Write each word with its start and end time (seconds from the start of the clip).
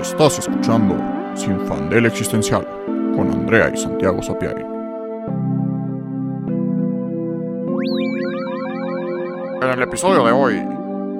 Estás 0.00 0.38
escuchando 0.38 0.94
Sin 1.34 1.58
Fandel 1.66 2.04
Existencial 2.04 2.66
con 3.14 3.30
Andrea 3.30 3.70
y 3.72 3.76
Santiago 3.78 4.22
Sapiari. 4.22 4.62
En 9.62 9.70
el 9.70 9.82
episodio 9.82 10.24
de 10.24 10.32
hoy, 10.32 10.56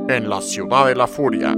en 0.09 0.29
la 0.29 0.43
ciudad 0.43 0.87
de 0.87 0.95
la 0.95 1.07
furia. 1.07 1.54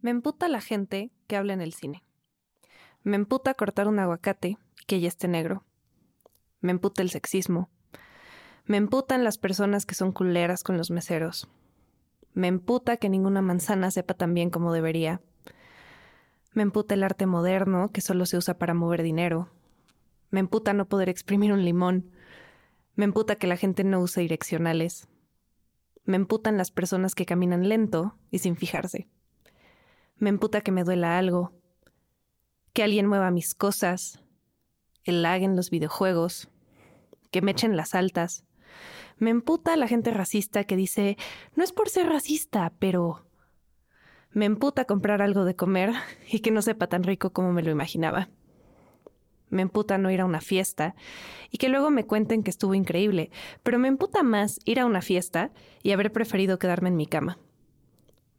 Me 0.00 0.10
emputa 0.10 0.48
la 0.48 0.60
gente 0.60 1.10
que 1.26 1.36
habla 1.36 1.54
en 1.54 1.60
el 1.60 1.72
cine. 1.72 2.04
Me 3.02 3.16
emputa 3.16 3.54
cortar 3.54 3.88
un 3.88 3.98
aguacate 3.98 4.58
que 4.86 5.00
ya 5.00 5.08
esté 5.08 5.26
negro. 5.26 5.64
Me 6.60 6.70
emputa 6.70 7.02
el 7.02 7.10
sexismo. 7.10 7.68
Me 8.66 8.78
emputan 8.78 9.22
las 9.22 9.38
personas 9.38 9.86
que 9.86 9.94
son 9.94 10.10
culeras 10.10 10.64
con 10.64 10.76
los 10.76 10.90
meseros. 10.90 11.48
Me 12.34 12.48
emputa 12.48 12.96
que 12.96 13.08
ninguna 13.08 13.40
manzana 13.40 13.92
sepa 13.92 14.14
tan 14.14 14.34
bien 14.34 14.50
como 14.50 14.72
debería. 14.72 15.20
Me 16.52 16.62
emputa 16.62 16.94
el 16.94 17.04
arte 17.04 17.26
moderno 17.26 17.92
que 17.92 18.00
solo 18.00 18.26
se 18.26 18.36
usa 18.36 18.58
para 18.58 18.74
mover 18.74 19.04
dinero. 19.04 19.48
Me 20.30 20.40
emputa 20.40 20.72
no 20.72 20.88
poder 20.88 21.08
exprimir 21.08 21.52
un 21.52 21.64
limón. 21.64 22.10
Me 22.96 23.04
emputa 23.04 23.36
que 23.36 23.46
la 23.46 23.56
gente 23.56 23.84
no 23.84 24.00
use 24.00 24.20
direccionales. 24.22 25.06
Me 26.04 26.16
emputan 26.16 26.56
las 26.56 26.72
personas 26.72 27.14
que 27.14 27.24
caminan 27.24 27.68
lento 27.68 28.18
y 28.32 28.40
sin 28.40 28.56
fijarse. 28.56 29.06
Me 30.16 30.28
emputa 30.28 30.60
que 30.60 30.72
me 30.72 30.82
duela 30.82 31.18
algo. 31.18 31.52
Que 32.72 32.82
alguien 32.82 33.06
mueva 33.06 33.30
mis 33.30 33.54
cosas. 33.54 34.20
El 35.04 35.22
lag 35.22 35.42
en 35.42 35.54
los 35.54 35.70
videojuegos. 35.70 36.48
Que 37.30 37.42
me 37.42 37.52
echen 37.52 37.76
las 37.76 37.94
altas. 37.94 38.45
Me 39.18 39.30
emputa 39.30 39.76
la 39.76 39.88
gente 39.88 40.10
racista 40.10 40.64
que 40.64 40.76
dice, 40.76 41.16
no 41.54 41.64
es 41.64 41.72
por 41.72 41.88
ser 41.88 42.06
racista, 42.06 42.72
pero... 42.78 43.24
Me 44.32 44.44
emputa 44.44 44.84
comprar 44.84 45.22
algo 45.22 45.44
de 45.44 45.56
comer 45.56 45.92
y 46.30 46.40
que 46.40 46.50
no 46.50 46.60
sepa 46.60 46.86
tan 46.88 47.02
rico 47.02 47.30
como 47.32 47.52
me 47.52 47.62
lo 47.62 47.70
imaginaba. 47.70 48.28
Me 49.48 49.62
emputa 49.62 49.96
no 49.96 50.10
ir 50.10 50.20
a 50.20 50.24
una 50.24 50.40
fiesta 50.40 50.94
y 51.50 51.58
que 51.58 51.68
luego 51.68 51.90
me 51.90 52.04
cuenten 52.04 52.42
que 52.42 52.50
estuvo 52.50 52.74
increíble, 52.74 53.30
pero 53.62 53.78
me 53.78 53.88
emputa 53.88 54.22
más 54.22 54.60
ir 54.64 54.80
a 54.80 54.86
una 54.86 55.00
fiesta 55.00 55.52
y 55.82 55.92
haber 55.92 56.12
preferido 56.12 56.58
quedarme 56.58 56.88
en 56.88 56.96
mi 56.96 57.06
cama. 57.06 57.38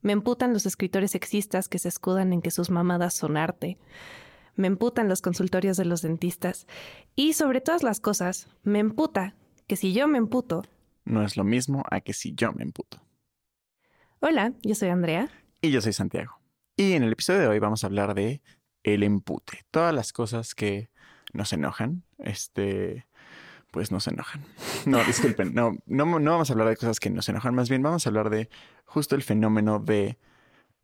Me 0.02 0.14
emputan 0.14 0.54
los 0.54 0.66
escritores 0.66 1.12
sexistas 1.12 1.70
que 1.70 1.80
se 1.80 1.90
escudan 1.90 2.34
en 2.34 2.42
que 2.42 2.52
sus 2.52 2.70
mamadas 2.70 3.16
son 3.16 3.36
arte. 3.36 3.78
Me 4.56 4.68
emputan 4.68 5.10
los 5.10 5.22
consultorios 5.22 5.78
de 5.78 5.86
los 5.86 6.02
dentistas. 6.02 6.68
Y 7.16 7.34
sobre 7.34 7.62
todas 7.62 7.84
las 7.84 8.00
cosas, 8.00 8.48
me 8.64 8.80
emputa 8.80 9.36
que 9.68 9.76
si 9.76 9.94
yo 9.94 10.08
me 10.08 10.18
emputo... 10.18 10.64
No 11.08 11.24
es 11.24 11.38
lo 11.38 11.46
mismo 11.46 11.84
a 11.90 12.02
que 12.02 12.12
si 12.12 12.36
yo 12.36 12.52
me 12.52 12.64
emputo. 12.64 13.02
Hola, 14.20 14.52
yo 14.62 14.76
soy 14.76 14.90
Andrea. 14.90 15.30
Y 15.62 15.72
yo 15.72 15.80
soy 15.80 15.94
Santiago. 15.94 16.38
Y 16.76 16.94
en 16.94 17.04
el 17.04 17.14
episodio 17.14 17.40
de 17.40 17.48
hoy 17.48 17.60
vamos 17.60 17.84
a 17.84 17.88
hablar 17.88 18.14
de 18.14 18.42
el 18.84 19.04
empute. 19.04 19.62
Todas 19.72 19.96
las 19.96 20.12
cosas 20.12 20.54
que 20.54 20.90
nos 21.32 21.54
enojan, 21.54 22.04
este, 22.18 23.08
pues 23.72 23.90
nos 23.90 24.08
enojan. 24.08 24.44
No, 24.86 25.02
disculpen, 25.06 25.54
no, 25.54 25.78
no, 25.86 26.20
no 26.20 26.32
vamos 26.32 26.50
a 26.50 26.54
hablar 26.54 26.68
de 26.68 26.76
cosas 26.76 27.00
que 27.00 27.10
nos 27.10 27.30
enojan, 27.30 27.56
más 27.56 27.70
bien 27.70 27.82
vamos 27.82 28.06
a 28.06 28.10
hablar 28.10 28.30
de 28.30 28.50
justo 28.84 29.16
el 29.16 29.24
fenómeno 29.24 29.80
de 29.80 30.18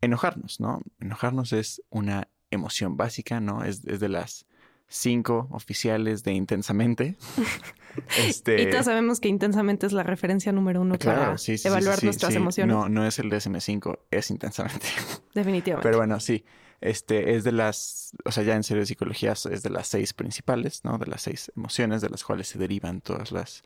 enojarnos, 0.00 0.58
¿no? 0.58 0.80
Enojarnos 1.00 1.52
es 1.52 1.82
una 1.90 2.28
emoción 2.50 2.96
básica, 2.96 3.40
¿no? 3.40 3.62
Es, 3.62 3.84
es 3.84 4.00
de 4.00 4.08
las 4.08 4.46
cinco 4.88 5.48
oficiales 5.50 6.22
de 6.24 6.32
Intensamente. 6.32 7.16
este, 8.18 8.62
y 8.62 8.70
todos 8.70 8.86
sabemos 8.86 9.20
que 9.20 9.28
Intensamente 9.28 9.86
es 9.86 9.92
la 9.92 10.02
referencia 10.02 10.52
número 10.52 10.80
uno 10.80 10.98
para 10.98 11.36
evaluar 11.64 12.02
nuestras 12.04 12.34
emociones. 12.34 12.74
No, 12.74 12.88
no 12.88 13.06
es 13.06 13.18
el 13.18 13.30
DSM5, 13.30 13.98
es 14.10 14.30
Intensamente. 14.30 14.86
Definitivamente. 15.34 15.86
Pero 15.88 15.98
bueno, 15.98 16.20
sí. 16.20 16.44
Este 16.80 17.34
es 17.34 17.44
de 17.44 17.52
las, 17.52 18.12
o 18.24 18.32
sea, 18.32 18.42
ya 18.42 18.54
en 18.56 18.62
serio 18.62 18.82
de 18.82 18.86
psicología 18.86 19.32
es 19.32 19.62
de 19.62 19.70
las 19.70 19.88
seis 19.88 20.12
principales, 20.12 20.84
¿no? 20.84 20.98
De 20.98 21.06
las 21.06 21.22
seis 21.22 21.50
emociones 21.56 22.02
de 22.02 22.10
las 22.10 22.24
cuales 22.24 22.48
se 22.48 22.58
derivan 22.58 23.00
todas 23.00 23.32
las, 23.32 23.62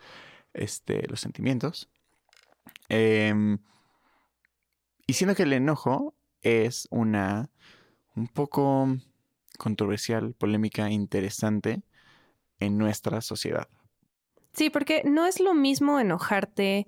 este, 0.55 1.05
los 1.09 1.21
sentimientos. 1.21 1.89
Em, 2.89 3.59
y 5.07 5.15
siendo 5.15 5.35
que 5.35 5.43
el 5.43 5.53
enojo 5.53 6.15
es 6.43 6.87
una 6.91 7.51
un 8.15 8.29
poco 8.29 8.89
controversial, 9.59 10.33
polémica, 10.33 10.91
interesante 10.91 11.83
en 12.59 12.79
nuestra 12.79 13.21
sociedad. 13.21 13.69
Sí, 14.55 14.71
porque 14.71 15.03
no 15.05 15.27
es 15.27 15.41
lo 15.41 15.55
mismo 15.55 16.01
enojarte 16.01 16.87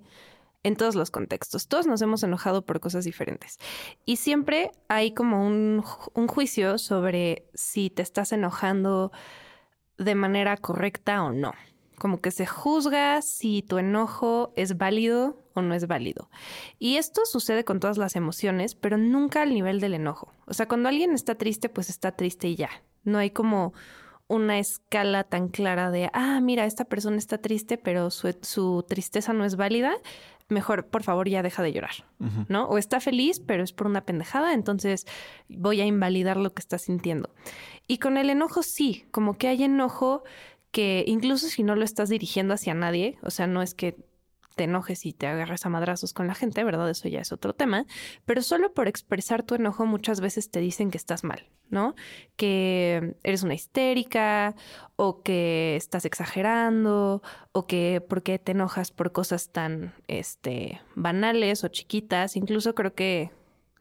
en 0.63 0.75
todos 0.75 0.95
los 0.95 1.11
contextos. 1.11 1.67
Todos 1.67 1.87
nos 1.87 2.01
hemos 2.01 2.23
enojado 2.23 2.65
por 2.65 2.79
cosas 2.79 3.05
diferentes. 3.05 3.59
Y 4.05 4.17
siempre 4.17 4.71
hay 4.87 5.13
como 5.13 5.45
un, 5.45 5.83
un, 6.13 6.27
juicio 6.27 6.77
sobre 6.77 7.45
si 7.53 7.89
te 7.89 8.01
estás 8.01 8.31
enojando 8.31 9.11
de 9.97 10.15
manera 10.15 10.57
correcta 10.57 11.23
o 11.23 11.31
no. 11.31 11.53
Como 12.01 12.19
que 12.19 12.31
se 12.31 12.47
juzga 12.47 13.21
si 13.21 13.61
tu 13.61 13.77
enojo 13.77 14.53
es 14.55 14.75
válido 14.75 15.37
o 15.53 15.61
no 15.61 15.75
es 15.75 15.85
válido. 15.85 16.31
Y 16.79 16.95
esto 16.95 17.27
sucede 17.27 17.63
con 17.63 17.79
todas 17.79 17.99
las 17.99 18.15
emociones, 18.15 18.73
pero 18.73 18.97
nunca 18.97 19.43
al 19.43 19.53
nivel 19.53 19.79
del 19.79 19.93
enojo. 19.93 20.33
O 20.47 20.55
sea, 20.55 20.67
cuando 20.67 20.89
alguien 20.89 21.13
está 21.13 21.35
triste, 21.35 21.69
pues 21.69 21.91
está 21.91 22.13
triste 22.13 22.47
y 22.47 22.55
ya. 22.55 22.71
No 23.03 23.19
hay 23.19 23.29
como 23.29 23.73
una 24.27 24.57
escala 24.57 25.25
tan 25.25 25.49
clara 25.49 25.91
de, 25.91 26.09
ah, 26.11 26.39
mira, 26.41 26.65
esta 26.65 26.85
persona 26.85 27.17
está 27.17 27.37
triste, 27.37 27.77
pero 27.77 28.09
su, 28.09 28.83
tristeza 28.87 29.31
no 29.31 29.45
es 29.45 29.55
válida, 29.55 29.93
mejor, 30.47 30.87
por 30.87 31.03
favor, 31.03 31.29
ya 31.29 31.43
deja 31.43 31.61
de 31.61 31.73
llorar, 31.73 32.05
¿no? 32.47 32.65
O 32.65 32.77
está 32.77 32.99
feliz, 32.99 33.39
pero 33.39 33.61
es 33.61 33.73
por 33.73 33.87
una 33.87 34.05
pendejada, 34.05 34.53
entonces 34.53 35.05
voy 35.49 35.81
a 35.81 35.85
invalidar 35.85 36.37
lo 36.37 36.51
que 36.53 36.61
está 36.61 36.77
sintiendo. 36.77 37.29
Y 37.87 37.97
con 37.97 38.17
el 38.17 38.29
enojo 38.29 38.63
sí, 38.63 39.05
como 39.11 39.37
que 39.37 39.49
hay 39.49 39.63
enojo 39.63 40.23
que 40.71 41.03
incluso 41.07 41.47
si 41.47 41.63
no 41.63 41.75
lo 41.75 41.83
estás 41.83 42.09
dirigiendo 42.09 42.53
hacia 42.53 42.73
nadie, 42.73 43.17
o 43.21 43.29
sea, 43.29 43.47
no 43.47 43.61
es 43.61 43.73
que 43.73 43.97
te 44.55 44.65
enojes 44.65 45.05
y 45.05 45.13
te 45.13 45.27
agarres 45.27 45.65
a 45.65 45.69
madrazos 45.69 46.13
con 46.13 46.27
la 46.27 46.35
gente, 46.35 46.63
¿verdad? 46.63 46.89
Eso 46.89 47.07
ya 47.07 47.21
es 47.21 47.31
otro 47.31 47.53
tema, 47.53 47.85
pero 48.25 48.41
solo 48.41 48.73
por 48.73 48.87
expresar 48.87 49.43
tu 49.43 49.55
enojo 49.55 49.85
muchas 49.85 50.21
veces 50.21 50.51
te 50.51 50.59
dicen 50.59 50.91
que 50.91 50.97
estás 50.97 51.23
mal, 51.23 51.47
¿no? 51.69 51.95
Que 52.35 53.15
eres 53.23 53.43
una 53.43 53.53
histérica 53.53 54.55
o 54.95 55.21
que 55.21 55.75
estás 55.75 56.05
exagerando 56.05 57.21
o 57.53 57.65
que 57.65 58.01
por 58.07 58.23
qué 58.23 58.39
te 58.39 58.51
enojas 58.51 58.91
por 58.91 59.11
cosas 59.11 59.51
tan 59.51 59.93
este 60.07 60.81
banales 60.95 61.63
o 61.63 61.69
chiquitas, 61.69 62.35
incluso 62.35 62.75
creo 62.75 62.93
que 62.93 63.31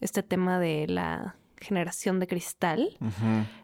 este 0.01 0.23
tema 0.23 0.59
de 0.59 0.87
la 0.87 1.37
generación 1.61 2.21
de 2.21 2.27
cristal, 2.27 2.97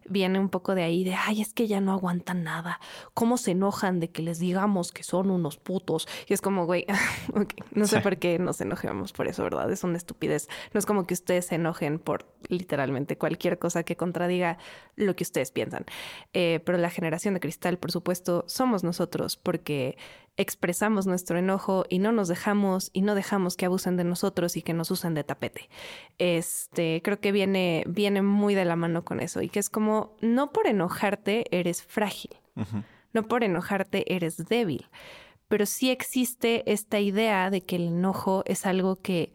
viene 0.08 0.38
un 0.38 0.48
poco 0.48 0.74
de 0.74 0.82
ahí 0.82 1.02
de, 1.04 1.14
ay, 1.14 1.40
es 1.40 1.52
que 1.52 1.66
ya 1.66 1.80
no 1.80 1.92
aguantan 1.92 2.44
nada. 2.44 2.78
¿Cómo 3.14 3.38
se 3.38 3.52
enojan 3.52 4.00
de 4.00 4.10
que 4.10 4.22
les 4.22 4.38
digamos 4.38 4.92
que 4.92 5.02
son 5.02 5.30
unos 5.30 5.56
putos? 5.56 6.06
Y 6.28 6.34
es 6.34 6.40
como, 6.40 6.66
güey, 6.66 6.86
no 7.72 7.86
sé 7.86 8.00
por 8.00 8.18
qué 8.18 8.38
nos 8.38 8.60
enojemos 8.60 9.12
por 9.12 9.28
eso, 9.28 9.42
¿verdad? 9.42 9.70
Es 9.70 9.82
una 9.84 9.96
estupidez. 9.96 10.48
No 10.72 10.78
es 10.78 10.86
como 10.86 11.06
que 11.06 11.14
ustedes 11.14 11.46
se 11.46 11.54
enojen 11.54 11.98
por 11.98 12.26
literalmente 12.48 13.16
cualquier 13.16 13.58
cosa 13.58 13.82
que 13.82 13.96
contradiga 13.96 14.58
lo 14.94 15.16
que 15.16 15.24
ustedes 15.24 15.50
piensan. 15.50 15.86
Eh, 16.32 16.60
pero 16.64 16.78
la 16.78 16.90
generación 16.90 17.34
de 17.34 17.40
cristal, 17.40 17.78
por 17.78 17.92
supuesto, 17.92 18.44
somos 18.46 18.84
nosotros 18.84 19.36
porque 19.36 19.96
expresamos 20.36 21.06
nuestro 21.06 21.38
enojo 21.38 21.86
y 21.88 21.98
no 21.98 22.12
nos 22.12 22.28
dejamos 22.28 22.90
y 22.92 23.02
no 23.02 23.14
dejamos 23.14 23.56
que 23.56 23.66
abusen 23.66 23.96
de 23.96 24.04
nosotros 24.04 24.56
y 24.56 24.62
que 24.62 24.74
nos 24.74 24.90
usen 24.90 25.14
de 25.14 25.24
tapete. 25.24 25.68
Este, 26.18 27.00
creo 27.02 27.20
que 27.20 27.32
viene, 27.32 27.84
viene 27.86 28.22
muy 28.22 28.54
de 28.54 28.64
la 28.64 28.76
mano 28.76 29.04
con 29.04 29.20
eso 29.20 29.40
y 29.40 29.48
que 29.48 29.58
es 29.58 29.70
como, 29.70 30.16
no 30.20 30.52
por 30.52 30.66
enojarte 30.66 31.46
eres 31.56 31.82
frágil, 31.82 32.36
no 33.12 33.26
por 33.28 33.44
enojarte 33.44 34.14
eres 34.14 34.36
débil, 34.36 34.86
pero 35.48 35.64
sí 35.64 35.90
existe 35.90 36.70
esta 36.70 37.00
idea 37.00 37.50
de 37.50 37.62
que 37.62 37.76
el 37.76 37.88
enojo 37.88 38.42
es 38.46 38.66
algo 38.66 38.96
que, 38.96 39.32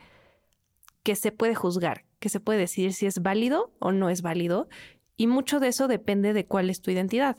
que 1.03 1.15
se 1.15 1.31
puede 1.31 1.56
juzgar, 1.56 2.06
que 2.19 2.30
se 2.30 2.39
puede 2.39 2.59
decir 2.59 2.94
si 2.94 3.07
es 3.07 3.24
válido 3.24 3.74
o 3.80 3.92
no 3.92 4.09
es 4.09 4.21
válido 4.21 4.69
y 5.18 5.27
mucho 5.27 5.59
de 5.59 5.69
eso 5.69 5.88
depende 5.88 6.33
de 6.33 6.45
cuál 6.45 6.69
es 6.69 6.81
tu 6.81 6.92
identidad. 6.92 7.38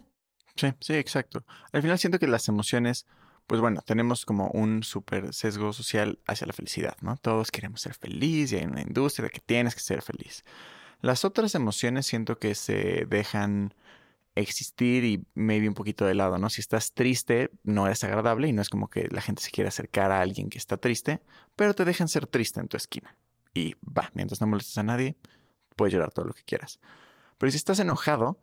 Sí, 0.56 0.68
sí, 0.80 0.94
exacto. 0.94 1.44
Al 1.72 1.82
final 1.82 1.98
siento 1.98 2.18
que 2.18 2.26
las 2.26 2.48
emociones 2.48 3.06
pues 3.52 3.60
bueno, 3.60 3.82
tenemos 3.84 4.24
como 4.24 4.48
un 4.52 4.82
súper 4.82 5.34
sesgo 5.34 5.74
social 5.74 6.18
hacia 6.26 6.46
la 6.46 6.54
felicidad, 6.54 6.96
¿no? 7.02 7.18
Todos 7.18 7.50
queremos 7.50 7.82
ser 7.82 7.92
felices 7.92 8.52
y 8.52 8.56
hay 8.56 8.64
una 8.64 8.80
industria 8.80 9.28
que 9.28 9.40
tienes 9.40 9.74
que 9.74 9.82
ser 9.82 10.00
feliz. 10.00 10.42
Las 11.02 11.26
otras 11.26 11.54
emociones 11.54 12.06
siento 12.06 12.38
que 12.38 12.54
se 12.54 13.04
dejan 13.10 13.74
existir 14.34 15.04
y 15.04 15.26
maybe 15.34 15.68
un 15.68 15.74
poquito 15.74 16.06
de 16.06 16.14
lado, 16.14 16.38
¿no? 16.38 16.48
Si 16.48 16.62
estás 16.62 16.94
triste, 16.94 17.50
no 17.62 17.88
es 17.88 18.02
agradable 18.04 18.48
y 18.48 18.54
no 18.54 18.62
es 18.62 18.70
como 18.70 18.88
que 18.88 19.08
la 19.10 19.20
gente 19.20 19.42
se 19.42 19.50
quiera 19.50 19.68
acercar 19.68 20.12
a 20.12 20.22
alguien 20.22 20.48
que 20.48 20.56
está 20.56 20.78
triste, 20.78 21.20
pero 21.54 21.74
te 21.74 21.84
dejan 21.84 22.08
ser 22.08 22.26
triste 22.26 22.58
en 22.58 22.68
tu 22.68 22.78
esquina. 22.78 23.18
Y 23.52 23.74
va, 23.84 24.10
mientras 24.14 24.40
no 24.40 24.46
molestes 24.46 24.78
a 24.78 24.82
nadie, 24.82 25.18
puedes 25.76 25.92
llorar 25.92 26.10
todo 26.10 26.24
lo 26.24 26.32
que 26.32 26.44
quieras. 26.44 26.80
Pero 27.36 27.50
si 27.50 27.58
estás 27.58 27.80
enojado, 27.80 28.38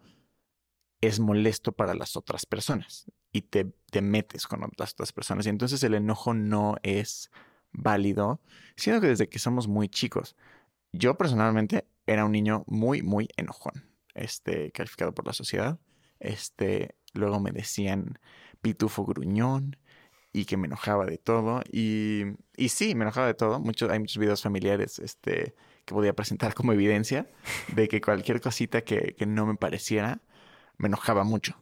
es 1.02 1.20
molesto 1.20 1.72
para 1.72 1.94
las 1.94 2.16
otras 2.16 2.46
personas 2.46 3.06
y 3.32 3.42
te 3.44 3.72
te 3.90 4.02
metes 4.02 4.48
con 4.48 4.62
las 4.78 4.94
otras 4.94 5.12
personas. 5.12 5.46
Y 5.46 5.50
entonces 5.50 5.84
el 5.84 5.94
enojo 5.94 6.34
no 6.34 6.78
es 6.84 7.32
válido, 7.72 8.42
siendo 8.76 9.02
que 9.02 9.08
desde 9.08 9.30
que 9.30 9.40
somos 9.40 9.68
muy 9.68 9.90
chicos. 9.90 10.36
Yo 10.92 11.18
personalmente 11.18 11.86
era 12.08 12.26
un 12.26 12.32
niño 12.32 12.64
muy, 12.68 13.04
muy 13.04 13.30
enojón, 13.38 13.86
este, 14.16 14.72
calificado 14.72 15.14
por 15.14 15.26
la 15.28 15.34
sociedad. 15.34 15.80
Este, 16.20 16.96
luego 17.14 17.40
me 17.40 17.52
decían 17.52 18.20
pitufo 18.62 19.06
gruñón 19.06 19.78
y 20.34 20.46
que 20.46 20.58
me 20.58 20.68
enojaba 20.68 21.06
de 21.06 21.18
todo. 21.18 21.62
Y, 21.72 22.24
y 22.58 22.70
sí, 22.70 22.96
me 22.96 23.04
enojaba 23.04 23.28
de 23.28 23.36
todo. 23.36 23.60
Muchos, 23.60 23.90
hay 23.92 24.00
muchos 24.00 24.18
videos 24.18 24.42
familiares 24.42 25.00
este, 25.00 25.56
que 25.86 25.94
podía 25.94 26.14
presentar 26.14 26.54
como 26.56 26.74
evidencia 26.74 27.30
de 27.76 27.88
que 27.88 28.02
cualquier 28.02 28.42
cosita 28.42 28.82
que, 28.82 29.16
que 29.18 29.26
no 29.26 29.46
me 29.46 29.56
pareciera 29.56 30.22
me 30.80 30.88
enojaba 30.88 31.24
mucho. 31.24 31.56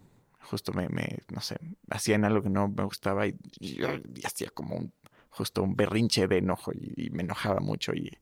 Justo 0.44 0.72
me, 0.72 0.88
me, 0.88 1.20
no 1.30 1.42
sé, 1.42 1.58
hacían 1.90 2.24
algo 2.24 2.42
que 2.42 2.50
no 2.50 2.70
me 2.70 2.84
gustaba 2.86 3.28
y, 3.28 3.36
y, 3.60 3.82
hacía 4.24 4.50
como 4.52 4.78
un, 4.78 4.94
justo 5.30 5.62
un 5.62 5.76
berrinche 5.76 6.28
de 6.30 6.38
enojo 6.38 6.72
y, 6.74 7.10
me 7.10 7.24
enojaba 7.24 7.60
mucho 7.60 7.94
y, 7.94 8.18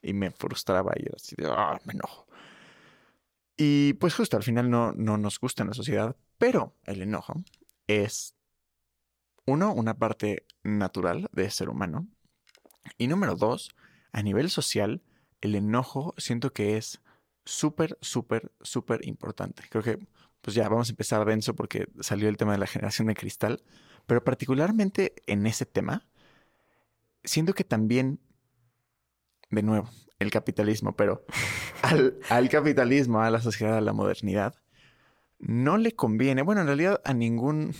y, 0.00 0.12
me 0.12 0.30
frustraba 0.30 0.92
y 0.96 1.06
era 1.06 1.16
así 1.16 1.34
de, 1.36 1.48
ah, 1.48 1.80
me 1.84 1.94
enojo. 1.94 2.26
Y 3.56 3.94
pues 3.94 4.14
justo 4.14 4.36
al 4.36 4.44
final 4.44 4.70
no, 4.70 4.92
no 4.92 5.16
nos 5.16 5.40
gusta 5.40 5.64
en 5.64 5.70
la 5.70 5.74
sociedad, 5.74 6.14
pero 6.38 6.74
el 6.84 7.02
enojo 7.02 7.42
es, 7.88 8.36
uno, 9.46 9.72
una 9.72 9.94
parte 9.94 10.46
natural 10.62 11.28
de 11.32 11.50
ser 11.50 11.68
humano. 11.68 12.06
Y 12.98 13.08
número 13.08 13.34
dos, 13.34 13.74
a 14.12 14.22
nivel 14.22 14.50
social, 14.50 15.02
el 15.40 15.54
enojo 15.56 16.14
siento 16.18 16.52
que 16.52 16.76
es 16.76 17.00
súper, 17.44 17.98
súper, 18.00 18.52
súper 18.60 19.06
importante. 19.06 19.62
Creo 19.68 19.82
que 19.82 19.98
pues 20.44 20.54
ya 20.54 20.68
vamos 20.68 20.90
a 20.90 20.92
empezar 20.92 21.24
denso 21.24 21.56
porque 21.56 21.88
salió 22.00 22.28
el 22.28 22.36
tema 22.36 22.52
de 22.52 22.58
la 22.58 22.66
generación 22.66 23.08
de 23.08 23.14
cristal, 23.14 23.64
pero 24.04 24.22
particularmente 24.22 25.14
en 25.26 25.46
ese 25.46 25.64
tema, 25.64 26.06
siento 27.24 27.54
que 27.54 27.64
también, 27.64 28.20
de 29.48 29.62
nuevo, 29.62 29.88
el 30.18 30.30
capitalismo, 30.30 30.94
pero 30.94 31.24
al, 31.82 32.18
al, 32.28 32.50
capitalismo, 32.50 33.22
a 33.22 33.30
la 33.30 33.40
sociedad, 33.40 33.78
a 33.78 33.80
la 33.80 33.94
modernidad, 33.94 34.54
no 35.38 35.78
le 35.78 35.92
conviene, 35.92 36.42
bueno, 36.42 36.60
en 36.60 36.66
realidad 36.66 37.00
a 37.06 37.14
ningún 37.14 37.74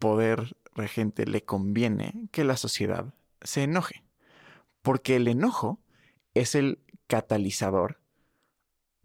poder 0.00 0.56
regente 0.74 1.24
le 1.24 1.44
conviene 1.44 2.28
que 2.32 2.42
la 2.42 2.56
sociedad 2.56 3.14
se 3.42 3.62
enoje, 3.62 4.02
porque 4.82 5.14
el 5.14 5.28
enojo 5.28 5.78
es 6.34 6.56
el 6.56 6.80
catalizador 7.06 8.00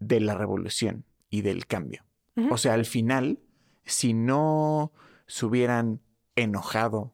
de 0.00 0.18
la 0.18 0.34
revolución 0.34 1.04
y 1.30 1.42
del 1.42 1.66
cambio. 1.66 2.03
O 2.50 2.56
sea, 2.56 2.74
al 2.74 2.84
final, 2.84 3.38
si 3.84 4.12
no 4.12 4.92
se 5.26 5.46
hubieran 5.46 6.00
enojado 6.34 7.12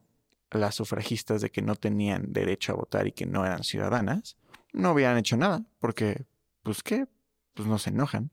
las 0.49 0.75
sufragistas 0.75 1.41
de 1.41 1.51
que 1.51 1.61
no 1.61 1.75
tenían 1.75 2.33
derecho 2.33 2.73
a 2.73 2.75
votar 2.75 3.07
y 3.07 3.11
que 3.11 3.25
no 3.25 3.45
eran 3.45 3.63
ciudadanas, 3.63 4.37
no 4.73 4.91
hubieran 4.91 5.17
hecho 5.17 5.37
nada, 5.37 5.63
porque, 5.79 6.25
pues, 6.63 6.81
¿qué? 6.81 7.07
Pues 7.53 7.67
no 7.67 7.77
se 7.77 7.91
enojan. 7.91 8.31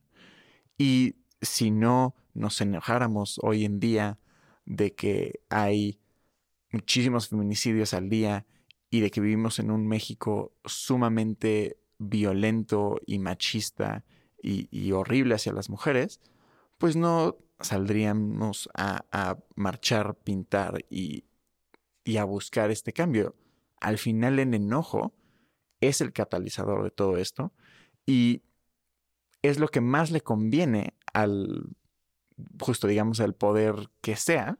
Y 0.78 1.16
si 1.42 1.70
no 1.70 2.14
nos 2.34 2.60
enojáramos 2.60 3.38
hoy 3.42 3.64
en 3.64 3.80
día 3.80 4.18
de 4.64 4.94
que 4.94 5.40
hay 5.48 6.00
muchísimos 6.72 7.28
feminicidios 7.28 7.94
al 7.94 8.08
día 8.08 8.46
y 8.90 9.00
de 9.00 9.10
que 9.10 9.20
vivimos 9.20 9.58
en 9.58 9.70
un 9.70 9.86
México 9.86 10.52
sumamente 10.64 11.78
violento 11.98 13.00
y 13.06 13.18
machista 13.18 14.04
y 14.40 14.92
horrible 14.92 15.34
hacia 15.34 15.52
las 15.52 15.68
mujeres, 15.68 16.20
pues 16.78 16.96
no 16.96 17.36
saldríamos 17.60 18.68
a, 18.74 19.04
a 19.10 19.38
marchar, 19.56 20.14
pintar 20.16 20.84
y, 20.88 21.24
y, 22.04 22.16
a 22.16 22.24
buscar 22.24 22.70
este 22.70 22.92
cambio. 22.92 23.34
Al 23.80 23.98
final 23.98 24.38
el 24.38 24.54
enojo 24.54 25.12
es 25.80 26.00
el 26.00 26.12
catalizador 26.12 26.84
de 26.84 26.90
todo 26.90 27.16
esto 27.18 27.52
y 28.06 28.42
es 29.42 29.58
lo 29.58 29.68
que 29.68 29.80
más 29.80 30.10
le 30.10 30.20
conviene 30.20 30.94
al, 31.12 31.76
justo 32.60 32.86
digamos, 32.86 33.20
al 33.20 33.34
poder 33.34 33.90
que 34.00 34.16
sea, 34.16 34.58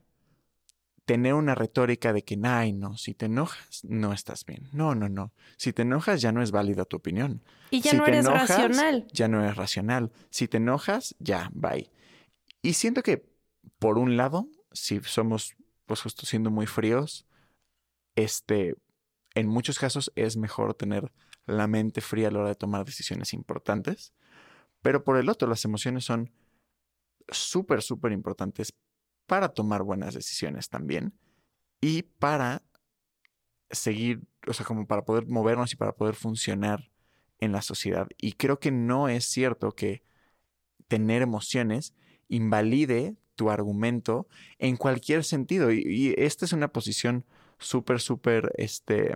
tener 1.05 1.33
una 1.33 1.55
retórica 1.55 2.13
de 2.13 2.23
que, 2.23 2.37
ay, 2.43 2.71
no, 2.71 2.95
si 2.95 3.15
te 3.15 3.25
enojas, 3.25 3.83
no 3.83 4.13
estás 4.13 4.45
bien. 4.45 4.69
No, 4.71 4.93
no, 4.93 5.09
no. 5.09 5.33
Si 5.57 5.73
te 5.73 5.81
enojas, 5.81 6.21
ya 6.21 6.31
no 6.31 6.43
es 6.43 6.51
válida 6.51 6.85
tu 6.85 6.97
opinión. 6.97 7.41
Y 7.71 7.81
ya 7.81 7.91
si 7.91 7.97
no 7.97 8.05
eres 8.05 8.27
enojas, 8.27 8.49
racional. 8.49 9.07
Ya 9.11 9.27
no 9.27 9.43
eres 9.43 9.55
racional. 9.55 10.11
Si 10.29 10.47
te 10.47 10.57
enojas, 10.57 11.15
ya, 11.17 11.49
bye. 11.53 11.89
Y 12.61 12.73
siento 12.73 13.03
que, 13.03 13.25
por 13.79 13.97
un 13.97 14.17
lado, 14.17 14.47
si 14.71 14.99
somos, 15.01 15.55
pues 15.85 16.01
justo 16.01 16.25
siendo 16.25 16.51
muy 16.51 16.67
fríos, 16.67 17.25
este, 18.15 18.75
en 19.35 19.47
muchos 19.47 19.79
casos 19.79 20.11
es 20.15 20.37
mejor 20.37 20.73
tener 20.73 21.11
la 21.45 21.67
mente 21.67 22.01
fría 22.01 22.27
a 22.27 22.31
la 22.31 22.39
hora 22.39 22.49
de 22.49 22.55
tomar 22.55 22.85
decisiones 22.85 23.33
importantes. 23.33 24.13
Pero 24.81 25.03
por 25.03 25.17
el 25.17 25.29
otro, 25.29 25.47
las 25.47 25.65
emociones 25.65 26.05
son 26.05 26.31
súper, 27.29 27.81
súper 27.81 28.11
importantes 28.11 28.73
para 29.25 29.49
tomar 29.49 29.83
buenas 29.83 30.13
decisiones 30.13 30.69
también 30.69 31.13
y 31.81 32.03
para 32.03 32.63
seguir, 33.69 34.21
o 34.47 34.53
sea, 34.53 34.65
como 34.65 34.87
para 34.87 35.05
poder 35.05 35.27
movernos 35.27 35.73
y 35.73 35.75
para 35.75 35.93
poder 35.93 36.15
funcionar 36.15 36.89
en 37.39 37.51
la 37.51 37.61
sociedad. 37.61 38.07
Y 38.17 38.33
creo 38.33 38.59
que 38.59 38.71
no 38.71 39.07
es 39.07 39.25
cierto 39.25 39.71
que 39.73 40.03
tener 40.87 41.21
emociones 41.21 41.93
invalide 42.29 43.15
tu 43.35 43.49
argumento 43.49 44.27
en 44.57 44.77
cualquier 44.77 45.23
sentido. 45.23 45.71
Y, 45.71 46.15
esta 46.17 46.45
es 46.45 46.53
una 46.53 46.69
posición 46.69 47.25
súper, 47.57 47.99
súper, 47.99 48.51
este, 48.57 49.15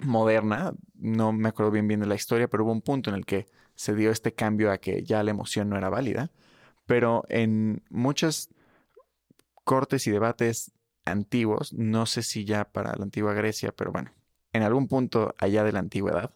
moderna. 0.00 0.74
No 0.94 1.32
me 1.32 1.48
acuerdo 1.48 1.72
bien 1.72 1.88
bien 1.88 2.00
de 2.00 2.06
la 2.06 2.14
historia, 2.14 2.48
pero 2.48 2.64
hubo 2.64 2.72
un 2.72 2.82
punto 2.82 3.10
en 3.10 3.16
el 3.16 3.26
que 3.26 3.46
se 3.74 3.94
dio 3.94 4.10
este 4.10 4.34
cambio 4.34 4.70
a 4.72 4.78
que 4.78 5.02
ya 5.02 5.22
la 5.22 5.30
emoción 5.30 5.68
no 5.68 5.76
era 5.76 5.88
válida. 5.88 6.30
Pero 6.86 7.24
en 7.28 7.82
muchas 7.90 8.50
cortes 9.64 10.06
y 10.06 10.10
debates 10.10 10.72
antiguos, 11.04 11.72
no 11.72 12.06
sé 12.06 12.22
si 12.22 12.44
ya 12.44 12.64
para 12.64 12.94
la 12.96 13.04
antigua 13.04 13.34
Grecia, 13.34 13.72
pero 13.72 13.92
bueno, 13.92 14.12
en 14.52 14.62
algún 14.62 14.88
punto 14.88 15.34
allá 15.38 15.64
de 15.64 15.72
la 15.72 15.80
antigüedad, 15.80 16.32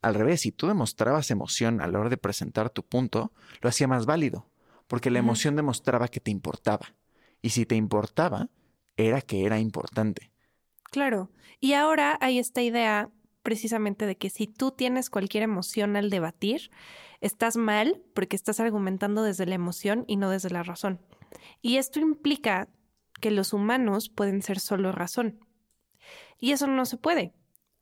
al 0.00 0.14
revés, 0.14 0.40
si 0.40 0.50
tú 0.52 0.66
demostrabas 0.66 1.30
emoción 1.30 1.80
a 1.80 1.86
la 1.86 2.00
hora 2.00 2.08
de 2.08 2.16
presentar 2.16 2.70
tu 2.70 2.82
punto, 2.82 3.32
lo 3.60 3.68
hacía 3.68 3.86
más 3.86 4.04
válido, 4.04 4.46
porque 4.92 5.10
la 5.10 5.20
emoción 5.20 5.56
demostraba 5.56 6.06
que 6.08 6.20
te 6.20 6.30
importaba. 6.30 6.94
Y 7.40 7.48
si 7.48 7.64
te 7.64 7.76
importaba, 7.76 8.50
era 8.98 9.22
que 9.22 9.46
era 9.46 9.58
importante. 9.58 10.30
Claro. 10.82 11.30
Y 11.60 11.72
ahora 11.72 12.18
hay 12.20 12.38
esta 12.38 12.60
idea 12.60 13.08
precisamente 13.42 14.04
de 14.04 14.18
que 14.18 14.28
si 14.28 14.46
tú 14.46 14.70
tienes 14.70 15.08
cualquier 15.08 15.44
emoción 15.44 15.96
al 15.96 16.10
debatir, 16.10 16.70
estás 17.22 17.56
mal 17.56 18.02
porque 18.12 18.36
estás 18.36 18.60
argumentando 18.60 19.22
desde 19.22 19.46
la 19.46 19.54
emoción 19.54 20.04
y 20.08 20.16
no 20.16 20.28
desde 20.28 20.50
la 20.50 20.62
razón. 20.62 21.00
Y 21.62 21.78
esto 21.78 21.98
implica 21.98 22.68
que 23.18 23.30
los 23.30 23.54
humanos 23.54 24.10
pueden 24.10 24.42
ser 24.42 24.60
solo 24.60 24.92
razón. 24.92 25.40
Y 26.38 26.52
eso 26.52 26.66
no 26.66 26.84
se 26.84 26.98
puede. 26.98 27.32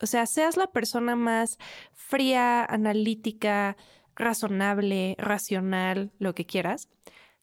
O 0.01 0.07
sea, 0.07 0.27
seas 0.27 0.57
la 0.57 0.69
persona 0.69 1.17
más 1.17 1.59
fría, 1.93 2.65
analítica, 2.65 3.77
razonable, 4.21 5.17
racional, 5.19 6.13
lo 6.19 6.35
que 6.35 6.47
quieras, 6.47 6.89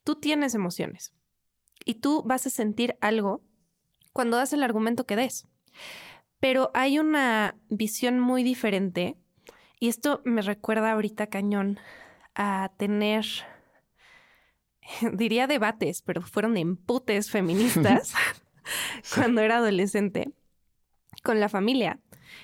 tú 0.03 0.15
tienes 0.15 0.55
emociones. 0.55 1.13
Y 1.86 1.96
tú 1.96 2.24
vas 2.25 2.48
a 2.48 2.50
sentir 2.50 2.98
algo 3.01 3.41
cuando 4.13 4.38
das 4.38 4.53
el 4.53 4.63
argumento 4.63 5.05
que 5.05 5.15
des. 5.15 5.48
Pero 6.39 6.72
hay 6.74 7.00
una 7.00 7.55
visión 7.69 8.19
muy 8.19 8.43
diferente 8.43 9.17
y 9.79 9.89
esto 9.89 10.22
me 10.25 10.41
recuerda 10.41 10.91
ahorita 10.91 11.27
cañón 11.27 11.79
a 12.36 12.72
tener, 12.77 13.25
diría 15.13 15.48
debates, 15.48 16.01
pero 16.01 16.22
fueron 16.22 16.57
emputes 16.57 17.29
feministas 17.29 18.13
cuando 19.15 19.41
era 19.41 19.57
adolescente 19.57 20.31
con 21.24 21.39
la 21.39 21.50
familia 21.50 22.00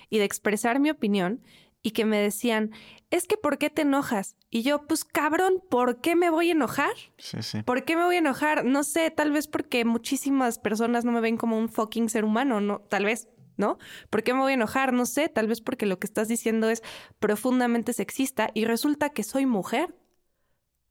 y 0.10 0.18
de 0.18 0.26
expresar 0.26 0.80
mi 0.80 0.90
opinión 0.90 1.42
y 1.84 1.92
que 1.92 2.06
me 2.06 2.18
decían, 2.18 2.72
es 3.12 3.28
que 3.28 3.38
¿por 3.38 3.58
qué 3.58 3.70
te 3.70 3.84
enojas? 3.84 4.38
Y 4.50 4.64
yo, 4.64 4.88
pues 4.88 5.04
cabrón, 5.04 5.62
¿por 5.70 6.00
qué 6.02 6.16
me 6.16 6.30
voy 6.30 6.50
a 6.50 6.54
enojar? 6.54 6.94
Sí, 7.18 7.44
sí. 7.44 7.62
¿Por 7.62 7.84
qué 7.84 7.96
me 7.96 8.06
voy 8.06 8.16
a 8.16 8.20
enojar? 8.20 8.66
No 8.66 8.84
sé, 8.84 9.12
tal 9.12 9.32
vez 9.32 9.48
porque 9.48 9.86
muchísimas 9.86 10.58
personas 10.58 11.04
no 11.06 11.12
me 11.12 11.22
ven 11.22 11.38
como 11.38 11.60
un 11.60 11.70
fucking 11.70 12.10
ser 12.10 12.24
humano, 12.24 12.62
no, 12.62 12.80
tal 12.80 13.06
vez, 13.06 13.28
¿no? 13.58 13.78
¿Por 14.10 14.24
qué 14.24 14.34
me 14.34 14.40
voy 14.40 14.54
a 14.54 14.56
enojar? 14.56 14.94
No 14.94 15.06
sé, 15.06 15.28
tal 15.28 15.48
vez 15.48 15.62
porque 15.62 15.86
lo 15.86 16.00
que 16.00 16.08
estás 16.08 16.30
diciendo 16.30 16.70
es 16.70 16.82
profundamente 17.20 17.92
sexista 17.94 18.50
y 18.54 18.66
resulta 18.66 19.10
que 19.10 19.24
soy 19.24 19.46
mujer. 19.46 19.94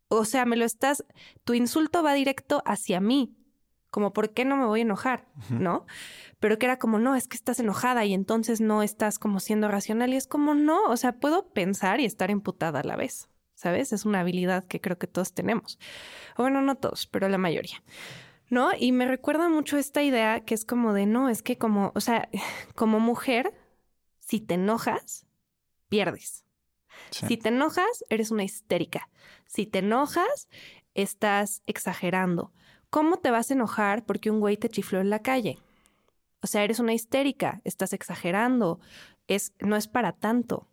O 0.09 0.27
sea, 0.27 0.45
me 0.45 0.57
lo 0.57 0.67
estás, 0.67 1.05
tu 1.45 1.55
insulto 1.55 2.03
va 2.03 2.13
directo 2.13 2.63
hacia 2.67 3.01
mí, 3.01 3.35
como 3.93 4.15
¿por 4.15 4.31
qué 4.31 4.47
no 4.47 4.57
me 4.57 4.65
voy 4.65 4.81
a 4.81 4.83
enojar? 4.83 5.27
¿No? 5.51 5.87
Pero 6.41 6.59
que 6.59 6.65
era 6.65 6.79
como, 6.79 6.99
no, 6.99 7.15
es 7.15 7.29
que 7.29 7.37
estás 7.37 7.61
enojada 7.61 8.07
y 8.07 8.15
entonces 8.15 8.61
no 8.61 8.83
estás 8.83 9.19
como 9.19 9.39
siendo 9.39 9.69
racional 9.69 10.15
y 10.15 10.17
es 10.17 10.27
como, 10.27 10.55
no, 10.55 10.83
o 10.87 10.97
sea, 10.97 11.13
puedo 11.21 11.53
pensar 11.53 12.01
y 12.01 12.07
estar 12.07 12.31
imputada 12.31 12.81
a 12.81 12.85
la 12.85 12.97
vez, 12.97 13.29
¿sabes? 13.55 13.93
Es 13.93 14.07
una 14.07 14.21
habilidad 14.21 14.65
que 14.65 14.81
creo 14.81 14.99
que 14.99 15.07
todos 15.07 15.35
tenemos. 15.35 15.79
O 16.39 16.43
bueno, 16.43 16.63
no 16.63 16.75
todos, 16.77 17.07
pero 17.07 17.29
la 17.29 17.37
mayoría. 17.37 17.83
¿No? 18.49 18.71
Y 18.79 18.93
me 18.93 19.07
recuerda 19.07 19.51
mucho 19.51 19.77
esta 19.77 20.03
idea 20.03 20.41
que 20.41 20.55
es 20.55 20.65
como 20.65 20.95
de, 20.95 21.05
no, 21.05 21.29
es 21.29 21.43
que 21.43 21.59
como, 21.59 21.93
o 21.95 22.01
sea, 22.01 22.31
como 22.75 22.99
mujer, 22.99 23.53
si 24.21 24.41
te 24.41 24.55
enojas, 24.55 25.27
pierdes. 25.91 26.47
Sí. 27.11 27.27
Si 27.27 27.37
te 27.37 27.51
enojas, 27.51 28.05
eres 28.09 28.31
una 28.31 28.43
histérica. 28.43 29.11
Si 29.47 29.67
te 29.67 29.81
enojas, 29.81 30.49
estás 30.95 31.63
exagerando. 31.67 32.53
¿Cómo 32.93 33.17
te 33.17 33.31
vas 33.31 33.51
a 33.51 33.55
enojar 33.55 34.05
porque 34.05 34.31
un 34.31 34.39
güey 34.39 34.59
te 34.59 34.69
chifló 34.69 35.01
en 35.01 35.09
la 35.09 35.21
calle? 35.23 35.59
O 36.43 36.47
sea, 36.47 36.63
eres 36.63 36.79
una 36.79 36.93
histérica, 36.93 37.63
estás 37.65 37.95
exagerando, 37.95 38.81
es, 39.29 39.55
no 39.61 39.77
es 39.77 39.89
para 39.89 40.13
tanto, 40.13 40.69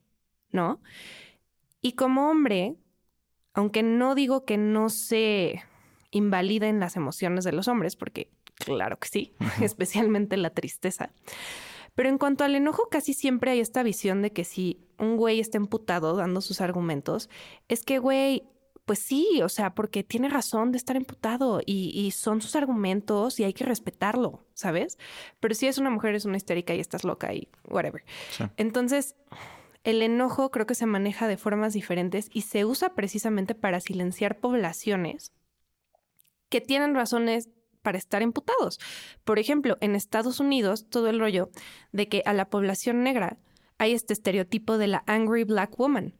¿no? 0.51 0.81
Y 1.79 1.93
como 1.93 2.29
hombre, 2.29 2.75
aunque 3.53 3.83
no 3.83 4.15
digo 4.15 4.43
que 4.43 4.57
no 4.57 4.89
se 4.89 5.63
invaliden 6.11 6.81
las 6.81 6.97
emociones 6.97 7.45
de 7.45 7.53
los 7.53 7.69
hombres, 7.69 7.95
porque 7.95 8.29
claro 8.55 8.99
que 8.99 9.07
sí, 9.07 9.33
especialmente 9.61 10.35
la 10.35 10.49
tristeza. 10.49 11.13
Pero 11.95 12.09
en 12.09 12.17
cuanto 12.17 12.43
al 12.43 12.53
enojo, 12.53 12.89
casi 12.89 13.13
siempre 13.13 13.51
hay 13.51 13.61
esta 13.61 13.81
visión 13.81 14.21
de 14.23 14.33
que 14.33 14.43
si 14.43 14.85
un 14.97 15.15
güey 15.15 15.39
está 15.39 15.55
emputado 15.55 16.17
dando 16.17 16.41
sus 16.41 16.59
argumentos, 16.59 17.29
es 17.69 17.85
que, 17.85 17.97
güey, 17.97 18.43
pues 18.89 18.98
sí, 18.98 19.43
o 19.43 19.50
sea, 19.50 19.75
porque 19.75 20.03
tiene 20.03 20.29
razón 20.29 20.72
de 20.72 20.79
estar 20.79 20.96
emputado 20.96 21.62
y, 21.63 21.91
y 21.93 22.10
son 22.10 22.41
sus 22.41 22.55
argumentos 22.55 23.39
y 23.39 23.43
hay 23.43 23.53
que 23.53 23.63
respetarlo, 23.63 24.48
¿sabes? 24.55 24.98
Pero 25.39 25.53
si 25.53 25.67
es 25.67 25.77
una 25.77 25.91
mujer, 25.91 26.15
es 26.15 26.25
una 26.25 26.38
histérica 26.38 26.74
y 26.74 26.79
estás 26.79 27.03
loca 27.03 27.31
y 27.31 27.50
whatever. 27.69 28.03
Sí. 28.31 28.46
Entonces, 28.58 29.15
el 29.84 30.01
enojo 30.01 30.50
creo 30.50 30.65
que 30.65 30.74
se 30.74 30.88
maneja 30.88 31.27
de 31.27 31.38
formas 31.38 31.74
diferentes 31.74 32.31
y 32.34 32.41
se 32.41 32.65
usa 32.65 32.96
precisamente 32.96 33.53
para 33.53 33.79
silenciar 33.79 34.39
poblaciones 34.39 35.34
que 36.50 36.60
tienen 36.60 36.96
razones 36.96 37.48
para 37.84 38.00
estar 38.00 38.24
emputados. 38.24 38.79
Por 39.24 39.38
ejemplo, 39.38 39.77
en 39.81 39.96
Estados 39.96 40.39
Unidos, 40.39 40.89
todo 40.89 41.10
el 41.12 41.19
rollo 41.19 41.51
de 41.91 42.08
que 42.08 42.24
a 42.25 42.34
la 42.34 42.50
población 42.50 43.03
negra 43.03 43.38
hay 43.77 43.93
este 43.93 44.13
estereotipo 44.13 44.79
de 44.79 44.88
la 44.88 45.03
angry 45.05 45.43
black 45.43 45.77
woman 45.77 46.15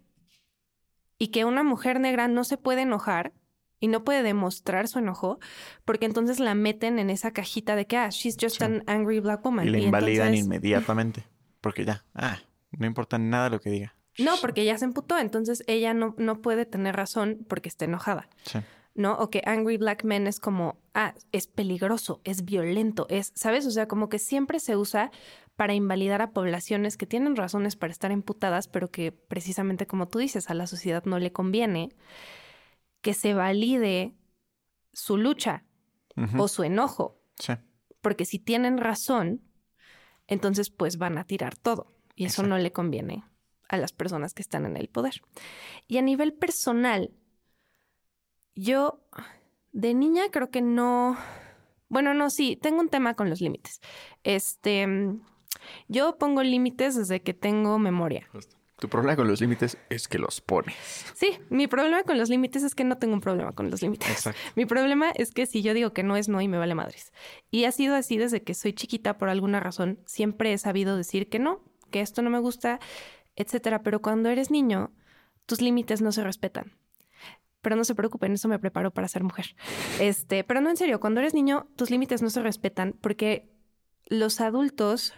y 1.20 1.28
que 1.28 1.46
una 1.46 1.62
mujer 1.64 2.00
negra 2.00 2.28
no 2.28 2.44
se 2.44 2.58
puede 2.58 2.82
enojar 2.82 3.34
y 3.80 3.88
no 3.88 4.04
puede 4.04 4.24
demostrar 4.24 4.88
su 4.88 5.00
enojo 5.00 5.40
porque 5.86 6.06
entonces 6.06 6.40
la 6.40 6.56
meten 6.56 6.98
en 7.00 7.10
esa 7.10 7.32
cajita 7.32 7.76
de 7.76 7.86
que, 7.88 7.98
ah, 7.98 8.10
she's 8.10 8.36
just 8.42 8.58
Sí. 8.58 8.64
an 8.64 8.84
angry 8.88 9.20
black 9.20 9.44
woman. 9.46 9.68
Y 9.68 9.70
le 9.70 9.80
invalidan 9.82 10.30
entonces- 10.30 10.46
inmediatamente. 10.46 11.24
Porque 11.62 11.86
ya, 11.86 12.04
ah, 12.16 12.40
no 12.72 12.86
importa 12.88 13.18
nada 13.18 13.50
lo 13.50 13.60
que 13.60 13.70
diga. 13.70 13.96
No, 14.18 14.36
porque 14.42 14.66
ya 14.66 14.78
se 14.78 14.86
emputó, 14.86 15.18
entonces 15.18 15.64
ella 15.68 15.94
no, 15.94 16.16
no 16.18 16.42
puede 16.42 16.66
tener 16.66 16.96
razón 16.96 17.46
porque 17.48 17.70
está 17.70 17.86
enojada, 17.86 18.28
Sí. 18.44 18.60
¿no? 18.96 19.14
O 19.18 19.30
que 19.30 19.42
Angry 19.46 19.78
Black 19.78 20.04
Men 20.04 20.28
es 20.28 20.40
como, 20.42 20.78
ah, 20.94 21.14
es 21.32 21.48
peligroso, 21.48 22.20
es 22.26 22.44
violento, 22.44 23.08
es, 23.10 23.32
¿sabes? 23.36 23.66
O 23.66 23.72
sea, 23.72 23.88
como 23.88 24.10
que 24.10 24.20
siempre 24.20 24.60
se 24.60 24.76
usa 24.76 25.12
para 25.60 25.74
invalidar 25.74 26.22
a 26.22 26.32
poblaciones 26.32 26.96
que 26.96 27.06
tienen 27.06 27.36
razones 27.36 27.76
para 27.76 27.92
estar 27.92 28.14
emputadas, 28.14 28.70
pero 28.70 28.88
que 28.92 29.12
precisamente 29.12 29.88
como 29.88 30.08
tú 30.08 30.20
dices, 30.20 30.50
a 30.50 30.54
la 30.54 30.68
sociedad 30.68 31.04
no 31.04 31.20
le 31.20 31.34
conviene 31.34 31.90
que 33.02 33.14
se 33.14 33.34
valide 33.34 34.16
su 34.94 35.18
lucha 35.18 35.66
o 36.38 36.48
su 36.48 36.64
enojo, 36.64 37.20
Sí. 37.38 37.56
porque 38.00 38.24
si 38.24 38.40
tienen 38.40 38.78
razón, 38.78 39.42
entonces 40.28 40.70
pues 40.70 40.98
van 40.98 41.18
a 41.18 41.26
tirar 41.26 41.58
todo 41.58 41.92
y 42.16 42.24
eso 42.24 42.44
no 42.44 42.58
le 42.58 42.72
conviene 42.72 43.26
a 43.68 43.76
las 43.76 43.92
personas 43.92 44.34
que 44.34 44.42
están 44.42 44.66
en 44.66 44.78
el 44.78 44.88
poder. 44.88 45.16
Y 45.90 45.98
a 45.98 46.02
nivel 46.02 46.32
personal, 46.32 47.12
yo 48.56 49.02
de 49.74 49.94
niña 49.94 50.24
creo 50.32 50.52
que 50.52 50.62
no, 50.62 51.18
bueno, 51.90 52.14
no, 52.14 52.30
sí, 52.30 52.56
tengo 52.56 52.80
un 52.80 52.88
tema 52.88 53.16
con 53.16 53.30
los 53.30 53.42
límites. 53.42 53.82
Este, 54.24 54.88
yo 55.88 56.18
pongo 56.18 56.44
límites 56.44 56.96
desde 56.96 57.22
que 57.22 57.34
tengo 57.34 57.80
memoria. 57.80 58.28
Tu 58.80 58.88
problema 58.88 59.18
con 59.18 59.28
los 59.28 59.42
límites 59.42 59.78
es 59.90 60.08
que 60.08 60.18
los 60.18 60.40
pones. 60.40 60.76
Sí, 61.14 61.38
mi 61.50 61.68
problema 61.68 62.04
con 62.04 62.18
los 62.18 62.30
límites 62.30 62.64
es 62.64 62.76
que 62.76 62.86
no 62.86 62.98
tengo 62.98 63.14
un 63.14 63.20
problema 63.20 63.52
con 63.52 63.70
los 63.70 63.82
límites. 63.82 64.10
Exacto. 64.10 64.40
Mi 64.56 64.66
problema 64.66 65.12
es 65.12 65.32
que 65.32 65.46
si 65.46 65.62
yo 65.62 65.74
digo 65.74 65.92
que 65.92 66.02
no 66.02 66.16
es 66.16 66.30
no 66.30 66.40
y 66.42 66.48
me 66.48 66.58
vale 66.58 66.76
madres. 66.76 67.12
Y 67.52 67.66
ha 67.66 67.74
sido 67.74 67.96
así 67.96 68.18
desde 68.18 68.42
que 68.42 68.54
soy 68.54 68.72
chiquita 68.72 69.18
por 69.18 69.28
alguna 69.28 69.60
razón. 69.60 70.00
Siempre 70.06 70.54
he 70.54 70.58
sabido 70.58 70.96
decir 70.96 71.28
que 71.28 71.40
no, 71.40 71.62
que 71.92 72.00
esto 72.00 72.22
no 72.22 72.30
me 72.30 72.40
gusta, 72.40 72.80
etcétera. 73.36 73.84
Pero 73.84 74.02
cuando 74.02 74.30
eres 74.30 74.50
niño, 74.50 74.94
tus 75.46 75.60
límites 75.62 76.02
no 76.02 76.14
se 76.14 76.24
respetan. 76.24 76.72
Pero 77.62 77.76
no 77.76 77.84
se 77.84 77.96
preocupen, 77.96 78.32
eso 78.32 78.48
me 78.48 78.60
preparó 78.60 78.92
para 78.92 79.10
ser 79.10 79.24
mujer. 79.24 79.58
Este, 80.00 80.46
pero 80.46 80.62
no 80.62 80.70
en 80.70 80.78
serio, 80.78 81.02
cuando 81.02 81.20
eres 81.20 81.34
niño, 81.34 81.68
tus 81.76 81.90
límites 81.90 82.22
no 82.22 82.30
se 82.30 82.42
respetan 82.42 82.96
porque 83.02 83.50
los 84.06 84.40
adultos 84.40 85.14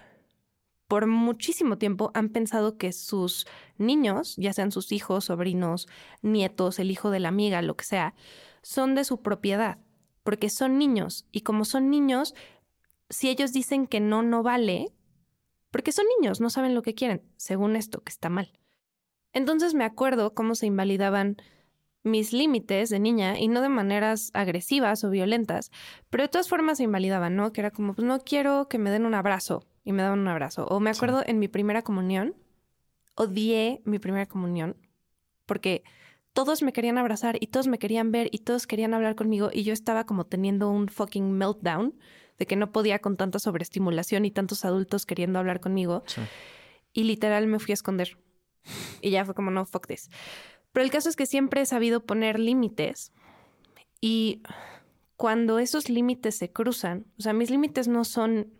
por 0.92 1.08
muchísimo 1.08 1.78
tiempo 1.78 2.12
han 2.14 2.28
pensado 2.28 2.78
que 2.78 2.92
sus 2.92 3.48
niños, 3.78 4.36
ya 4.36 4.52
sean 4.52 4.74
sus 4.74 4.92
hijos, 4.92 5.24
sobrinos, 5.24 5.88
nietos, 6.22 6.80
el 6.80 6.92
hijo 6.92 7.12
de 7.12 7.22
la 7.22 7.30
amiga, 7.30 7.62
lo 7.62 7.78
que 7.78 7.86
sea, 7.86 8.14
son 8.62 8.94
de 8.94 9.06
su 9.06 9.22
propiedad, 9.22 9.78
porque 10.24 10.50
son 10.50 10.78
niños. 10.78 11.26
Y 11.32 11.44
como 11.44 11.64
son 11.64 11.90
niños, 11.90 12.36
si 13.10 13.30
ellos 13.30 13.54
dicen 13.54 13.88
que 13.88 14.02
no, 14.02 14.22
no 14.22 14.44
vale, 14.44 14.92
porque 15.70 15.94
son 15.94 16.08
niños, 16.20 16.42
no 16.42 16.50
saben 16.50 16.76
lo 16.76 16.82
que 16.82 16.94
quieren, 16.94 17.24
según 17.38 17.78
esto, 17.78 18.04
que 18.04 18.12
está 18.12 18.28
mal. 18.28 18.52
Entonces 19.32 19.74
me 19.74 19.86
acuerdo 19.86 20.34
cómo 20.34 20.56
se 20.56 20.66
invalidaban 20.66 21.38
mis 22.04 22.34
límites 22.34 22.90
de 22.90 23.00
niña 23.00 23.38
y 23.40 23.48
no 23.48 23.62
de 23.62 23.70
maneras 23.70 24.32
agresivas 24.34 25.04
o 25.04 25.10
violentas, 25.10 25.72
pero 26.10 26.24
de 26.24 26.30
todas 26.30 26.50
formas 26.50 26.78
se 26.78 26.84
invalidaban, 26.84 27.36
¿no? 27.36 27.54
Que 27.54 27.62
era 27.62 27.72
como, 27.72 27.94
pues 27.94 28.06
no 28.08 28.20
quiero 28.20 28.68
que 28.70 28.78
me 28.80 28.90
den 28.90 29.06
un 29.06 29.14
abrazo 29.14 29.66
y 29.84 29.92
me 29.94 30.02
daban 30.02 30.20
un 30.20 30.28
abrazo. 30.28 30.66
O 30.68 30.80
me 30.80 30.94
Sí. 30.94 30.98
acuerdo 30.98 31.24
en 31.26 31.38
mi 31.40 31.48
primera 31.48 31.82
comunión, 31.84 32.36
odié 33.16 33.82
mi 33.86 34.00
primera 34.00 34.26
comunión 34.26 34.76
porque 35.46 35.84
todos 36.34 36.64
me 36.64 36.72
querían 36.74 36.98
abrazar 36.98 37.38
y 37.42 37.48
todos 37.48 37.68
me 37.68 37.78
querían 37.78 38.12
ver 38.12 38.30
y 38.32 38.40
todos 38.40 38.66
querían 38.68 38.94
hablar 38.94 39.16
conmigo 39.16 39.50
y 39.54 39.64
yo 39.64 39.74
estaba 39.74 40.06
como 40.06 40.26
teniendo 40.26 40.70
un 40.70 40.88
fucking 40.88 41.32
meltdown 41.34 41.94
de 42.40 42.46
que 42.48 42.56
no 42.56 42.72
podía 42.72 43.00
con 43.00 43.18
tanta 43.18 43.38
sobreestimulación 43.38 44.26
y 44.26 44.32
tantos 44.32 44.66
adultos 44.66 45.06
queriendo 45.06 45.40
hablar 45.40 45.60
conmigo 45.60 46.04
Sí. 46.08 46.22
y 46.94 47.04
literal 47.04 47.48
me 47.48 47.60
fui 47.60 47.74
a 47.74 47.76
esconder. 47.76 48.18
Y 49.02 49.10
ya 49.10 49.26
fue 49.26 49.34
como, 49.36 49.50
no, 49.52 49.66
fuck 49.66 49.88
this. 49.88 50.10
Pero 50.72 50.84
el 50.84 50.92
caso 50.92 51.10
es 51.10 51.16
que 51.16 51.26
siempre 51.26 51.62
he 51.62 51.66
sabido 51.66 52.06
poner 52.06 52.40
límites 52.40 53.12
y 54.00 54.42
cuando 55.18 55.60
esos 55.60 55.90
límites 55.90 56.36
se 56.36 56.52
cruzan, 56.52 57.06
o 57.20 57.22
sea, 57.22 57.34
mis 57.34 57.52
límites 57.52 57.88
no 57.88 58.06
son 58.06 58.52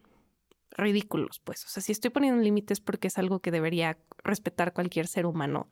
ridículos, 0.72 1.40
pues, 1.40 1.66
o 1.66 1.70
sea, 1.70 1.82
si 1.82 1.92
estoy 1.92 2.12
poniendo 2.12 2.42
límites 2.42 2.80
porque 2.80 3.08
es 3.08 3.18
algo 3.18 3.40
que 3.40 3.52
debería 3.52 3.98
respetar 4.24 4.74
cualquier 4.74 5.08
ser 5.08 5.26
humano 5.26 5.70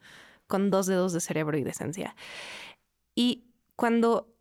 con 0.48 0.72
dos 0.72 0.88
dedos 0.88 1.14
de 1.14 1.20
cerebro 1.20 1.58
y 1.58 1.64
de 1.64 1.70
esencia. 1.70 2.16
Y 3.16 3.46
cuando 3.76 4.34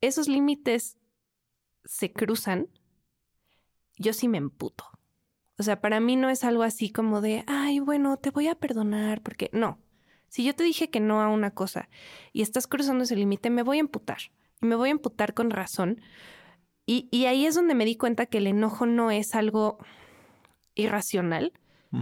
esos 0.00 0.26
límites 0.28 0.98
se 1.84 2.12
cruzan, 2.12 2.68
yo 3.96 4.12
sí 4.12 4.28
me 4.28 4.38
emputo. 4.38 4.84
O 5.58 5.62
sea, 5.62 5.80
para 5.80 6.00
mí 6.00 6.16
no 6.16 6.30
es 6.30 6.44
algo 6.44 6.64
así 6.64 6.90
como 6.90 7.20
de, 7.20 7.44
ay, 7.46 7.78
bueno, 7.78 8.16
te 8.16 8.30
voy 8.30 8.48
a 8.48 8.56
perdonar, 8.56 9.22
porque 9.22 9.50
no. 9.52 9.78
Si 10.32 10.44
yo 10.44 10.54
te 10.54 10.64
dije 10.64 10.88
que 10.88 10.98
no 10.98 11.20
a 11.20 11.28
una 11.28 11.50
cosa 11.50 11.90
y 12.32 12.40
estás 12.40 12.66
cruzando 12.66 13.04
ese 13.04 13.16
límite, 13.16 13.50
me 13.50 13.62
voy 13.62 13.76
a 13.76 13.80
emputar. 13.80 14.16
Y 14.62 14.66
me 14.66 14.76
voy 14.76 14.88
a 14.88 14.92
emputar 14.92 15.34
con 15.34 15.50
razón. 15.50 16.00
Y, 16.86 17.06
y 17.10 17.26
ahí 17.26 17.44
es 17.44 17.54
donde 17.54 17.74
me 17.74 17.84
di 17.84 17.96
cuenta 17.96 18.24
que 18.24 18.38
el 18.38 18.46
enojo 18.46 18.86
no 18.86 19.10
es 19.10 19.34
algo 19.34 19.76
irracional. 20.74 21.52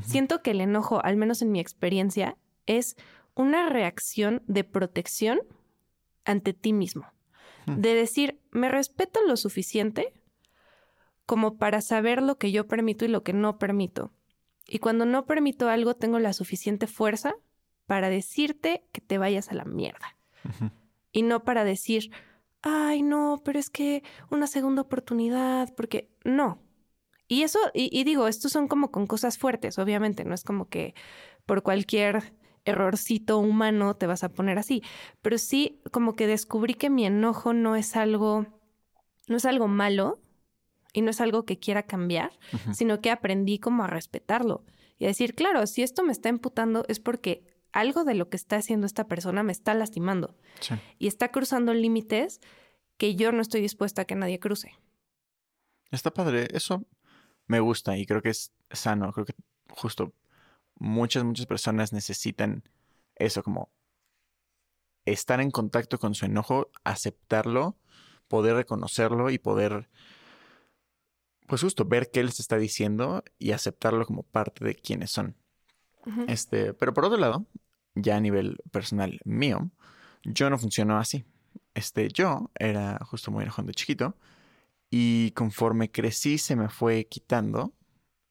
Siento 0.03 0.43
que 0.43 0.53
el 0.53 0.61
enojo, 0.61 1.05
al 1.05 1.17
menos 1.17 1.43
en 1.43 1.51
mi 1.51 1.59
experiencia, 1.59 2.37
es 2.67 2.95
una 3.35 3.69
reacción 3.69 4.45
de 4.47 4.63
protección 4.63 5.41
ante 6.25 6.53
ti 6.53 6.73
mismo. 6.73 7.07
Hmm. 7.67 7.81
De 7.81 7.95
decir, 7.95 8.39
me 8.53 8.69
respeto 8.69 9.19
lo 9.27 9.37
suficiente 9.37 10.13
como 11.27 11.57
para 11.57 11.81
saber 11.81 12.23
lo 12.23 12.39
que 12.39 12.53
yo 12.53 12.69
permito 12.69 13.05
y 13.05 13.09
lo 13.09 13.25
que 13.25 13.33
no 13.33 13.59
permito. 13.59 14.13
Y 14.69 14.79
cuando 14.79 15.05
no 15.05 15.27
permito 15.27 15.69
algo, 15.69 15.97
tengo 15.97 16.21
la 16.21 16.33
suficiente 16.33 16.87
fuerza 16.87 17.35
para 17.91 18.09
decirte 18.09 18.85
que 18.93 19.01
te 19.01 19.19
vayas 19.19 19.51
a 19.51 19.55
la 19.55 19.65
mierda. 19.65 20.17
Y 21.11 21.23
no 21.23 21.43
para 21.43 21.65
decir, 21.65 22.13
ay, 22.63 23.03
no, 23.03 23.43
pero 23.45 23.59
es 23.59 23.69
que 23.69 24.05
una 24.31 24.47
segunda 24.47 24.83
oportunidad, 24.83 25.75
porque 25.75 26.09
no. 26.23 26.63
Y 27.27 27.43
eso, 27.43 27.59
y, 27.75 27.91
y 27.91 28.05
digo, 28.05 28.29
estos 28.29 28.53
son 28.53 28.69
como 28.69 28.93
con 28.93 29.09
cosas 29.09 29.39
fuertes, 29.39 29.77
obviamente, 29.81 30.25
no 30.25 30.37
es 30.37 30.45
como 30.45 30.69
que 30.69 30.95
por 31.47 31.65
cualquier 31.65 32.33
errorcito 32.65 33.39
humano 33.39 33.97
te 33.97 34.07
vas 34.07 34.23
a 34.23 34.29
poner 34.29 34.57
así, 34.57 34.85
pero 35.21 35.37
sí 35.37 35.81
como 35.91 36.15
que 36.15 36.29
descubrí 36.29 36.75
que 36.75 36.91
mi 36.91 37.07
enojo 37.07 37.55
no 37.55 37.75
es 37.75 37.97
algo, 37.97 38.47
no 39.27 39.37
es 39.37 39.45
algo 39.45 39.67
malo 39.67 40.21
y 40.93 41.03
no 41.03 41.11
es 41.11 41.21
algo 41.21 41.45
que 41.45 41.59
quiera 41.59 41.83
cambiar, 41.83 42.31
sino 42.71 43.01
que 43.01 43.11
aprendí 43.11 43.59
como 43.59 43.83
a 43.83 43.89
respetarlo 43.89 44.65
y 44.97 45.07
a 45.07 45.09
decir, 45.09 45.35
claro, 45.35 45.67
si 45.67 45.83
esto 45.83 46.05
me 46.05 46.13
está 46.13 46.29
imputando 46.29 46.85
es 46.87 47.01
porque 47.01 47.50
algo 47.73 48.05
de 48.05 48.15
lo 48.15 48.29
que 48.29 48.37
está 48.37 48.57
haciendo 48.57 48.87
esta 48.87 49.07
persona 49.07 49.43
me 49.43 49.53
está 49.53 49.75
lastimando 49.75 50.37
Sí. 50.61 50.75
y 50.99 51.07
está 51.07 51.31
cruzando 51.31 51.73
límites 51.75 52.41
que 52.97 53.15
yo 53.17 53.33
no 53.33 53.41
estoy 53.43 53.61
dispuesta 53.61 54.03
a 54.03 54.05
que 54.05 54.15
nadie 54.15 54.39
cruce. 54.41 54.73
Está 55.91 56.13
padre. 56.13 56.49
Eso 56.53 56.85
me 57.47 57.61
gusta 57.61 57.97
y 57.97 58.07
creo 58.07 58.23
que 58.23 58.31
es 58.31 58.53
sano. 58.71 59.13
Creo 59.13 59.27
que 59.27 59.35
justo 59.71 60.13
muchas, 60.79 61.25
muchas 61.25 61.47
personas 61.47 61.93
necesitan 61.93 62.63
eso, 63.17 63.43
como 63.43 63.71
estar 65.05 65.41
en 65.41 65.51
contacto 65.51 65.99
con 65.99 66.15
su 66.15 66.27
enojo, 66.27 66.71
aceptarlo, 66.85 67.77
poder 68.29 68.55
reconocerlo 68.55 69.31
y 69.31 69.39
poder, 69.39 69.89
pues 71.47 71.63
justo, 71.63 71.85
ver 71.85 72.11
qué 72.13 72.23
les 72.23 72.39
está 72.39 72.57
diciendo 72.59 73.25
y 73.39 73.53
aceptarlo 73.53 74.05
como 74.07 74.23
parte 74.23 74.65
de 74.65 74.75
quienes 74.77 75.11
son. 75.11 75.37
Este, 76.29 76.73
pero 76.75 76.95
por 76.95 77.05
otro 77.05 77.19
lado, 77.19 77.47
ya 77.95 78.17
a 78.17 78.21
nivel 78.21 78.59
personal 78.71 79.21
mío, 79.25 79.71
yo 80.25 80.51
no 80.51 80.59
funcionó 80.59 80.99
así. 80.99 81.25
Este, 81.75 82.09
yo 82.09 82.51
era 82.59 82.99
justo 83.05 83.31
muy 83.31 83.43
enojón 83.43 83.67
de 83.67 83.75
chiquito 83.75 84.17
y 84.91 85.31
conforme 85.33 85.91
crecí 85.91 86.39
se 86.39 86.57
me 86.57 86.69
fue 86.69 87.07
quitando, 87.07 87.75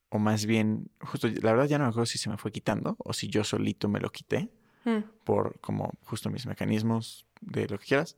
o 0.09 0.19
más 0.19 0.45
bien, 0.45 0.89
justo, 0.99 1.27
la 1.27 1.51
verdad 1.51 1.67
ya 1.67 1.77
no 1.77 1.85
me 1.85 1.89
acuerdo 1.89 2.05
si 2.05 2.17
se 2.17 2.29
me 2.29 2.37
fue 2.37 2.51
quitando 2.51 2.95
o 2.99 3.13
si 3.13 3.27
yo 3.27 3.43
solito 3.43 3.87
me 3.87 3.99
lo 3.99 4.11
quité 4.11 4.49
mm. 4.85 5.23
por 5.23 5.59
como 5.61 5.93
justo 6.03 6.29
mis 6.29 6.45
mecanismos 6.45 7.27
de 7.41 7.67
lo 7.67 7.79
que 7.79 7.85
quieras. 7.85 8.17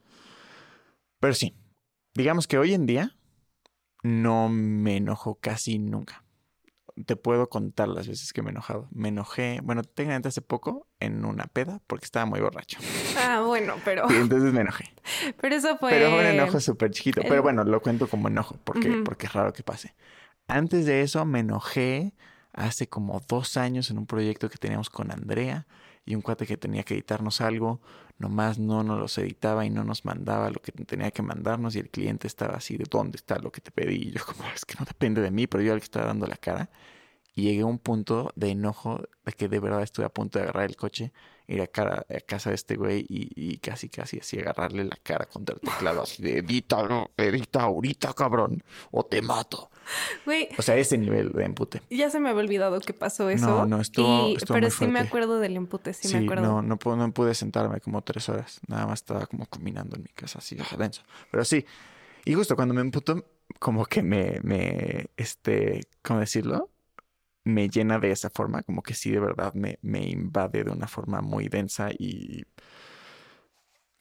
Pero 1.19 1.33
sí, 1.33 1.55
digamos 2.15 2.47
que 2.47 2.57
hoy 2.57 2.73
en 2.73 2.85
día 2.85 3.15
no 4.01 4.49
me 4.49 4.97
enojo 4.97 5.35
casi 5.35 5.77
nunca 5.77 6.23
te 7.05 7.15
puedo 7.15 7.49
contar 7.49 7.87
las 7.87 8.07
veces 8.07 8.33
que 8.33 8.41
me 8.41 8.49
he 8.49 8.51
enojado. 8.51 8.87
Me 8.91 9.09
enojé, 9.09 9.59
bueno, 9.63 9.83
técnicamente 9.83 10.29
hace 10.29 10.41
poco 10.41 10.87
en 10.99 11.25
una 11.25 11.45
peda 11.45 11.81
porque 11.87 12.05
estaba 12.05 12.25
muy 12.25 12.39
borracho. 12.39 12.79
Ah, 13.17 13.43
bueno, 13.45 13.75
pero. 13.83 14.05
Y 14.09 14.15
entonces 14.15 14.53
me 14.53 14.61
enojé. 14.61 14.85
Pero 15.41 15.55
eso 15.55 15.77
fue. 15.77 15.91
Pero 15.91 16.09
fue 16.11 16.19
un 16.19 16.25
enojo 16.25 16.59
súper 16.59 16.91
chiquito. 16.91 17.21
Pero 17.27 17.41
bueno, 17.41 17.63
lo 17.63 17.81
cuento 17.81 18.07
como 18.07 18.27
enojo 18.27 18.57
porque, 18.63 19.01
porque 19.03 19.25
es 19.25 19.33
raro 19.33 19.53
que 19.53 19.63
pase. 19.63 19.95
Antes 20.47 20.85
de 20.85 21.01
eso 21.01 21.25
me 21.25 21.39
enojé 21.39 22.13
hace 22.53 22.87
como 22.87 23.21
dos 23.27 23.57
años 23.57 23.89
en 23.91 23.97
un 23.97 24.05
proyecto 24.05 24.49
que 24.49 24.57
teníamos 24.57 24.89
con 24.89 25.11
Andrea 25.11 25.67
y 26.05 26.15
un 26.15 26.21
cuate 26.21 26.45
que 26.45 26.57
tenía 26.57 26.83
que 26.83 26.95
editarnos 26.95 27.41
algo, 27.41 27.81
nomás 28.21 28.59
no 28.59 28.83
nos 28.83 28.99
los 28.99 29.17
editaba 29.17 29.65
y 29.65 29.69
no 29.69 29.83
nos 29.83 30.05
mandaba 30.05 30.49
lo 30.49 30.61
que 30.61 30.71
tenía 30.71 31.11
que 31.11 31.21
mandarnos 31.21 31.75
y 31.75 31.79
el 31.79 31.89
cliente 31.89 32.27
estaba 32.27 32.55
así 32.55 32.77
de 32.77 32.85
dónde 32.89 33.17
está 33.17 33.39
lo 33.39 33.51
que 33.51 33.61
te 33.61 33.71
pedí 33.71 33.95
y 33.95 34.11
yo 34.11 34.25
como 34.25 34.43
es 34.55 34.63
que 34.63 34.75
no 34.79 34.85
depende 34.85 35.21
de 35.21 35.31
mí, 35.31 35.47
pero 35.47 35.63
yo 35.63 35.73
al 35.73 35.79
que 35.79 35.85
estaba 35.85 36.05
dando 36.05 36.27
la 36.27 36.37
cara 36.37 36.69
y 37.33 37.43
llegué 37.43 37.61
a 37.61 37.65
un 37.65 37.79
punto 37.79 38.31
de 38.35 38.49
enojo 38.49 39.01
de 39.25 39.31
que 39.33 39.47
de 39.47 39.59
verdad 39.59 39.83
estuve 39.83 40.05
a 40.05 40.09
punto 40.09 40.39
de 40.39 40.43
agarrar 40.43 40.65
el 40.65 40.75
coche, 40.75 41.11
ir 41.47 41.61
a, 41.61 41.67
cara, 41.67 42.05
a 42.09 42.19
casa 42.21 42.49
de 42.49 42.55
este 42.55 42.75
güey 42.75 43.05
y, 43.07 43.57
casi, 43.57 43.89
casi 43.89 44.19
así 44.19 44.39
agarrarle 44.39 44.83
la 44.85 44.97
cara 45.01 45.25
contra 45.25 45.55
el 45.55 45.61
teclado, 45.61 46.03
así 46.03 46.21
de 46.21 46.39
edita, 46.39 46.83
no, 46.83 47.11
edita 47.17 47.63
ahorita, 47.63 48.13
cabrón, 48.13 48.63
o 48.91 49.05
te 49.05 49.21
mato. 49.21 49.69
Güey. 50.25 50.49
O 50.57 50.61
sea, 50.61 50.77
ese 50.77 50.97
nivel 50.97 51.31
de 51.31 51.43
empute. 51.43 51.81
Ya 51.89 52.09
se 52.09 52.19
me 52.19 52.29
había 52.29 52.43
olvidado 52.43 52.79
que 52.79 52.93
pasó 52.93 53.29
eso. 53.29 53.47
No, 53.47 53.65
no, 53.65 53.81
estuvo, 53.81 54.33
Pero 54.47 54.69
sí 54.69 54.87
me 54.87 54.99
acuerdo 54.99 55.39
del 55.39 55.57
empute, 55.57 55.93
sí, 55.93 56.15
me 56.15 56.23
acuerdo. 56.23 56.43
No, 56.43 56.61
no, 56.61 56.77
no 56.95 57.13
pude 57.13 57.33
sentarme 57.33 57.81
como 57.81 58.01
tres 58.01 58.29
horas. 58.29 58.59
Nada 58.67 58.85
más 58.85 58.99
estaba 58.99 59.25
como 59.25 59.45
combinando 59.47 59.95
en 59.95 60.03
mi 60.03 60.09
casa, 60.09 60.39
así, 60.39 60.57
denso. 60.77 61.03
Pero 61.31 61.43
sí. 61.43 61.65
Y 62.23 62.33
justo 62.35 62.55
cuando 62.55 62.73
me 62.73 62.81
emputó, 62.81 63.25
como 63.59 63.85
que 63.85 64.03
me, 64.03 64.39
me, 64.43 65.07
este, 65.17 65.81
¿cómo 66.03 66.19
decirlo? 66.19 66.69
Me 67.43 67.69
llena 67.69 67.99
de 67.99 68.11
esa 68.11 68.29
forma, 68.29 68.63
como 68.63 68.83
que 68.83 68.93
sí 68.93 69.11
de 69.11 69.19
verdad 69.19 69.53
me, 69.53 69.79
me 69.81 70.07
invade 70.07 70.63
de 70.63 70.71
una 70.71 70.87
forma 70.87 71.21
muy 71.21 71.49
densa 71.49 71.89
y, 71.91 72.45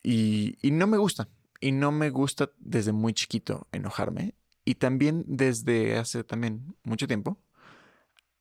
y, 0.02 0.58
y, 0.62 0.70
no 0.70 0.86
me 0.86 0.98
gusta. 0.98 1.28
Y 1.60 1.72
no 1.72 1.92
me 1.92 2.10
gusta 2.10 2.50
desde 2.58 2.92
muy 2.92 3.12
chiquito 3.12 3.66
enojarme. 3.72 4.34
Y 4.64 4.76
también 4.76 5.24
desde 5.26 5.98
hace 5.98 6.24
también 6.24 6.76
mucho 6.84 7.06
tiempo, 7.06 7.38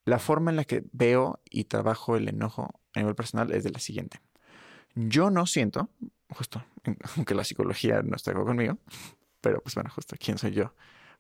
la 0.06 0.20
forma 0.20 0.52
en 0.52 0.58
la 0.58 0.64
que 0.66 0.84
veo 0.92 1.42
y 1.50 1.66
trabajo 1.66 2.16
el 2.16 2.28
enojo 2.28 2.82
a 2.94 3.00
nivel 3.00 3.16
personal 3.16 3.52
es 3.52 3.64
de 3.64 3.72
la 3.72 3.80
siguiente. 3.80 4.22
Yo 4.96 5.30
no 5.30 5.46
siento, 5.46 5.90
justo, 6.30 6.64
aunque 7.16 7.36
la 7.36 7.44
psicología 7.44 8.02
no 8.02 8.16
está 8.16 8.34
conmigo, 8.34 8.80
pero 9.42 9.62
pues 9.62 9.76
bueno, 9.76 9.90
justo 9.90 10.16
quién 10.20 10.38
soy 10.38 10.52
yo 10.52 10.74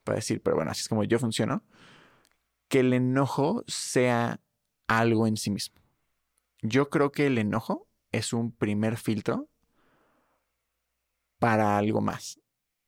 para 0.03 0.17
decir, 0.17 0.41
pero 0.41 0.55
bueno, 0.55 0.71
así 0.71 0.81
es 0.81 0.89
como 0.89 1.03
yo 1.03 1.19
funciono 1.19 1.63
que 2.69 2.79
el 2.79 2.93
enojo 2.93 3.63
sea 3.67 4.39
algo 4.87 5.27
en 5.27 5.35
sí 5.35 5.51
mismo. 5.51 5.75
Yo 6.61 6.89
creo 6.89 7.11
que 7.11 7.27
el 7.27 7.37
enojo 7.37 7.87
es 8.11 8.31
un 8.31 8.51
primer 8.51 8.97
filtro 8.97 9.49
para 11.39 11.77
algo 11.77 11.99
más. 11.99 12.39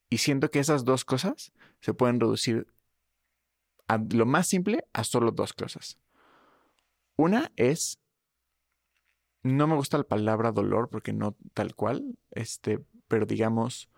Y 0.10 0.20
siento 0.20 0.52
que 0.52 0.60
esas 0.60 0.86
dos 0.86 1.04
cosas 1.04 1.52
se 1.80 1.94
pueden 1.94 2.20
reducir 2.20 2.67
a 3.88 3.98
lo 3.98 4.26
más 4.26 4.48
simple 4.48 4.86
a 4.94 5.04
solo 5.04 5.32
dos 5.32 5.54
cosas. 5.54 5.98
Una 7.15 7.52
es, 7.56 8.00
no 9.41 9.67
me 9.67 9.76
gusta 9.76 9.98
la 9.98 10.04
palabra 10.04 10.52
dolor 10.52 10.89
porque 10.89 11.13
no 11.13 11.36
tal 11.54 11.76
cual, 11.76 12.17
este, 12.32 12.84
pero 13.08 13.26
digamos, 13.26 13.89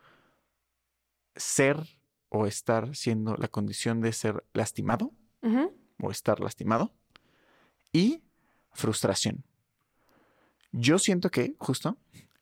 ser 1.35 1.83
o 2.29 2.45
estar 2.45 2.95
siendo 2.95 3.35
la 3.35 3.47
condición 3.47 4.01
de 4.01 4.13
ser 4.13 4.45
lastimado 4.53 5.11
o 5.99 6.11
estar 6.11 6.39
lastimado. 6.39 6.91
Y 7.91 8.23
frustración. 8.71 9.43
Yo 10.71 10.97
siento 10.97 11.29
que, 11.29 11.55
justo, 11.59 11.97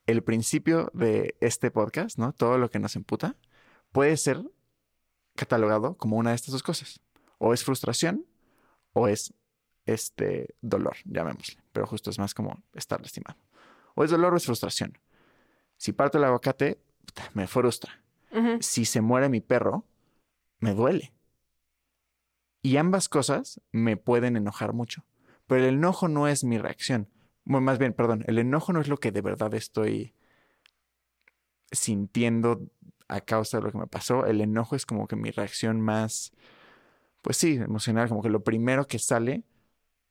el 0.05 0.23
principio 0.23 0.89
de 0.93 1.35
este 1.41 1.71
podcast, 1.71 2.17
¿no? 2.17 2.33
Todo 2.33 2.57
lo 2.57 2.69
que 2.69 2.79
nos 2.79 2.95
emputa, 2.95 3.35
puede 3.91 4.15
ser 4.17 4.41
catalogado 5.35 5.95
como 5.97 6.17
una 6.17 6.31
de 6.31 6.37
estas 6.37 6.53
dos 6.53 6.63
cosas. 6.63 7.01
O 7.37 7.53
es 7.53 7.63
frustración 7.63 8.25
o 8.93 9.07
es 9.07 9.33
este 9.85 10.55
dolor, 10.61 10.95
llamémosle. 11.05 11.61
Pero 11.73 11.87
justo 11.87 12.09
es 12.09 12.19
más 12.19 12.33
como 12.33 12.63
estar 12.73 13.01
lastimado. 13.01 13.37
O 13.95 14.03
es 14.03 14.11
dolor 14.11 14.33
o 14.33 14.37
es 14.37 14.45
frustración. 14.45 14.97
Si 15.77 15.91
parto 15.91 16.17
el 16.17 16.23
aguacate, 16.23 16.79
me 17.33 17.47
frustra. 17.47 18.01
Si 18.61 18.85
se 18.85 19.01
muere 19.01 19.27
mi 19.27 19.41
perro, 19.41 19.85
me 20.59 20.73
duele. 20.73 21.11
Y 22.62 22.78
ambas 22.78 23.10
cosas 23.10 23.62
me 23.71 23.97
pueden 23.97 24.36
enojar 24.36 24.74
mucho. 24.74 25.04
Pero 25.47 25.65
el 25.65 25.76
enojo 25.76 26.08
no 26.08 26.28
es 26.28 26.43
mi 26.43 26.58
reacción. 26.58 27.10
Bueno, 27.43 27.65
más 27.65 27.80
bien, 27.80 27.93
perdón, 27.93 28.24
el 28.28 28.38
enojo 28.38 28.71
no 28.71 28.82
es 28.82 28.88
lo 28.88 28.97
que 28.97 29.12
de 29.12 29.21
verdad 29.21 29.54
estoy 29.54 30.13
sintiendo 31.71 32.69
a 33.08 33.21
causa 33.21 33.58
de 33.58 33.63
lo 33.63 33.71
que 33.71 33.78
me 33.78 33.88
pasó. 33.88 34.26
El 34.26 34.41
enojo 34.41 34.76
es 34.76 34.86
como 34.86 35.08
que 35.08 35.15
mi 35.15 35.32
reacción 35.32 35.82
más, 35.82 36.32
pues 37.21 37.38
sí, 37.38 37.56
emocional, 37.56 38.10
como 38.10 38.21
que 38.21 38.30
lo 38.30 38.43
primero 38.43 38.88
que 38.88 39.00
sale, 39.00 39.43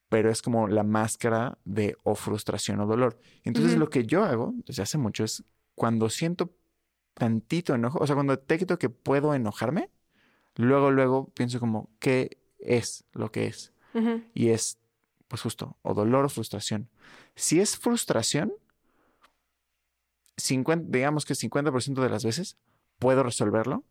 pero 0.09 0.31
es 0.31 0.43
como 0.43 0.67
la 0.69 0.83
máscara 0.83 1.59
de 1.65 1.97
o 2.03 2.15
frustración 2.15 2.81
o 2.81 2.87
dolor. 2.87 3.19
Entonces 3.45 3.79
lo 3.79 3.89
que 3.89 4.05
yo 4.05 4.25
hago 4.25 4.55
desde 4.67 4.83
hace 4.83 4.99
mucho 4.99 5.25
es 5.25 5.45
cuando 5.75 6.11
siento 6.11 6.53
tantito 7.15 7.75
enojo, 7.75 7.99
o 8.01 8.07
sea, 8.07 8.17
cuando 8.17 8.37
detecto 8.37 8.79
que 8.79 8.91
puedo 8.91 9.35
enojarme, 9.35 9.91
luego, 10.57 10.91
luego 10.91 11.31
pienso 11.31 11.61
como, 11.61 11.91
¿qué 12.01 12.40
es 12.63 13.05
lo 13.13 13.33
que 13.33 13.47
es. 13.47 13.73
Y 14.35 14.51
es, 14.51 14.79
pues 15.29 15.43
justo, 15.43 15.77
o 15.83 15.95
dolor 15.95 16.25
o 16.25 16.29
frustración. 16.29 16.89
Si 17.35 17.61
es 17.61 17.77
frustración, 17.77 18.53
50, 20.37 20.87
digamos 20.89 21.25
que 21.25 21.35
50% 21.35 22.01
de 22.01 22.09
las 22.09 22.25
veces 22.25 22.57
puedo 22.99 23.23
resolverlo 23.23 23.85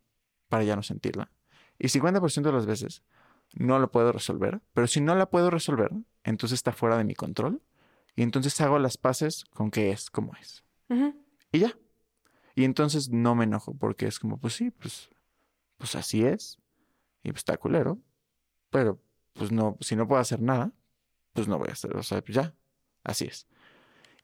para 0.48 0.64
ya 0.64 0.76
no 0.76 0.84
sentirla. 0.84 1.32
Y 1.78 1.88
50% 1.88 2.42
de 2.42 2.52
las 2.52 2.66
veces 2.66 3.04
no 3.54 3.80
lo 3.80 3.92
puedo 3.92 4.12
resolver. 4.12 4.62
Pero 4.74 4.88
si 4.88 5.02
no 5.02 5.16
la 5.16 5.30
puedo 5.30 5.50
resolver, 5.50 5.92
entonces 6.24 6.58
está 6.58 6.72
fuera 6.72 6.98
de 6.98 7.04
mi 7.04 7.16
control. 7.16 7.62
Y 8.16 8.24
entonces 8.24 8.60
hago 8.62 8.80
las 8.80 8.98
paces 8.98 9.46
con 9.52 9.72
que 9.72 9.92
es 9.92 10.10
como 10.10 10.34
es. 10.36 10.64
Y 11.52 11.60
ya. 11.60 11.78
Y 12.56 12.66
entonces 12.66 13.10
no 13.10 13.36
me 13.36 13.46
enojo 13.46 13.74
porque 13.74 14.08
es 14.08 14.20
como, 14.20 14.38
pues 14.38 14.56
sí, 14.56 14.72
pues, 14.72 15.10
pues 15.78 15.96
así 15.96 16.26
es. 16.26 16.58
Y 17.24 17.32
pues 17.32 17.40
está 17.40 17.58
culero 17.58 18.00
pero 18.70 19.00
pues 19.34 19.52
no, 19.52 19.78
si 19.82 19.96
no 19.96 20.08
puedo 20.08 20.22
hacer 20.22 20.42
nada, 20.42 20.74
pues 21.34 21.48
no 21.48 21.58
voy 21.58 21.70
a 21.70 21.74
hacer, 21.74 21.96
o 21.96 22.04
sea, 22.04 22.22
pues 22.22 22.36
ya, 22.36 22.56
así 23.04 23.26
es. 23.26 23.48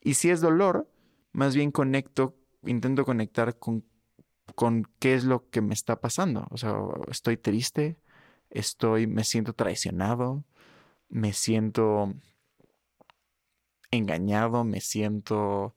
Y 0.02 0.16
si 0.16 0.30
es 0.30 0.42
dolor, 0.42 0.90
más 1.32 1.56
bien 1.56 1.72
conecto, 1.72 2.38
intento 2.64 3.06
conectar 3.06 3.58
con, 3.58 3.86
con 4.56 4.88
qué 5.00 5.16
es 5.16 5.24
lo 5.24 5.50
que 5.50 5.62
me 5.62 5.74
está 5.74 6.00
pasando. 6.00 6.48
O 6.52 6.58
sea, 6.58 6.76
estoy 7.10 7.38
triste, 7.38 7.98
estoy, 8.50 9.08
me 9.08 9.24
siento 9.24 9.54
traicionado, 9.54 10.44
me 11.10 11.34
siento 11.34 12.14
engañado, 13.92 14.64
me 14.64 14.82
siento 14.82 15.76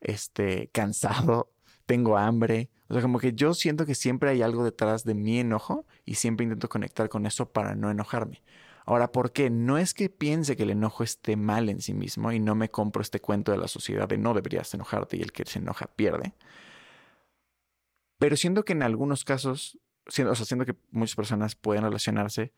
este 0.00 0.68
cansado, 0.68 1.52
tengo 1.86 2.16
hambre, 2.16 2.70
o 2.88 2.94
sea, 2.94 3.02
como 3.02 3.18
que 3.18 3.32
yo 3.32 3.54
siento 3.54 3.86
que 3.86 3.94
siempre 3.94 4.30
hay 4.30 4.42
algo 4.42 4.64
detrás 4.64 5.04
de 5.04 5.14
mi 5.14 5.38
enojo 5.40 5.86
y 6.04 6.14
siempre 6.14 6.44
intento 6.44 6.68
conectar 6.68 7.08
con 7.08 7.26
eso 7.26 7.50
para 7.50 7.74
no 7.74 7.90
enojarme. 7.90 8.42
Ahora, 8.84 9.10
¿por 9.10 9.32
qué? 9.32 9.50
No 9.50 9.78
es 9.78 9.94
que 9.94 10.08
piense 10.08 10.56
que 10.56 10.62
el 10.62 10.70
enojo 10.70 11.02
esté 11.02 11.36
mal 11.36 11.68
en 11.68 11.80
sí 11.80 11.92
mismo 11.92 12.30
y 12.30 12.38
no 12.38 12.54
me 12.54 12.70
compro 12.70 13.02
este 13.02 13.20
cuento 13.20 13.50
de 13.50 13.58
la 13.58 13.66
sociedad 13.66 14.08
de 14.08 14.16
no 14.16 14.32
deberías 14.32 14.72
enojarte 14.74 15.16
y 15.16 15.22
el 15.22 15.32
que 15.32 15.44
se 15.44 15.58
enoja 15.58 15.86
pierde. 15.86 16.34
Pero 18.18 18.36
siento 18.36 18.64
que 18.64 18.72
en 18.72 18.84
algunos 18.84 19.24
casos 19.24 19.78
siento, 20.06 20.32
o 20.32 20.34
sea, 20.36 20.46
siento 20.46 20.64
que 20.64 20.76
muchas 20.90 21.16
personas 21.16 21.56
pueden 21.56 21.82
relacionarse 21.82 22.52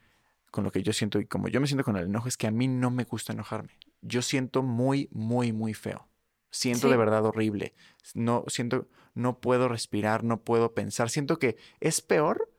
con 0.51 0.65
lo 0.65 0.73
que 0.73 0.83
yo 0.83 0.93
siento 0.93 1.19
y 1.19 1.27
como 1.27 1.49
yo 1.49 1.61
me 1.61 1.67
siento 1.67 1.85
con 1.85 1.97
el 1.97 2.07
enojo 2.07 2.29
es 2.29 2.37
que 2.37 2.47
a 2.47 2.51
mí 2.51 2.69
no 2.69 2.91
me 2.91 3.05
gusta 3.05 3.33
enojarme. 3.33 3.73
Yo 4.03 4.21
siento 4.21 4.63
muy, 4.63 5.09
muy, 5.13 5.53
muy 5.53 5.75
feo. 5.75 6.08
Siento 6.51 6.87
Sí. 6.87 6.91
de 6.91 6.97
verdad 6.97 7.25
horrible. 7.27 7.75
No 8.15 8.45
siento, 8.49 8.89
no 9.15 9.39
puedo 9.41 9.69
respirar, 9.69 10.25
no 10.25 10.41
puedo 10.43 10.75
pensar. 10.75 11.11
Siento 11.11 11.39
que 11.39 11.57
es 11.81 12.01
peor 12.01 12.51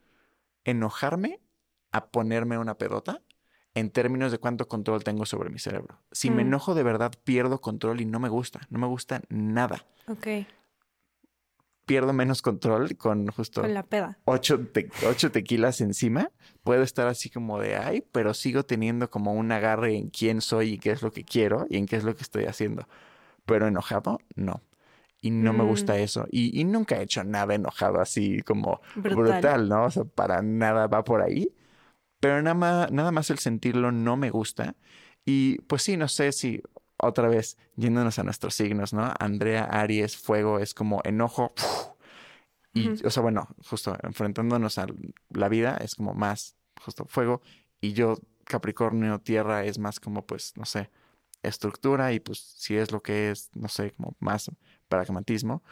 enojarme 0.64 1.40
a 1.92 2.08
ponerme 2.12 2.58
una 2.58 2.78
pedota 2.78 3.22
en 3.74 3.90
términos 3.92 4.32
de 4.32 4.38
cuánto 4.40 4.68
control 4.68 5.04
tengo 5.04 5.26
sobre 5.26 5.50
mi 5.50 5.60
cerebro. 5.60 6.02
Si 6.12 6.30
me 6.30 6.44
Mm. 6.44 6.48
enojo 6.48 6.76
de 6.76 6.84
verdad, 6.84 7.12
pierdo 7.24 7.62
control 7.62 8.02
y 8.02 8.06
no 8.06 8.20
me 8.20 8.30
gusta. 8.30 8.62
No 8.70 8.80
me 8.80 8.88
gusta 8.88 9.22
nada. 9.30 9.86
Ok. 10.08 10.28
Pierdo 11.86 12.14
menos 12.14 12.44
control 12.44 12.96
con 12.98 13.28
justo 13.30 13.62
Con 13.62 13.74
la 13.74 13.82
peda. 13.82 14.20
ocho, 14.26 14.60
te- 14.68 14.92
ocho 15.08 15.32
tequilas 15.32 15.82
encima. 15.82 16.32
Puedo 16.64 16.84
estar 16.84 17.08
así 17.08 17.32
como 17.32 17.60
de 17.60 17.78
ay, 17.78 18.02
pero 18.12 18.36
sigo 18.36 18.64
teniendo 18.64 19.10
como 19.10 19.34
un 19.34 19.52
agarre 19.52 19.96
en 19.96 20.10
quién 20.12 20.42
soy 20.42 20.74
y 20.74 20.78
qué 20.78 20.92
es 20.92 21.02
lo 21.02 21.12
que 21.12 21.24
quiero 21.24 21.66
y 21.68 21.78
en 21.78 21.88
qué 21.88 21.96
es 21.96 22.04
lo 22.04 22.16
que 22.16 22.22
estoy 22.22 22.46
haciendo. 22.46 22.88
Pero 23.50 23.68
enojado, 23.68 24.20
no. 24.36 24.62
Y 25.22 25.32
no 25.32 25.52
me 25.52 25.64
Mm. 25.64 25.68
gusta 25.68 25.98
eso. 25.98 26.26
Y, 26.32 26.58
y 26.60 26.64
nunca 26.64 26.98
he 26.98 27.04
hecho 27.04 27.24
nada 27.26 27.54
enojado 27.56 28.00
así 28.00 28.42
como 28.44 28.80
Brutal. 28.96 29.16
brutal. 29.42 29.68
¿no? 29.70 29.86
O 29.86 29.92
sea, 29.92 30.06
para 30.06 30.42
nada 30.42 30.88
va 30.88 31.04
por 31.04 31.22
ahí. 31.22 31.54
Pero 32.22 32.42
nada 32.42 32.54
más, 32.54 32.92
nada 32.92 33.12
más 33.12 33.30
el 33.30 33.40
sentirlo 33.40 33.92
no 33.92 34.16
me 34.16 34.30
gusta. 34.30 34.76
Y 35.26 35.60
pues 35.64 35.84
sí, 35.84 35.98
no 35.98 36.08
sé 36.08 36.32
si 36.32 36.62
otra 36.98 37.28
vez 37.28 37.58
yéndonos 37.76 38.20
a 38.20 38.24
nuestros 38.24 38.56
signos, 38.56 38.94
¿no? 38.94 39.12
Andrea, 39.20 39.64
Aries, 39.66 40.16
Fuego 40.18 40.60
es 40.60 40.74
como 40.74 41.02
enojo. 41.04 41.54
Y, 42.74 43.04
o 43.06 43.10
sea, 43.10 43.24
bueno, 43.24 43.48
justo 43.68 43.98
enfrentándonos 44.04 44.78
a 44.78 44.86
la 45.30 45.50
vida 45.50 45.78
es 45.82 45.96
como 45.96 46.14
más 46.14 46.56
justo 46.84 47.06
fuego. 47.06 47.42
Y 47.82 47.94
yo, 47.94 48.18
Capricornio, 48.44 49.20
Tierra 49.20 49.64
es 49.66 49.80
más 49.80 50.00
como, 50.00 50.26
pues, 50.26 50.54
no 50.56 50.66
sé, 50.66 50.90
estructura 51.44 52.12
y 52.14 52.20
pues 52.20 52.40
si 52.40 52.76
es 52.76 52.92
lo 52.92 53.02
que 53.02 53.32
es, 53.32 53.50
no 53.56 53.68
sé, 53.68 53.92
como 53.92 54.16
más 54.20 54.52
pragmatismo. 54.88 55.64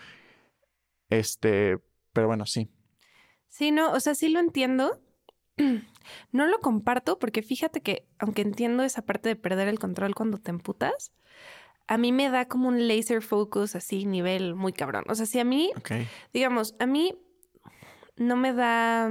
Este, 1.10 1.80
pero 2.14 2.28
bueno, 2.28 2.46
sí. 2.46 2.70
Sí, 3.50 3.72
no, 3.72 3.92
o 3.92 4.00
sea, 4.00 4.16
sí 4.16 4.30
lo 4.30 4.40
entiendo. 4.40 5.02
No 6.32 6.48
lo 6.48 6.60
comparto 6.62 7.20
porque 7.20 7.42
fíjate 7.42 7.82
que, 7.82 8.08
aunque 8.18 8.42
entiendo 8.42 8.84
esa 8.84 9.02
parte 9.02 9.28
de 9.28 9.36
perder 9.36 9.68
el 9.68 9.78
control 9.78 10.16
cuando 10.16 10.38
te 10.38 10.52
emputas, 10.52 11.12
a 11.86 11.98
mí 11.98 12.14
me 12.14 12.30
da 12.30 12.48
como 12.48 12.70
un 12.70 12.88
laser 12.88 13.22
focus 13.22 13.76
así, 13.76 14.06
nivel 14.06 14.56
muy 14.56 14.72
cabrón. 14.72 15.04
O 15.10 15.16
sea, 15.16 15.26
si 15.26 15.38
a 15.40 15.44
mí, 15.44 15.72
Ok. 15.76 15.92
digamos, 16.32 16.76
a 16.80 16.86
mí 16.86 17.14
no 18.16 18.38
me 18.38 18.54
da. 18.54 19.10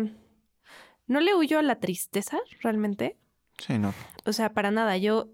No 1.07 1.21
le 1.21 1.35
huyo 1.35 1.59
a 1.59 1.63
la 1.63 1.81
tristeza 1.81 2.39
realmente. 2.63 3.19
Sí, 3.59 3.79
no. 3.79 3.93
O 4.25 4.33
sea, 4.33 4.55
para 4.55 4.71
nada. 4.71 4.97
Yo 4.97 5.29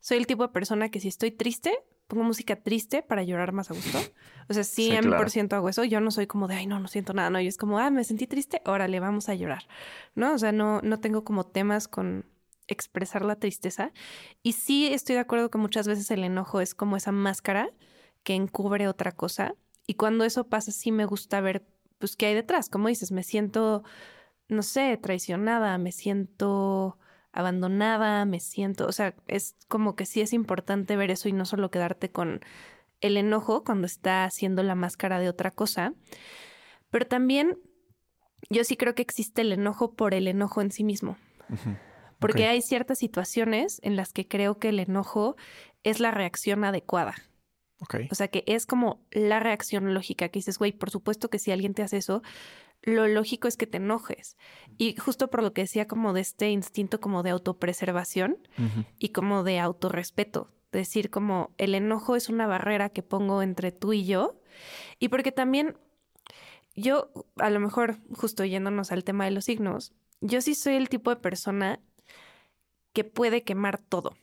soy 0.00 0.18
el 0.18 0.26
tipo 0.26 0.42
de 0.42 0.48
persona 0.50 0.88
que 0.90 1.00
si 1.00 1.08
estoy 1.08 1.30
triste, 1.30 1.72
pongo 2.06 2.24
música 2.24 2.56
triste 2.56 3.02
para 3.02 3.22
llorar 3.22 3.52
más 3.52 3.70
a 3.70 3.74
gusto. 3.74 3.98
O 4.48 4.54
sea, 4.54 4.64
Sí, 4.64 4.90
100% 4.90 5.48
claro. 5.48 5.56
hago 5.56 5.68
eso. 5.68 5.84
Yo 5.84 6.00
no 6.00 6.10
soy 6.10 6.26
como 6.26 6.48
de, 6.48 6.54
ay, 6.54 6.66
no, 6.66 6.80
no 6.80 6.88
siento 6.88 7.12
nada. 7.12 7.28
No, 7.30 7.40
yo 7.40 7.48
es 7.48 7.58
como, 7.58 7.78
ah, 7.78 7.90
me 7.90 8.02
sentí 8.04 8.26
triste, 8.26 8.62
órale, 8.64 8.98
vamos 8.98 9.28
a 9.28 9.34
llorar. 9.34 9.64
¿No? 10.14 10.32
O 10.32 10.38
sea, 10.38 10.52
no, 10.52 10.80
no 10.82 11.00
tengo 11.00 11.22
como 11.22 11.44
temas 11.44 11.86
con 11.86 12.24
expresar 12.66 13.24
la 13.24 13.36
tristeza. 13.36 13.92
Y 14.42 14.52
sí 14.52 14.86
estoy 14.92 15.14
de 15.14 15.20
acuerdo 15.20 15.50
que 15.50 15.58
muchas 15.58 15.86
veces 15.86 16.10
el 16.10 16.24
enojo 16.24 16.60
es 16.60 16.74
como 16.74 16.96
esa 16.96 17.12
máscara 17.12 17.70
que 18.22 18.34
encubre 18.34 18.88
otra 18.88 19.12
cosa. 19.12 19.54
Y 19.86 19.94
cuando 19.94 20.24
eso 20.24 20.48
pasa, 20.48 20.72
sí 20.72 20.92
me 20.92 21.04
gusta 21.04 21.40
ver, 21.40 21.66
pues, 21.98 22.16
qué 22.16 22.26
hay 22.26 22.34
detrás. 22.34 22.68
Como 22.70 22.88
dices, 22.88 23.12
me 23.12 23.22
siento, 23.22 23.82
no 24.48 24.62
sé, 24.62 24.96
traicionada, 24.96 25.76
me 25.78 25.92
siento 25.92 26.98
abandonada, 27.32 28.24
me 28.24 28.40
siento, 28.40 28.86
o 28.86 28.92
sea, 28.92 29.14
es 29.26 29.56
como 29.68 29.96
que 29.96 30.06
sí 30.06 30.20
es 30.20 30.32
importante 30.32 30.96
ver 30.96 31.10
eso 31.10 31.28
y 31.28 31.32
no 31.32 31.44
solo 31.44 31.70
quedarte 31.70 32.10
con 32.10 32.40
el 33.00 33.16
enojo 33.16 33.64
cuando 33.64 33.86
está 33.86 34.24
haciendo 34.24 34.62
la 34.62 34.74
máscara 34.74 35.20
de 35.20 35.28
otra 35.28 35.50
cosa, 35.50 35.94
pero 36.90 37.06
también 37.06 37.58
yo 38.50 38.64
sí 38.64 38.76
creo 38.76 38.94
que 38.94 39.02
existe 39.02 39.42
el 39.42 39.52
enojo 39.52 39.94
por 39.94 40.14
el 40.14 40.26
enojo 40.26 40.62
en 40.62 40.72
sí 40.72 40.84
mismo, 40.84 41.16
porque 42.18 42.46
hay 42.46 42.62
ciertas 42.62 42.98
situaciones 42.98 43.80
en 43.82 43.96
las 43.96 44.12
que 44.12 44.26
creo 44.26 44.58
que 44.58 44.70
el 44.70 44.80
enojo 44.80 45.36
es 45.84 46.00
la 46.00 46.10
reacción 46.10 46.64
adecuada. 46.64 47.14
O 48.10 48.14
sea, 48.16 48.26
que 48.26 48.42
es 48.46 48.66
como 48.66 49.06
la 49.12 49.38
reacción 49.38 49.94
lógica 49.94 50.28
que 50.28 50.40
dices, 50.40 50.58
güey, 50.58 50.72
por 50.72 50.90
supuesto 50.90 51.30
que 51.30 51.38
si 51.38 51.52
alguien 51.52 51.74
te 51.74 51.82
hace 51.82 51.98
eso, 51.98 52.22
lo 52.82 53.06
lógico 53.08 53.48
es 53.48 53.56
que 53.56 53.66
te 53.66 53.78
enojes. 53.78 54.36
Y 54.76 54.96
justo 54.96 55.28
por 55.28 55.42
lo 55.42 55.52
que 55.52 55.62
decía 55.62 55.86
como 55.86 56.12
de 56.12 56.20
este 56.20 56.50
instinto 56.50 57.00
como 57.00 57.22
de 57.22 57.30
autopreservación 57.30 58.38
y 58.98 59.10
como 59.10 59.42
de 59.44 59.58
autorrespeto. 59.58 60.50
Decir 60.72 61.10
como 61.10 61.54
el 61.58 61.74
enojo 61.74 62.14
es 62.16 62.28
una 62.28 62.46
barrera 62.46 62.90
que 62.90 63.02
pongo 63.02 63.42
entre 63.42 63.72
tú 63.72 63.92
y 63.92 64.04
yo. 64.04 64.40
Y 64.98 65.08
porque 65.08 65.32
también 65.32 65.76
yo, 66.74 67.10
a 67.36 67.50
lo 67.50 67.58
mejor 67.60 67.96
justo 68.14 68.44
yéndonos 68.44 68.92
al 68.92 69.02
tema 69.04 69.24
de 69.24 69.32
los 69.32 69.46
signos, 69.46 69.92
yo 70.20 70.40
sí 70.40 70.54
soy 70.54 70.74
el 70.74 70.88
tipo 70.88 71.10
de 71.10 71.16
persona 71.16 71.80
que 72.92 73.04
puede 73.04 73.42
quemar 73.42 73.78
todo. 73.78 74.14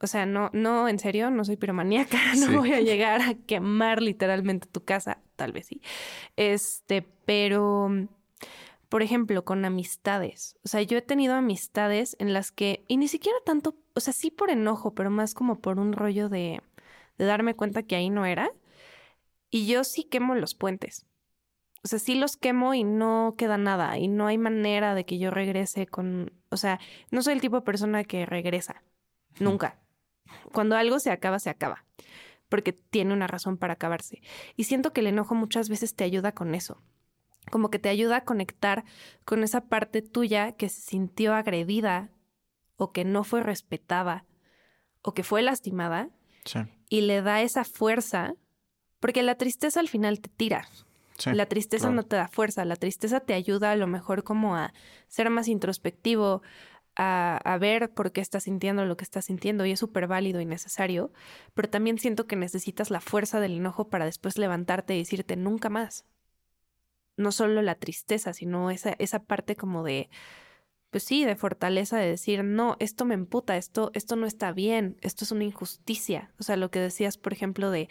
O 0.00 0.06
sea, 0.06 0.24
no, 0.24 0.50
no, 0.52 0.88
en 0.88 0.98
serio, 0.98 1.30
no 1.30 1.44
soy 1.44 1.56
piromaníaca, 1.56 2.18
no 2.38 2.46
Sí. 2.46 2.54
voy 2.56 2.72
a 2.72 2.80
llegar 2.80 3.20
a 3.20 3.34
quemar 3.34 4.00
literalmente 4.00 4.66
tu 4.66 4.84
casa, 4.84 5.20
tal 5.38 5.52
vez 5.52 5.66
sí. 5.66 5.80
Este, 6.36 7.06
pero, 7.24 7.88
por 8.90 9.02
ejemplo, 9.02 9.44
con 9.44 9.64
amistades. 9.64 10.58
O 10.64 10.68
sea, 10.68 10.82
yo 10.82 10.98
he 10.98 11.02
tenido 11.02 11.34
amistades 11.34 12.16
en 12.18 12.34
las 12.34 12.52
que, 12.52 12.84
y 12.88 12.98
ni 12.98 13.08
siquiera 13.08 13.38
tanto, 13.46 13.76
o 13.94 14.00
sea, 14.00 14.12
sí 14.12 14.30
por 14.30 14.50
enojo, 14.50 14.94
pero 14.94 15.10
más 15.10 15.32
como 15.34 15.60
por 15.60 15.78
un 15.78 15.92
rollo 15.94 16.28
de, 16.28 16.60
de 17.16 17.24
darme 17.24 17.54
cuenta 17.54 17.84
que 17.84 17.96
ahí 17.96 18.10
no 18.10 18.26
era. 18.26 18.50
Y 19.50 19.66
yo 19.66 19.84
sí 19.84 20.04
quemo 20.04 20.34
los 20.34 20.54
puentes. 20.54 21.06
O 21.84 21.88
sea, 21.88 22.00
sí 22.00 22.16
los 22.16 22.36
quemo 22.36 22.74
y 22.74 22.82
no 22.84 23.36
queda 23.38 23.56
nada. 23.56 23.96
Y 23.96 24.08
no 24.08 24.26
hay 24.26 24.36
manera 24.36 24.94
de 24.94 25.06
que 25.06 25.18
yo 25.18 25.30
regrese 25.30 25.86
con. 25.86 26.32
O 26.50 26.56
sea, 26.56 26.80
no 27.10 27.22
soy 27.22 27.34
el 27.34 27.40
tipo 27.40 27.56
de 27.56 27.62
persona 27.62 28.04
que 28.04 28.26
regresa. 28.26 28.82
Nunca. 29.38 29.78
Cuando 30.52 30.76
algo 30.76 30.98
se 30.98 31.10
acaba, 31.10 31.38
se 31.38 31.50
acaba. 31.50 31.84
Porque 32.48 32.72
tiene 32.72 33.12
una 33.12 33.26
razón 33.26 33.56
para 33.58 33.74
acabarse. 33.74 34.22
Y 34.56 34.64
siento 34.64 34.92
que 34.92 35.00
el 35.00 35.08
enojo 35.08 35.34
muchas 35.34 35.68
veces 35.68 35.94
te 35.94 36.04
ayuda 36.04 36.32
con 36.32 36.54
eso. 36.54 36.82
Como 37.50 37.70
que 37.70 37.78
te 37.78 37.88
ayuda 37.88 38.16
a 38.18 38.24
conectar 38.24 38.84
con 39.24 39.42
esa 39.42 39.62
parte 39.68 40.02
tuya 40.02 40.52
que 40.52 40.68
se 40.68 40.80
sintió 40.80 41.34
agredida 41.34 42.10
o 42.76 42.92
que 42.92 43.04
no 43.04 43.24
fue 43.24 43.42
respetada 43.42 44.24
o 45.02 45.14
que 45.14 45.22
fue 45.22 45.42
lastimada 45.42 46.10
Sí. 46.44 46.60
y 46.88 47.02
le 47.02 47.20
da 47.22 47.42
esa 47.42 47.64
fuerza. 47.64 48.34
Porque 49.00 49.22
la 49.22 49.36
tristeza 49.36 49.80
al 49.80 49.88
final 49.88 50.20
te 50.20 50.28
tira. 50.28 50.66
Sí. 51.18 51.32
La 51.32 51.46
tristeza 51.46 51.86
claro. 51.86 51.96
no 51.96 52.02
te 52.04 52.16
da 52.16 52.28
fuerza, 52.28 52.64
la 52.64 52.76
tristeza 52.76 53.20
te 53.20 53.34
ayuda 53.34 53.72
a 53.72 53.76
lo 53.76 53.86
mejor 53.86 54.22
como 54.24 54.56
a 54.56 54.72
ser 55.08 55.30
más 55.30 55.48
introspectivo, 55.48 56.42
a, 56.98 57.58
ver 57.60 57.90
por 57.94 58.10
qué 58.10 58.20
estás 58.20 58.44
sintiendo 58.44 58.84
lo 58.84 58.96
que 58.96 59.04
estás 59.04 59.26
sintiendo 59.26 59.64
y 59.64 59.70
es 59.70 59.78
súper 59.78 60.08
válido 60.08 60.40
y 60.40 60.44
necesario, 60.46 61.12
pero 61.54 61.70
también 61.70 61.98
siento 61.98 62.26
que 62.26 62.34
necesitas 62.34 62.90
la 62.90 63.00
fuerza 63.00 63.38
del 63.38 63.56
enojo 63.56 63.88
para 63.88 64.04
después 64.04 64.36
levantarte 64.36 64.96
y 64.96 64.98
decirte 64.98 65.36
nunca 65.36 65.70
más. 65.70 66.04
No 67.16 67.30
solo 67.30 67.62
la 67.62 67.76
tristeza, 67.76 68.32
sino 68.32 68.70
esa, 68.70 68.96
esa 68.98 69.24
parte 69.24 69.54
como 69.54 69.84
de, 69.84 70.10
pues 70.90 71.04
sí, 71.04 71.24
de 71.24 71.36
fortaleza 71.36 71.98
de 71.98 72.08
decir, 72.08 72.42
no, 72.42 72.76
esto 72.80 73.04
me 73.04 73.14
emputa, 73.14 73.56
esto, 73.56 73.92
esto 73.94 74.16
no 74.16 74.26
está 74.26 74.52
bien, 74.52 74.96
esto 75.00 75.24
es 75.24 75.30
una 75.30 75.44
injusticia. 75.44 76.32
O 76.40 76.42
sea, 76.42 76.56
lo 76.56 76.70
que 76.70 76.80
decías, 76.80 77.16
por 77.16 77.32
ejemplo, 77.32 77.70
de 77.70 77.88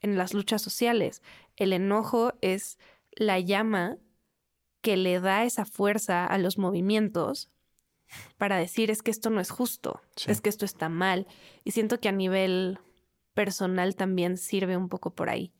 en 0.00 0.16
las 0.16 0.32
luchas 0.32 0.62
sociales, 0.62 1.22
el 1.56 1.72
enojo 1.72 2.34
es 2.40 2.78
la 3.12 3.40
llama 3.40 3.98
que 4.80 4.96
le 4.96 5.18
da 5.18 5.44
esa 5.44 5.64
fuerza 5.64 6.26
a 6.26 6.38
los 6.38 6.58
movimientos 6.58 7.50
para 8.38 8.56
decir 8.56 8.90
es 8.90 9.02
que 9.02 9.10
esto 9.10 9.30
no 9.30 9.40
es 9.40 9.50
justo, 9.50 10.00
Sí. 10.16 10.30
es 10.30 10.40
que 10.40 10.48
esto 10.48 10.64
está 10.64 10.88
mal. 10.88 11.26
Y 11.64 11.70
siento 11.72 12.00
que 12.00 12.08
a 12.08 12.12
nivel 12.12 12.78
personal 13.34 13.96
también 13.96 14.36
sirve 14.36 14.76
un 14.76 14.88
poco 14.88 15.14
por 15.14 15.28
ahí. 15.30 15.52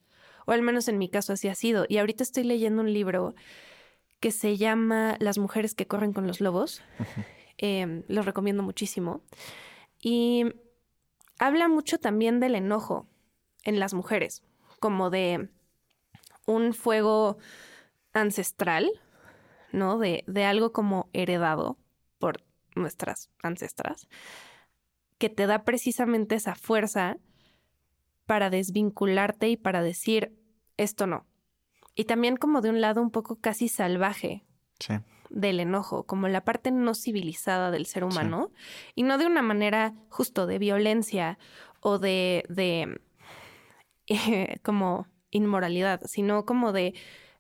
O 0.47 0.53
al 0.53 0.63
menos 0.63 0.89
en 0.89 0.99
mi 0.99 1.09
caso 1.09 1.33
así 1.33 1.49
ha 1.49 1.55
sido. 1.55 1.87
Y 1.89 1.99
ahorita 1.99 2.23
estoy 2.23 2.45
leyendo 2.45 2.83
un 2.83 2.93
libro 2.93 3.35
que 4.21 4.31
se 4.31 4.57
llama 4.57 5.17
Las 5.19 5.39
mujeres 5.39 5.75
que 5.75 5.87
corren 5.87 6.13
con 6.13 6.27
los 6.27 6.41
lobos. 6.41 6.83
Eh, 7.59 8.03
lo 8.09 8.23
recomiendo 8.23 8.63
muchísimo. 8.63 9.23
Y 10.01 10.45
habla 11.39 11.69
mucho 11.69 11.99
también 11.99 12.41
del 12.41 12.57
enojo 12.57 13.07
en 13.63 13.79
las 13.79 13.95
mujeres, 13.95 14.43
como 14.81 15.09
de 15.09 15.49
un 16.47 16.75
fuego 16.75 17.39
ancestral, 18.13 18.91
¿no? 19.73 19.99
De, 19.99 20.25
de 20.27 20.45
algo 20.45 20.73
como 20.73 21.09
heredado 21.13 21.79
por 22.25 22.43
nuestras 22.75 23.29
ancestras, 23.43 24.09
que 25.19 25.29
te 25.29 25.47
da 25.47 25.63
precisamente 25.65 26.37
esa 26.37 26.55
fuerza 26.55 27.19
para 28.25 28.49
desvincularte 28.49 29.51
y 29.51 29.59
para 29.59 29.83
decir 29.83 30.33
esto 30.79 31.07
no. 31.07 31.27
Y 31.95 32.05
también 32.05 32.39
como 32.39 32.63
de 32.63 32.71
un 32.71 32.81
lado 32.81 33.03
un 33.03 33.11
poco 33.11 33.37
casi 33.37 33.69
salvaje, 33.69 34.43
Sí. 34.81 34.95
del 35.29 35.61
enojo, 35.61 36.05
como 36.05 36.29
la 36.29 36.45
parte 36.47 36.71
no 36.71 36.95
civilizada 36.95 37.71
del 37.71 37.85
ser 37.85 38.05
humano, 38.05 38.51
y 38.95 39.03
no 39.03 39.19
de 39.19 39.27
una 39.27 39.43
manera 39.43 39.93
justo 40.09 40.47
de 40.47 40.59
violencia 40.59 41.39
o 41.81 41.99
de, 41.99 42.45
de 42.49 43.01
eh, 44.07 44.57
como 44.63 45.07
inmoralidad, 45.31 46.01
sino 46.07 46.47
como 46.47 46.73
de 46.73 46.95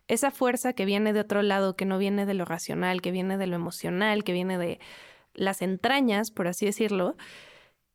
esa 0.08 0.30
fuerza 0.30 0.72
que 0.72 0.84
viene 0.84 1.12
de 1.12 1.20
otro 1.20 1.42
lado, 1.42 1.76
que 1.76 1.84
no 1.84 1.98
viene 1.98 2.26
de 2.26 2.34
lo 2.34 2.44
racional, 2.44 3.00
que 3.00 3.10
viene 3.10 3.38
de 3.38 3.46
lo 3.46 3.56
emocional, 3.56 4.24
que 4.24 4.32
viene 4.32 4.58
de 4.58 4.80
las 5.34 5.62
entrañas, 5.62 6.30
por 6.30 6.46
así 6.46 6.66
decirlo, 6.66 7.16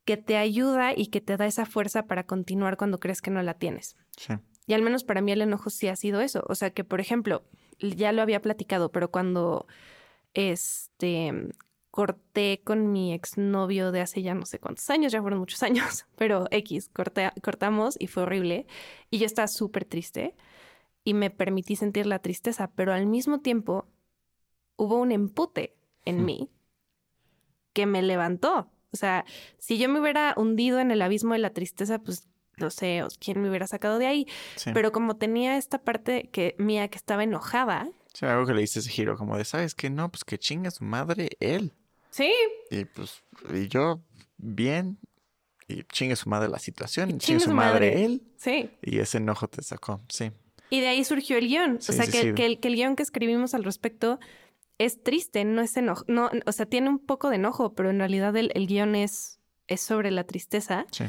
que 0.06 0.18
te 0.18 0.38
ayuda 0.38 0.94
y 0.96 1.08
que 1.08 1.22
te 1.22 1.38
da 1.38 1.46
esa 1.46 1.66
fuerza 1.66 2.08
para 2.08 2.26
continuar 2.26 2.78
cuando 2.78 3.00
crees 3.00 3.22
que 3.22 3.32
no 3.32 3.42
la 3.44 3.54
tienes. 3.54 3.96
Sí. 4.18 4.34
Y 4.66 4.74
al 4.74 4.82
menos 4.82 5.04
para 5.04 5.22
mí 5.22 5.32
el 5.32 5.42
enojo 5.42 5.70
sí 5.70 5.88
ha 5.88 5.96
sido 5.96 6.22
eso. 6.22 6.44
O 6.48 6.56
sea 6.56 6.72
que, 6.72 6.84
por 6.84 7.00
ejemplo, 7.00 7.44
ya 7.80 8.12
lo 8.12 8.22
había 8.22 8.42
platicado, 8.42 8.92
pero 8.92 9.12
cuando 9.12 9.68
este 10.34 11.34
corté 11.92 12.62
con 12.64 12.92
mi 12.92 13.14
exnovio 13.14 13.92
de 13.92 14.02
hace 14.02 14.22
ya 14.22 14.36
no 14.36 14.46
sé 14.46 14.60
cuántos 14.60 14.90
años, 14.90 15.12
ya 15.12 15.22
fueron 15.22 15.40
muchos 15.40 15.64
años, 15.64 16.06
pero 16.16 16.46
X, 16.52 16.90
cortamos 17.42 17.96
y 18.00 18.08
fue 18.08 18.24
horrible. 18.24 18.68
Y 19.10 19.20
yo 19.20 19.26
estaba 19.26 19.48
súper 19.48 19.86
triste 19.86 20.36
y 21.10 21.16
me 21.16 21.32
permití 21.32 21.76
sentir 21.76 22.06
la 22.06 22.20
tristeza, 22.20 22.70
pero 22.76 22.94
al 22.94 23.08
mismo 23.08 23.40
tiempo 23.40 23.88
hubo 24.76 24.98
un 24.98 25.12
empute 25.12 25.76
en 26.06 26.24
mí 26.24 26.52
que 27.74 27.88
me 27.88 28.04
levantó. 28.04 28.72
O 28.92 28.98
sea, 28.98 29.26
si 29.58 29.80
yo 29.80 29.90
me 29.90 30.00
hubiera 30.00 30.36
hundido 30.38 30.80
en 30.80 30.92
el 30.92 31.02
abismo 31.02 31.34
de 31.34 31.40
la 31.40 31.50
tristeza, 31.50 31.98
pues 31.98 32.28
no 32.58 32.70
sé, 32.70 33.04
quién 33.20 33.42
me 33.42 33.50
hubiera 33.50 33.66
sacado 33.66 33.98
de 33.98 34.06
ahí. 34.06 34.28
Pero 34.72 34.92
como 34.92 35.18
tenía 35.18 35.58
esta 35.58 35.80
parte 35.80 36.30
que 36.32 36.54
mía 36.60 36.88
que 36.90 37.00
estaba 37.00 37.24
enojada. 37.24 37.90
Sí, 38.14 38.28
algo 38.28 38.46
que 38.46 38.54
le 38.54 38.62
diste 38.62 38.78
ese 38.78 38.92
giro, 38.92 39.18
como 39.18 39.36
de, 39.36 39.46
¿sabes 39.46 39.74
qué? 39.74 39.90
No, 39.90 40.12
pues 40.12 40.24
que 40.24 40.38
chinga 40.38 40.70
su 40.70 40.84
madre 40.84 41.30
él. 41.40 41.74
Sí. 42.12 42.32
Y 42.70 42.86
pues, 42.86 43.24
y 43.52 43.68
yo, 43.68 44.04
bien, 44.38 45.00
y 45.68 45.82
chingue 45.86 46.16
su 46.16 46.30
madre 46.30 46.50
la 46.50 46.60
situación, 46.60 47.10
y 47.10 47.18
chingue, 47.18 47.40
su 47.40 47.52
madre, 47.52 48.06
él. 48.06 48.22
Sí. 48.38 48.70
Y 48.84 49.00
ese 49.00 49.18
enojo 49.18 49.48
te 49.48 49.64
sacó, 49.64 50.02
sí. 50.08 50.32
Y 50.70 50.82
de 50.82 50.88
ahí 50.88 51.04
surgió 51.04 51.38
el 51.38 51.48
guion. 51.48 51.78
o 51.78 51.82
sea, 51.82 52.06
que, 52.06 52.34
que, 52.34 52.46
el, 52.46 52.60
que 52.60 52.68
el 52.68 52.76
guion 52.76 52.96
que 52.96 53.04
escribimos 53.04 53.54
al 53.54 53.64
respecto 53.64 54.20
es 54.78 55.04
triste, 55.04 55.44
no 55.46 55.62
es 55.62 55.76
enojo. 55.78 56.06
No, 56.08 56.30
o 56.46 56.52
sea, 56.52 56.66
tiene 56.66 56.90
un 56.90 57.00
poco 57.00 57.30
de 57.30 57.36
enojo, 57.36 57.74
pero 57.74 57.90
en 57.90 58.00
realidad 58.00 58.36
el, 58.38 58.52
el 58.56 58.68
guion 58.68 58.96
es, 58.96 59.40
es 59.68 59.82
sobre 59.82 60.12
la 60.12 60.24
tristeza. 60.24 60.86
Sí. 60.92 61.06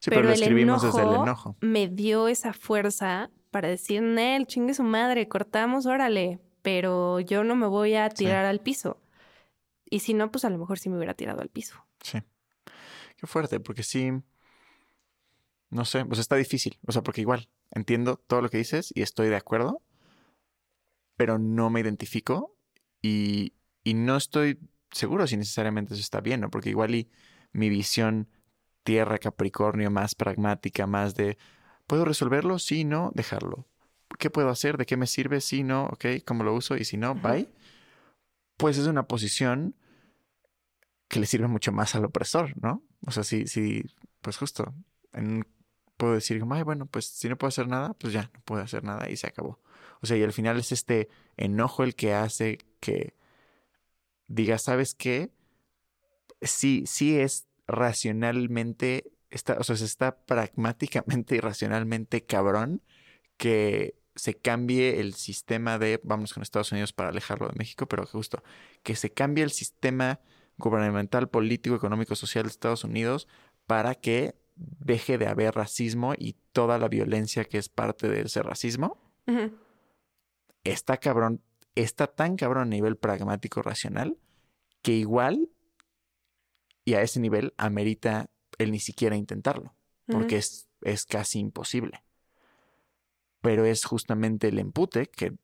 Sí, 0.00 0.08
pero, 0.08 0.22
lo 0.22 0.30
escribimos 0.30 0.82
desde 0.82 1.02
el 1.02 1.14
enojo. 1.14 1.56
Me 1.60 1.86
dio 1.86 2.28
esa 2.28 2.54
fuerza 2.54 3.30
para 3.50 3.68
decir, 3.68 4.00
Nel, 4.00 4.46
chingue 4.46 4.72
su 4.72 4.82
madre, 4.82 5.28
cortamos, 5.28 5.84
órale, 5.84 6.40
pero 6.62 7.20
yo 7.20 7.44
no 7.44 7.54
me 7.54 7.66
voy 7.66 7.94
a 7.94 8.08
tirar 8.08 8.46
al 8.46 8.60
piso. 8.60 8.98
Y 9.90 10.00
si 10.00 10.14
no, 10.14 10.30
pues 10.30 10.44
a 10.46 10.50
lo 10.50 10.56
mejor 10.56 10.78
sí 10.78 10.88
me 10.88 10.96
hubiera 10.96 11.14
tirado 11.14 11.42
al 11.42 11.50
piso. 11.50 11.84
Sí. 12.02 12.18
Qué 13.16 13.26
fuerte, 13.26 13.60
porque 13.60 13.82
sí. 13.82 14.10
No 15.68 15.84
sé, 15.84 16.04
pues 16.06 16.18
está 16.18 16.36
difícil. 16.36 16.78
O 16.86 16.92
sea, 16.92 17.02
porque 17.02 17.20
igual 17.20 17.48
entiendo 17.70 18.16
todo 18.16 18.42
lo 18.42 18.50
que 18.50 18.58
dices 18.58 18.92
y 18.94 19.02
estoy 19.02 19.28
de 19.28 19.36
acuerdo, 19.36 19.82
pero 21.16 21.38
no 21.38 21.70
me 21.70 21.80
identifico 21.80 22.56
y, 23.02 23.54
y 23.84 23.94
no 23.94 24.16
estoy 24.16 24.58
seguro 24.90 25.26
si 25.26 25.36
necesariamente 25.36 25.94
eso 25.94 26.00
está 26.00 26.20
bien, 26.20 26.40
¿no? 26.40 26.50
Porque 26.50 26.70
igual 26.70 26.94
y 26.94 27.10
mi 27.52 27.68
visión 27.68 28.28
Tierra, 28.82 29.18
Capricornio, 29.18 29.90
más 29.90 30.14
pragmática, 30.14 30.86
más 30.86 31.14
de, 31.14 31.38
¿puedo 31.86 32.04
resolverlo? 32.04 32.58
Sí, 32.58 32.84
no, 32.84 33.12
dejarlo. 33.14 33.66
¿Qué 34.18 34.30
puedo 34.30 34.48
hacer? 34.48 34.76
¿De 34.76 34.86
qué 34.86 34.96
me 34.96 35.06
sirve? 35.06 35.40
Sí, 35.40 35.62
no, 35.62 35.84
ok, 35.86 36.06
¿cómo 36.26 36.44
lo 36.44 36.54
uso? 36.54 36.76
Y 36.76 36.84
si 36.84 36.96
no, 36.96 37.14
bye. 37.14 37.48
Pues 38.56 38.78
es 38.78 38.86
una 38.86 39.04
posición 39.04 39.74
que 41.08 41.20
le 41.20 41.26
sirve 41.26 41.48
mucho 41.48 41.72
más 41.72 41.94
al 41.94 42.04
opresor, 42.04 42.54
¿no? 42.60 42.82
O 43.06 43.10
sea, 43.10 43.24
si, 43.24 43.46
si 43.46 43.84
pues 44.20 44.36
justo, 44.36 44.74
puedo 46.00 46.14
decir, 46.14 46.42
ay, 46.50 46.62
bueno, 46.62 46.86
pues 46.86 47.04
si 47.06 47.28
no 47.28 47.36
puedo 47.36 47.50
hacer 47.50 47.68
nada, 47.68 47.92
pues 47.94 48.14
ya, 48.14 48.30
no 48.32 48.40
puedo 48.46 48.62
hacer 48.62 48.82
nada 48.84 49.10
y 49.10 49.16
se 49.16 49.26
acabó. 49.26 49.60
O 50.00 50.06
sea, 50.06 50.16
y 50.16 50.22
al 50.22 50.32
final 50.32 50.58
es 50.58 50.72
este 50.72 51.10
enojo 51.36 51.84
el 51.84 51.94
que 51.94 52.14
hace 52.14 52.58
que 52.80 53.14
diga, 54.26 54.56
¿sabes 54.56 54.94
qué? 54.94 55.30
Sí, 56.40 56.84
sí 56.86 57.18
es 57.18 57.48
racionalmente, 57.66 59.12
está, 59.28 59.58
o 59.58 59.62
sea, 59.64 59.76
se 59.76 59.84
está 59.84 60.16
pragmáticamente 60.24 61.36
y 61.36 61.40
racionalmente 61.40 62.24
cabrón 62.24 62.82
que 63.36 63.94
se 64.16 64.34
cambie 64.34 65.00
el 65.00 65.12
sistema 65.14 65.78
de, 65.78 66.00
vamos 66.02 66.32
con 66.32 66.42
Estados 66.42 66.72
Unidos 66.72 66.94
para 66.94 67.10
alejarlo 67.10 67.48
de 67.48 67.54
México, 67.58 67.86
pero 67.86 68.06
justo, 68.06 68.42
que 68.82 68.96
se 68.96 69.12
cambie 69.12 69.44
el 69.44 69.50
sistema 69.50 70.20
gubernamental, 70.56 71.28
político, 71.28 71.76
económico, 71.76 72.16
social 72.16 72.44
de 72.44 72.50
Estados 72.50 72.84
Unidos 72.84 73.28
para 73.66 73.94
que 73.94 74.34
deje 74.78 75.18
de 75.18 75.26
haber 75.26 75.54
racismo 75.54 76.14
y 76.16 76.36
toda 76.52 76.78
la 76.78 76.88
violencia 76.88 77.44
que 77.44 77.58
es 77.58 77.68
parte 77.68 78.08
de 78.08 78.22
ese 78.22 78.42
racismo. 78.42 78.98
Está 80.64 80.98
cabrón, 80.98 81.42
está 81.74 82.06
tan 82.08 82.36
cabrón 82.36 82.64
a 82.64 82.70
nivel 82.70 82.96
pragmático 82.96 83.62
racional 83.62 84.18
que 84.82 84.92
igual 84.92 85.48
y 86.84 86.94
a 86.94 87.02
ese 87.02 87.20
nivel 87.20 87.54
amerita 87.56 88.30
el 88.58 88.72
ni 88.72 88.80
siquiera 88.80 89.16
intentarlo, 89.16 89.74
porque 90.06 90.36
es, 90.36 90.68
es 90.82 91.06
casi 91.06 91.38
imposible. 91.38 92.02
Pero 93.40 93.64
es 93.64 93.84
justamente 93.84 94.48
el 94.48 94.58
empute 94.58 95.06
que, 95.06 95.36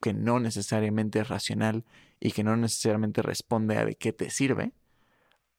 que 0.00 0.14
no 0.14 0.40
necesariamente 0.40 1.20
es 1.20 1.28
racional 1.28 1.84
y 2.20 2.30
que 2.30 2.44
no 2.44 2.56
necesariamente 2.56 3.20
responde 3.22 3.76
a 3.76 3.84
de 3.84 3.96
qué 3.96 4.12
te 4.12 4.30
sirve, 4.30 4.72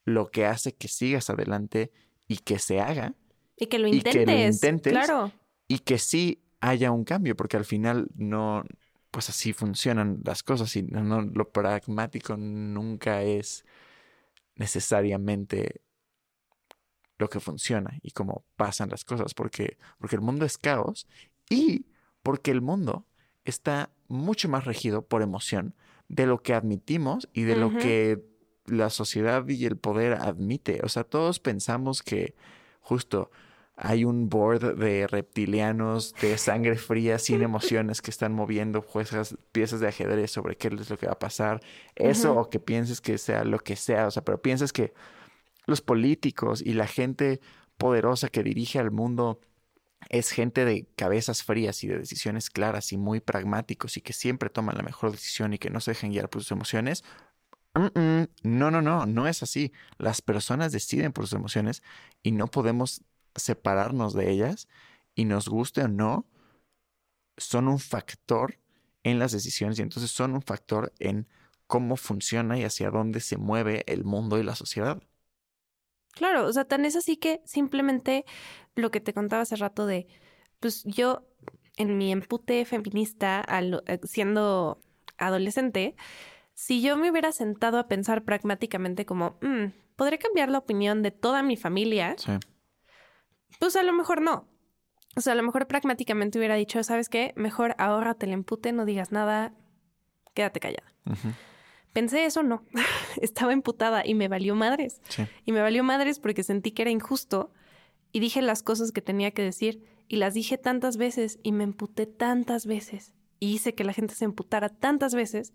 lo 0.06 0.32
que 0.32 0.46
hace 0.46 0.74
que 0.74 0.88
sigas 0.88 1.30
adelante 1.30 1.92
y 2.34 2.38
que 2.38 2.60
se 2.60 2.80
haga. 2.80 3.13
Y 3.56 3.67
que 3.67 3.80
lo 3.80 3.88
intentes. 3.88 4.60
claro. 4.82 5.32
Y 5.67 5.80
que 5.80 5.98
sí 5.98 6.41
haya 6.60 6.91
un 6.91 7.04
cambio, 7.04 7.36
porque 7.36 7.58
al 7.58 7.65
final 7.65 8.08
no, 8.15 8.63
pues 9.12 9.30
así 9.30 9.54
funcionan 9.54 10.22
las 10.24 10.43
cosas 10.43 10.76
y 10.76 10.84
no, 10.84 11.22
lo 11.22 11.52
pragmático 11.52 12.36
nunca 12.36 13.22
es 13.22 13.65
necesariamente 14.56 15.82
lo 17.17 17.30
que 17.30 17.39
funciona 17.39 18.00
y 18.02 18.12
cómo 18.12 18.43
pasan 18.56 18.89
las 18.89 19.06
cosas, 19.06 19.34
porque, 19.34 19.78
porque 20.00 20.15
el 20.15 20.22
mundo 20.22 20.46
es 20.46 20.58
caos 20.58 21.08
y 21.50 21.86
porque 22.24 22.52
el 22.52 22.62
mundo 22.62 23.06
está 23.46 23.91
mucho 24.08 24.50
más 24.50 24.65
regido 24.65 25.06
por 25.06 25.22
emoción 25.22 25.76
de 26.08 26.26
lo 26.26 26.41
que 26.41 26.54
admitimos 26.54 27.30
y 27.34 27.43
de 27.43 27.56
lo 27.56 27.72
que 27.78 28.33
la 28.65 28.89
sociedad 28.89 29.47
y 29.47 29.65
el 29.65 29.78
poder 29.78 30.13
admite. 30.13 30.82
O 30.84 30.89
sea, 30.89 31.04
todos 31.04 31.39
pensamos 31.39 32.02
que 32.04 32.36
justo 32.82 33.32
hay 33.76 34.06
un 34.06 34.30
board 34.30 34.78
de 34.78 35.08
reptilianos 35.08 36.13
de 36.21 36.38
sangre 36.38 36.76
fría, 36.78 37.19
sin 37.19 37.41
emociones, 37.43 38.02
que 38.02 38.12
están 38.12 38.34
moviendo 38.34 38.86
piezas 39.52 39.80
de 39.80 39.88
ajedrez 39.88 40.32
sobre 40.32 40.56
qué 40.56 40.67
es 40.67 40.89
lo 40.89 40.97
que 40.97 41.08
va 41.08 41.13
a 41.13 41.19
pasar. 41.19 41.62
Eso 41.95 42.36
o 42.36 42.49
que 42.49 42.60
pienses 42.60 43.02
que 43.02 43.17
sea 43.17 43.43
lo 43.43 43.60
que 43.60 43.76
sea, 43.76 44.08
o 44.08 44.12
sea, 44.12 44.23
pero 44.23 44.41
piensas 44.41 44.71
que 44.71 44.93
los 45.65 45.82
políticos 45.82 46.62
y 46.62 46.73
la 46.73 46.88
gente 46.88 47.39
poderosa 47.78 48.30
que 48.30 48.43
dirige 48.43 48.80
al 48.80 48.91
mundo 48.91 49.39
es 50.10 50.32
gente 50.32 50.65
de 50.65 50.86
cabezas 50.95 51.43
frías 51.43 51.84
y 51.84 51.88
de 51.88 51.97
decisiones 51.97 52.49
claras 52.49 52.91
y 52.91 52.97
muy 52.97 53.21
pragmáticos 53.21 53.97
y 53.97 54.02
que 54.02 54.13
siempre 54.13 54.49
toman 54.49 54.78
la 54.78 54.84
mejor 54.84 55.12
decisión 55.12 55.54
y 55.54 55.58
que 55.60 55.69
no 55.69 55.80
se 55.80 55.91
dejen 55.91 56.12
guiar 56.12 56.30
por 56.30 56.43
sus 56.43 56.52
emociones. 56.52 57.04
No, 57.76 58.72
no, 58.72 58.82
no, 58.82 59.06
no 59.06 59.28
es 59.28 59.44
así. 59.44 59.72
Las 59.98 60.22
personas 60.22 60.72
deciden 60.72 61.12
por 61.12 61.26
sus 61.26 61.38
emociones 61.38 61.84
y 62.22 62.32
no 62.32 62.48
podemos 62.48 63.04
separarnos 63.36 64.14
de 64.14 64.30
ellas 64.30 64.68
y 65.16 65.26
nos 65.26 65.48
guste 65.48 65.82
o 65.82 65.88
no, 65.88 66.28
son 67.38 67.68
un 67.68 67.80
factor 67.80 68.60
en 69.04 69.20
las 69.20 69.32
decisiones 69.32 69.80
y 69.80 69.82
entonces 69.82 70.12
son 70.12 70.34
un 70.34 70.42
factor 70.42 70.94
en 71.00 71.28
cómo 71.68 71.98
funciona 71.98 72.58
y 72.58 72.64
hacia 72.64 72.92
dónde 72.92 73.20
se 73.20 73.38
mueve 73.38 73.84
el 73.88 74.04
mundo 74.04 74.38
y 74.38 74.44
la 74.44 74.56
sociedad. 74.56 75.02
Claro, 76.12 76.46
o 76.46 76.54
sea, 76.54 76.66
tan 76.66 76.86
es 76.86 76.96
así 76.96 77.18
que 77.18 77.42
simplemente 77.46 78.26
lo 78.76 78.92
que 78.92 79.02
te 79.02 79.14
contaba 79.14 79.42
hace 79.42 79.56
rato 79.56 79.88
de, 79.88 80.08
pues 80.60 80.84
yo 80.84 81.28
en 81.76 81.98
mi 81.98 82.12
empute 82.12 82.66
feminista, 82.66 83.44
eh, 83.88 84.00
siendo 84.04 84.80
adolescente, 85.18 85.96
si 86.54 86.82
yo 86.82 86.98
me 86.98 87.10
hubiera 87.10 87.32
sentado 87.32 87.80
a 87.80 87.88
pensar 87.88 88.24
pragmáticamente 88.24 89.06
como, 89.06 89.38
mm, 89.42 89.74
podré 89.96 90.18
cambiar 90.18 90.50
la 90.50 90.60
opinión 90.60 91.02
de 91.02 91.12
toda 91.12 91.44
mi 91.44 91.58
familia, 91.58 92.16
sí. 92.18 92.32
Pues 93.60 93.76
a 93.76 93.84
lo 93.84 93.94
mejor 93.94 94.22
no. 94.22 94.48
O 95.16 95.22
sea, 95.22 95.34
a 95.34 95.36
lo 95.36 95.44
mejor 95.44 95.68
pragmáticamente 95.68 96.39
hubiera 96.39 96.56
dicho, 96.56 96.84
¿sabes 96.84 97.10
qué? 97.10 97.34
Mejor 97.36 97.76
ahórrate 97.78 98.26
el 98.26 98.34
empute, 98.34 98.72
no 98.72 98.86
digas 98.86 99.12
nada, 99.12 99.54
quédate 100.34 100.60
callada. 100.60 100.92
Pensé 101.94 102.26
eso, 102.26 102.42
no. 102.42 102.63
Estaba 103.22 103.54
emputada 103.54 104.06
y 104.06 104.16
me 104.16 104.28
valió 104.28 104.56
madres. 104.56 105.02
Y 105.46 105.52
me 105.52 105.62
valió 105.62 105.84
madres 105.84 106.20
porque 106.20 106.44
sentí 106.44 106.72
que 106.72 106.82
era 106.82 106.92
injusto 106.92 107.52
y 108.12 108.20
dije 108.20 108.42
las 108.42 108.63
cosas 108.63 108.92
que 108.92 109.02
tenía 109.02 109.32
que 109.32 109.44
decir 109.44 109.84
y 110.08 110.18
las 110.18 110.34
dije 110.34 110.58
tantas 110.58 110.98
veces 110.98 111.39
y 111.44 111.52
me 111.52 111.63
emputé 111.63 112.08
tantas 112.08 112.66
veces 112.66 113.13
y 113.39 113.54
hice 113.54 113.76
que 113.76 113.84
la 113.84 113.94
gente 113.94 114.16
se 114.16 114.26
emputara 114.26 114.70
tantas 114.70 115.13
veces 115.13 115.54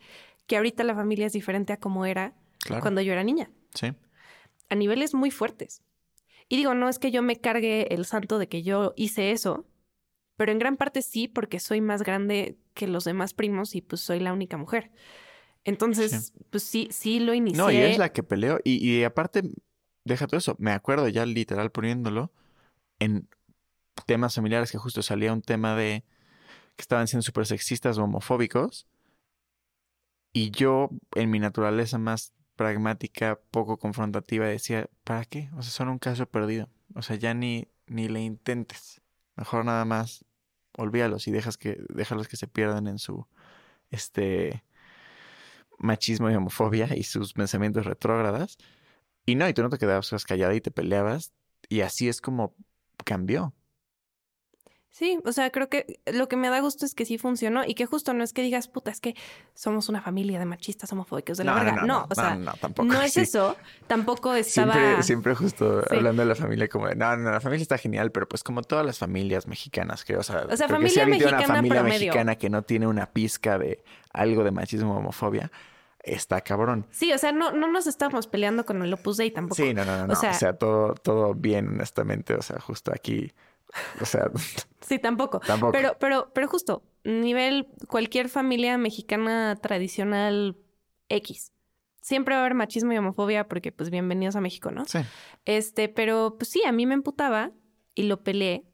que 0.49 0.57
ahorita 0.57 0.83
la 0.83 0.97
familia 0.97 1.27
es 1.27 1.33
diferente 1.33 1.73
a 1.73 1.77
como 1.77 2.05
era 2.07 2.35
Claro. 2.59 2.83
cuando 2.83 3.01
yo 3.01 3.13
era 3.13 3.23
niña, 3.23 3.51
Sí. 3.75 3.93
a 4.69 4.75
niveles 4.75 5.15
muy 5.15 5.31
fuertes. 5.31 5.83
Y 6.49 6.57
digo, 6.57 6.75
no 6.75 6.89
es 6.89 6.99
que 6.99 7.11
yo 7.13 7.23
me 7.23 7.37
cargue 7.37 7.95
el 7.95 8.05
santo 8.05 8.39
de 8.41 8.49
que 8.49 8.63
yo 8.65 8.95
hice 8.97 9.31
eso, 9.31 9.67
pero 10.37 10.51
en 10.51 10.59
gran 10.59 10.77
parte 10.77 11.03
sí, 11.03 11.29
porque 11.29 11.61
soy 11.61 11.81
más 11.81 12.03
grande 12.03 12.57
que 12.75 12.89
los 12.89 13.05
demás 13.05 13.33
primos 13.35 13.75
y 13.77 13.83
pues 13.83 14.01
soy 14.01 14.19
la 14.19 14.33
única 14.33 14.57
mujer. 14.57 14.91
Entonces, 15.65 16.33
pues 16.51 16.63
sí, 16.63 16.89
sí 16.91 17.21
lo 17.21 17.35
inicié. 17.35 17.59
No, 17.59 17.71
y 17.71 17.77
es 17.77 17.99
la 17.99 18.11
que 18.13 18.23
peleó. 18.23 18.59
Y, 18.65 18.77
y 18.77 19.05
aparte, 19.05 19.43
deja 20.05 20.27
todo 20.27 20.39
eso. 20.39 20.57
Me 20.59 20.71
acuerdo 20.73 21.09
ya 21.09 21.27
literal 21.27 21.71
poniéndolo 21.71 22.33
en 22.99 23.29
temas 24.07 24.35
familiares 24.37 24.71
que 24.73 24.79
justo 24.79 25.03
salía 25.03 25.33
un 25.33 25.43
tema 25.43 25.75
de 25.77 26.05
que 26.77 26.83
estaban 26.83 27.07
siendo 27.09 27.23
súper 27.23 27.45
sexistas 27.45 27.99
o 27.99 28.05
homofóbicos. 28.05 28.87
Y 30.33 30.51
yo, 30.51 30.91
en 31.15 31.31
mi 31.31 31.39
naturaleza 31.41 31.99
más 31.99 32.33
pragmática, 32.57 33.41
poco 33.51 33.79
confrontativa, 33.79 34.47
decía, 34.47 34.89
¿para 35.05 35.25
qué? 35.25 35.51
O 35.57 35.63
sea, 35.63 35.73
son 35.73 35.89
un 35.89 35.99
caso 35.99 36.27
perdido. 36.27 36.69
O 36.95 37.03
sea, 37.03 37.17
ya 37.17 37.35
ni, 37.35 37.69
ni 37.87 38.09
le 38.09 38.21
intentes. 38.21 39.01
Mejor 39.37 39.65
nada 39.65 39.85
más 39.85 40.25
olvídalos 40.77 41.27
y 41.29 41.33
dejas 41.33 41.57
que, 41.59 41.79
déjalos 41.89 42.29
que 42.29 42.37
se 42.37 42.49
pierdan 42.49 42.87
en 42.89 42.99
su 42.99 43.27
este 43.91 44.65
machismo 45.79 46.31
y 46.31 46.35
homofobia 46.35 46.89
y 46.97 47.05
sus 47.05 47.33
pensamientos 47.33 47.87
retrógradas. 47.87 48.59
Y 49.27 49.35
no, 49.37 49.49
y 49.49 49.55
tú 49.55 49.63
no 49.63 49.71
te 49.71 49.79
quedabas 49.79 50.25
callada 50.25 50.55
y 50.55 50.61
te 50.61 50.71
peleabas. 50.71 51.33
Y 51.69 51.83
así 51.83 52.09
es 52.09 52.21
como 52.21 52.55
cambió. 53.05 53.55
Sí, 54.91 55.21
o 55.25 55.33
sea, 55.33 55.51
creo 55.51 55.69
que 55.69 56.01
lo 56.07 56.29
que 56.29 56.37
me 56.37 56.49
da 56.49 56.61
gusto 56.61 56.85
es 56.87 56.95
que 56.95 57.05
sí 57.05 57.19
funcionó 57.19 57.63
y 57.65 57.75
que 57.75 57.85
justo 57.87 58.15
no 58.15 58.25
es 58.25 58.33
que 58.33 58.43
digas, 58.43 58.69
puta, 58.69 58.91
es 58.91 59.01
que 59.01 59.15
somos 59.55 59.89
una 59.89 60.01
familia 60.01 60.39
de 60.39 60.45
machistas 60.47 60.91
homofóbicos 60.93 61.37
de 61.39 61.45
la 61.45 61.55
verga. 61.55 61.83
No, 61.85 62.07
o 62.11 62.15
sea, 62.15 62.35
no, 62.35 62.53
tampoco. 62.55 62.85
no 62.93 63.01
es 63.03 63.13
sí. 63.13 63.21
eso. 63.21 63.55
Tampoco 63.87 64.35
estaba... 64.35 64.73
Siempre, 64.73 65.03
siempre 65.03 65.35
justo 65.35 65.83
Sí. 65.89 65.95
hablando 65.97 66.23
de 66.23 66.29
la 66.29 66.35
familia 66.35 66.69
como 66.69 66.89
de, 66.89 66.97
no, 66.97 67.17
no, 67.17 67.31
la 67.31 67.41
familia 67.41 67.63
está 67.63 67.79
genial, 67.79 68.11
pero 68.11 68.27
pues 68.29 68.43
como 68.43 68.63
todas 68.63 68.85
las 68.85 68.99
familias 68.99 69.47
mexicanas, 69.47 70.05
creo, 70.05 70.21
o 70.21 70.23
sea, 70.25 70.47
O 70.51 70.57
sea, 70.57 70.67
creo 70.67 70.81
que 70.81 70.89
si 70.89 70.99
familia 70.99 71.05
alguien 71.05 71.19
tiene 71.19 71.29
una 71.29 71.37
mexicana 71.39 71.55
familia 71.59 71.81
promedio. 71.81 72.07
mexicana 72.07 72.35
que 72.37 72.51
no 72.51 72.63
tiene 72.63 72.87
una 72.87 73.07
pizca 73.13 73.59
de 73.59 73.85
algo 74.13 74.43
de 74.43 74.51
machismo 74.51 74.95
o 74.95 74.99
homofobia, 74.99 75.53
está 76.03 76.41
cabrón. 76.41 76.87
Sí, 76.91 77.13
o 77.13 77.19
sea, 77.19 77.31
no, 77.33 77.53
no 77.53 77.71
nos 77.71 77.87
estamos 77.87 78.27
peleando 78.27 78.65
con 78.65 78.83
el 78.83 78.93
Opus 78.95 79.19
Dei 79.19 79.31
tampoco. 79.31 79.57
Sí, 79.57 79.75
no, 79.75 79.85
no, 79.85 79.97
no, 79.99 80.07
no. 80.09 80.13
O 80.15 80.17
sea- 80.17 80.55
todo, 80.55 80.95
todo 80.95 81.35
bien, 81.35 81.69
honestamente, 81.69 82.35
o 82.35 82.43
sea, 82.43 82.59
justo 82.59 82.91
aquí, 82.93 83.33
o 84.01 84.05
sea, 84.05 84.31
Sí, 84.81 84.99
tampoco. 84.99 85.41
tampoco. 85.41 85.73
Pero, 85.73 85.97
pero, 86.01 86.31
pero 86.35 86.49
justo, 86.49 86.83
nivel 87.05 87.69
cualquier 87.89 88.29
familia 88.29 88.79
mexicana 88.79 89.57
tradicional 89.61 90.57
X. 91.09 91.53
Siempre 92.01 92.35
va 92.35 92.41
a 92.41 92.45
haber 92.45 92.55
machismo 92.55 92.93
y 92.93 92.99
homofobia 92.99 93.49
porque, 93.49 93.71
pues, 93.73 93.91
bienvenidos 93.91 94.35
a 94.37 94.41
México, 94.41 94.71
¿no? 94.71 94.85
sí, 94.87 94.99
Este, 95.45 95.89
pero, 95.91 96.37
pues 96.39 96.49
sí, 96.49 96.63
a 96.65 96.73
mí 96.73 96.87
me 96.87 96.95
emputaba 96.95 97.51
y 97.95 98.05
lo 98.05 98.23
peleé. 98.23 98.65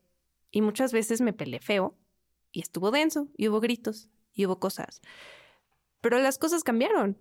Y 0.52 0.60
muchas 0.60 0.92
veces 0.92 1.20
me 1.20 1.32
peleé 1.32 1.58
feo. 1.58 1.96
Y 2.52 2.60
estuvo 2.60 2.92
denso. 2.92 3.26
Y 3.36 3.48
hubo 3.48 3.58
gritos. 3.60 4.08
Y 4.32 4.46
hubo 4.46 4.60
cosas. 4.60 5.00
Pero 6.00 6.18
las 6.18 6.38
cosas 6.38 6.62
cambiaron. 6.62 7.18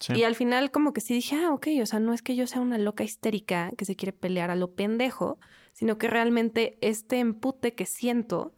Sí. 0.00 0.14
Y 0.14 0.24
al 0.24 0.34
final 0.34 0.70
como 0.70 0.92
que 0.92 1.00
sí 1.00 1.14
dije, 1.14 1.36
ah, 1.36 1.52
ok, 1.52 1.68
o 1.82 1.86
sea, 1.86 2.00
no 2.00 2.12
es 2.12 2.22
que 2.22 2.36
yo 2.36 2.46
sea 2.46 2.60
una 2.60 2.78
loca 2.78 3.04
histérica 3.04 3.72
que 3.76 3.84
se 3.84 3.96
quiere 3.96 4.12
pelear 4.12 4.50
a 4.50 4.56
lo 4.56 4.74
pendejo, 4.74 5.38
sino 5.72 5.98
que 5.98 6.08
realmente 6.08 6.78
este 6.80 7.18
empute 7.18 7.74
que 7.74 7.86
siento 7.86 8.54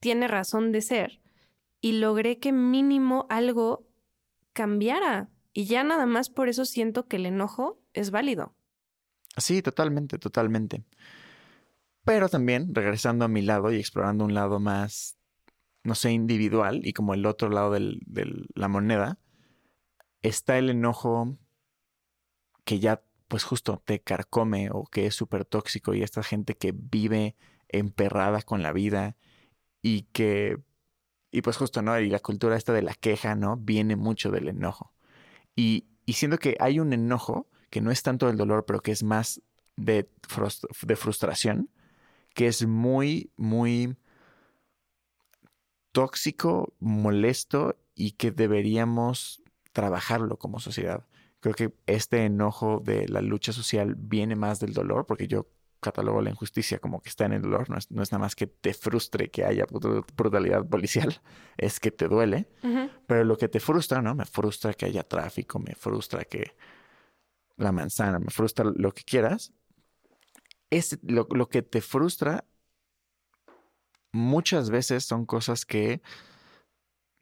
tiene 0.00 0.28
razón 0.28 0.72
de 0.72 0.82
ser. 0.82 1.20
Y 1.80 1.92
logré 1.92 2.38
que 2.38 2.52
mínimo 2.52 3.26
algo 3.30 3.86
cambiara. 4.52 5.28
Y 5.52 5.66
ya 5.66 5.84
nada 5.84 6.06
más 6.06 6.30
por 6.30 6.48
eso 6.48 6.64
siento 6.64 7.06
que 7.06 7.16
el 7.16 7.26
enojo 7.26 7.80
es 7.92 8.10
válido. 8.10 8.54
Sí, 9.36 9.62
totalmente, 9.62 10.18
totalmente. 10.18 10.84
Pero 12.04 12.28
también, 12.28 12.74
regresando 12.74 13.24
a 13.24 13.28
mi 13.28 13.42
lado 13.42 13.72
y 13.72 13.76
explorando 13.76 14.24
un 14.24 14.34
lado 14.34 14.60
más, 14.60 15.18
no 15.84 15.94
sé, 15.94 16.12
individual 16.12 16.80
y 16.84 16.92
como 16.92 17.14
el 17.14 17.24
otro 17.24 17.48
lado 17.48 17.70
de 17.72 18.00
la 18.54 18.68
moneda, 18.68 19.18
está 20.24 20.58
el 20.58 20.70
enojo 20.70 21.38
que 22.64 22.80
ya, 22.80 23.02
pues 23.28 23.44
justo, 23.44 23.82
te 23.84 24.00
carcome 24.00 24.70
o 24.72 24.84
que 24.84 25.06
es 25.06 25.14
súper 25.14 25.44
tóxico 25.44 25.94
y 25.94 26.02
esta 26.02 26.22
gente 26.22 26.56
que 26.56 26.72
vive 26.74 27.36
emperrada 27.68 28.42
con 28.42 28.62
la 28.62 28.72
vida 28.72 29.16
y 29.82 30.02
que, 30.12 30.58
y 31.30 31.42
pues 31.42 31.56
justo, 31.58 31.82
¿no? 31.82 31.98
Y 32.00 32.08
la 32.08 32.20
cultura 32.20 32.56
esta 32.56 32.72
de 32.72 32.82
la 32.82 32.94
queja, 32.94 33.34
¿no? 33.34 33.58
Viene 33.58 33.96
mucho 33.96 34.30
del 34.30 34.48
enojo. 34.48 34.94
Y, 35.54 35.86
y 36.06 36.14
siento 36.14 36.38
que 36.38 36.56
hay 36.58 36.80
un 36.80 36.92
enojo 36.94 37.48
que 37.68 37.82
no 37.82 37.90
es 37.90 38.02
tanto 38.02 38.26
del 38.26 38.38
dolor, 38.38 38.64
pero 38.66 38.80
que 38.80 38.92
es 38.92 39.02
más 39.02 39.42
de, 39.76 40.08
de 40.82 40.96
frustración, 40.96 41.70
que 42.34 42.46
es 42.46 42.66
muy, 42.66 43.30
muy 43.36 43.96
tóxico, 45.92 46.72
molesto 46.80 47.76
y 47.94 48.12
que 48.12 48.30
deberíamos 48.30 49.43
trabajarlo 49.74 50.38
como 50.38 50.60
sociedad. 50.60 51.06
Creo 51.40 51.54
que 51.54 51.74
este 51.84 52.24
enojo 52.24 52.80
de 52.82 53.06
la 53.08 53.20
lucha 53.20 53.52
social 53.52 53.96
viene 53.98 54.36
más 54.36 54.60
del 54.60 54.72
dolor, 54.72 55.04
porque 55.04 55.28
yo 55.28 55.50
catalogo 55.80 56.22
la 56.22 56.30
injusticia 56.30 56.78
como 56.78 57.02
que 57.02 57.10
está 57.10 57.26
en 57.26 57.34
el 57.34 57.42
dolor, 57.42 57.68
no 57.68 57.76
es, 57.76 57.90
no 57.90 58.02
es 58.02 58.10
nada 58.10 58.20
más 58.20 58.34
que 58.34 58.46
te 58.46 58.72
frustre 58.72 59.30
que 59.30 59.44
haya 59.44 59.66
brut- 59.66 60.06
brutalidad 60.16 60.64
policial, 60.66 61.20
es 61.58 61.78
que 61.80 61.90
te 61.90 62.08
duele. 62.08 62.48
Pero 63.06 63.24
lo 63.24 63.36
que 63.36 63.48
te 63.48 63.60
frustra, 63.60 64.00
¿no? 64.00 64.14
Me 64.14 64.24
frustra 64.24 64.72
que 64.72 64.86
haya 64.86 65.02
tráfico, 65.02 65.58
me 65.58 65.74
frustra 65.74 66.24
que 66.24 66.56
la 67.58 67.70
manzana, 67.72 68.18
me 68.18 68.30
frustra 68.30 68.64
lo 68.74 68.92
que 68.92 69.02
quieras. 69.02 69.52
Es 70.70 70.98
lo, 71.02 71.26
lo 71.30 71.48
que 71.50 71.60
te 71.62 71.82
frustra 71.82 72.46
muchas 74.12 74.70
veces 74.70 75.04
son 75.04 75.26
cosas 75.26 75.66
que 75.66 76.00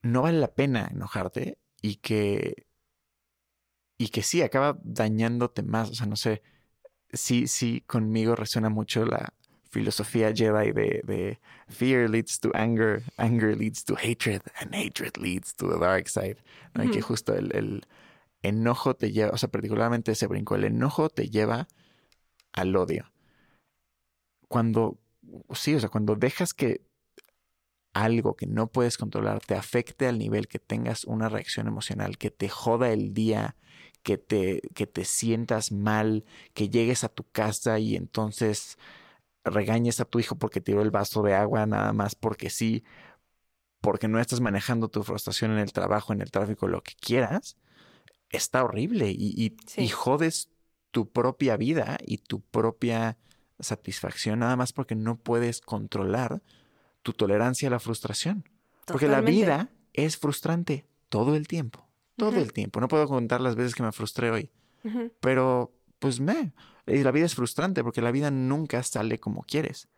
no 0.03 0.23
vale 0.23 0.39
la 0.39 0.55
pena 0.55 0.89
enojarte 0.93 1.59
y 1.83 1.97
que 1.97 2.67
y 3.99 4.09
que 4.09 4.23
sí 4.23 4.43
acaba 4.43 4.79
dañándote 4.83 5.63
más, 5.63 5.91
o 5.91 5.95
sea, 5.95 6.07
no 6.07 6.17
sé, 6.17 6.43
sí 7.13 7.47
sí 7.47 7.83
conmigo 7.87 8.35
resuena 8.37 8.69
mucho 8.71 9.05
la 9.05 9.35
filosofía 9.71 10.33
Jedi 10.35 10.73
de, 10.73 11.03
de 11.05 11.41
fear 11.69 12.09
leads 12.09 12.39
to 12.39 12.51
anger, 12.55 13.03
anger 13.17 13.57
leads 13.57 13.85
to 13.85 13.95
hatred, 13.97 14.43
and 14.61 14.75
hatred 14.75 15.17
leads 15.17 15.55
to 15.55 15.69
the 15.69 15.79
dark 15.79 16.09
side. 16.09 16.37
¿no? 16.75 16.85
Y 16.85 16.91
que 16.91 17.01
justo 17.01 17.35
el, 17.35 17.51
el 17.57 17.87
enojo 18.43 18.95
te 18.95 19.13
lleva, 19.13 19.33
o 19.33 19.39
sea, 19.39 19.51
particularmente 19.51 20.13
ese 20.13 20.27
brinco, 20.27 20.57
el 20.57 20.65
enojo 20.65 21.09
te 21.09 21.29
lleva 21.29 21.69
al 22.53 22.77
odio. 22.77 23.11
Cuando, 24.49 24.99
sí, 25.55 25.75
o 25.75 25.81
sea, 25.81 25.89
cuando 25.89 26.17
dejas 26.17 26.53
que 26.53 26.83
algo 27.93 28.35
que 28.37 28.47
no 28.47 28.69
puedes 28.69 28.97
controlar 28.99 29.41
te 29.41 29.55
afecte 29.55 30.07
al 30.09 30.19
nivel 30.19 30.49
que 30.49 30.59
tengas 30.59 31.05
una 31.05 31.29
reacción 31.29 31.67
emocional, 31.67 32.19
que 32.19 32.31
te 32.31 32.49
joda 32.49 32.91
el 32.91 33.13
día, 33.15 33.57
que 34.03 34.19
te, 34.19 34.63
que 34.75 34.87
te 34.87 35.05
sientas 35.05 35.73
mal, 35.73 36.25
que 36.55 36.69
llegues 36.69 37.05
a 37.05 37.09
tu 37.09 37.25
casa 37.31 37.79
y 37.79 37.97
entonces 37.97 38.79
regañes 39.45 40.01
a 40.01 40.05
tu 40.05 40.21
hijo 40.21 40.37
porque 40.37 40.61
tiró 40.61 40.83
el 40.83 40.91
vaso 40.91 41.23
de 41.23 41.35
agua 41.35 41.67
nada 41.67 41.93
más 41.93 42.15
porque 42.15 42.51
sí, 42.51 42.85
porque 43.81 44.09
no 44.09 44.21
estás 44.21 44.41
manejando 44.41 44.89
tu 44.89 45.03
frustración 45.03 45.53
en 45.53 45.59
el 45.59 45.73
trabajo, 45.73 46.13
en 46.13 46.23
el 46.23 46.31
tráfico, 46.31 46.69
lo 46.69 46.83
que 46.83 46.95
quieras, 46.95 47.57
está 48.31 48.65
horrible 48.65 49.11
y, 49.11 49.35
y, 49.37 49.57
Sí. 49.67 49.83
y 49.83 49.89
jodes 49.89 50.51
tu 50.91 51.11
propia 51.11 51.57
vida 51.57 51.99
y 52.07 52.19
tu 52.19 52.41
propia 52.41 53.19
satisfacción 53.59 54.41
nada 54.41 54.57
más 54.57 54.73
porque 54.73 54.95
no 54.95 55.17
puedes 55.19 55.61
controlar 55.61 56.43
tu 57.03 57.13
tolerancia 57.13 57.69
a 57.69 57.71
la 57.71 57.81
frustración. 57.81 58.49
Porque 58.87 59.09
la 59.09 59.21
vida 59.21 59.71
es 59.93 60.17
frustrante 60.17 60.87
todo 61.09 61.37
el 61.37 61.47
tiempo, 61.47 61.87
todo 62.17 62.39
el 62.41 62.53
tiempo. 62.53 62.81
No 62.81 62.89
puedo 62.89 63.07
contar 63.07 63.41
las 63.41 63.55
veces 63.55 63.75
que 63.75 63.83
me 63.83 63.93
frustré 63.93 64.31
hoy, 64.31 64.51
pero 65.21 65.73
pues 65.99 66.21
me, 66.21 66.53
y 66.87 67.03
la 67.03 67.13
vida 67.13 67.27
es 67.27 67.35
frustrante 67.35 67.85
porque 67.85 68.03
la 68.03 68.11
vida 68.11 68.31
nunca 68.31 68.83
sale 68.83 69.19
como 69.21 69.43
quieres. 69.43 69.89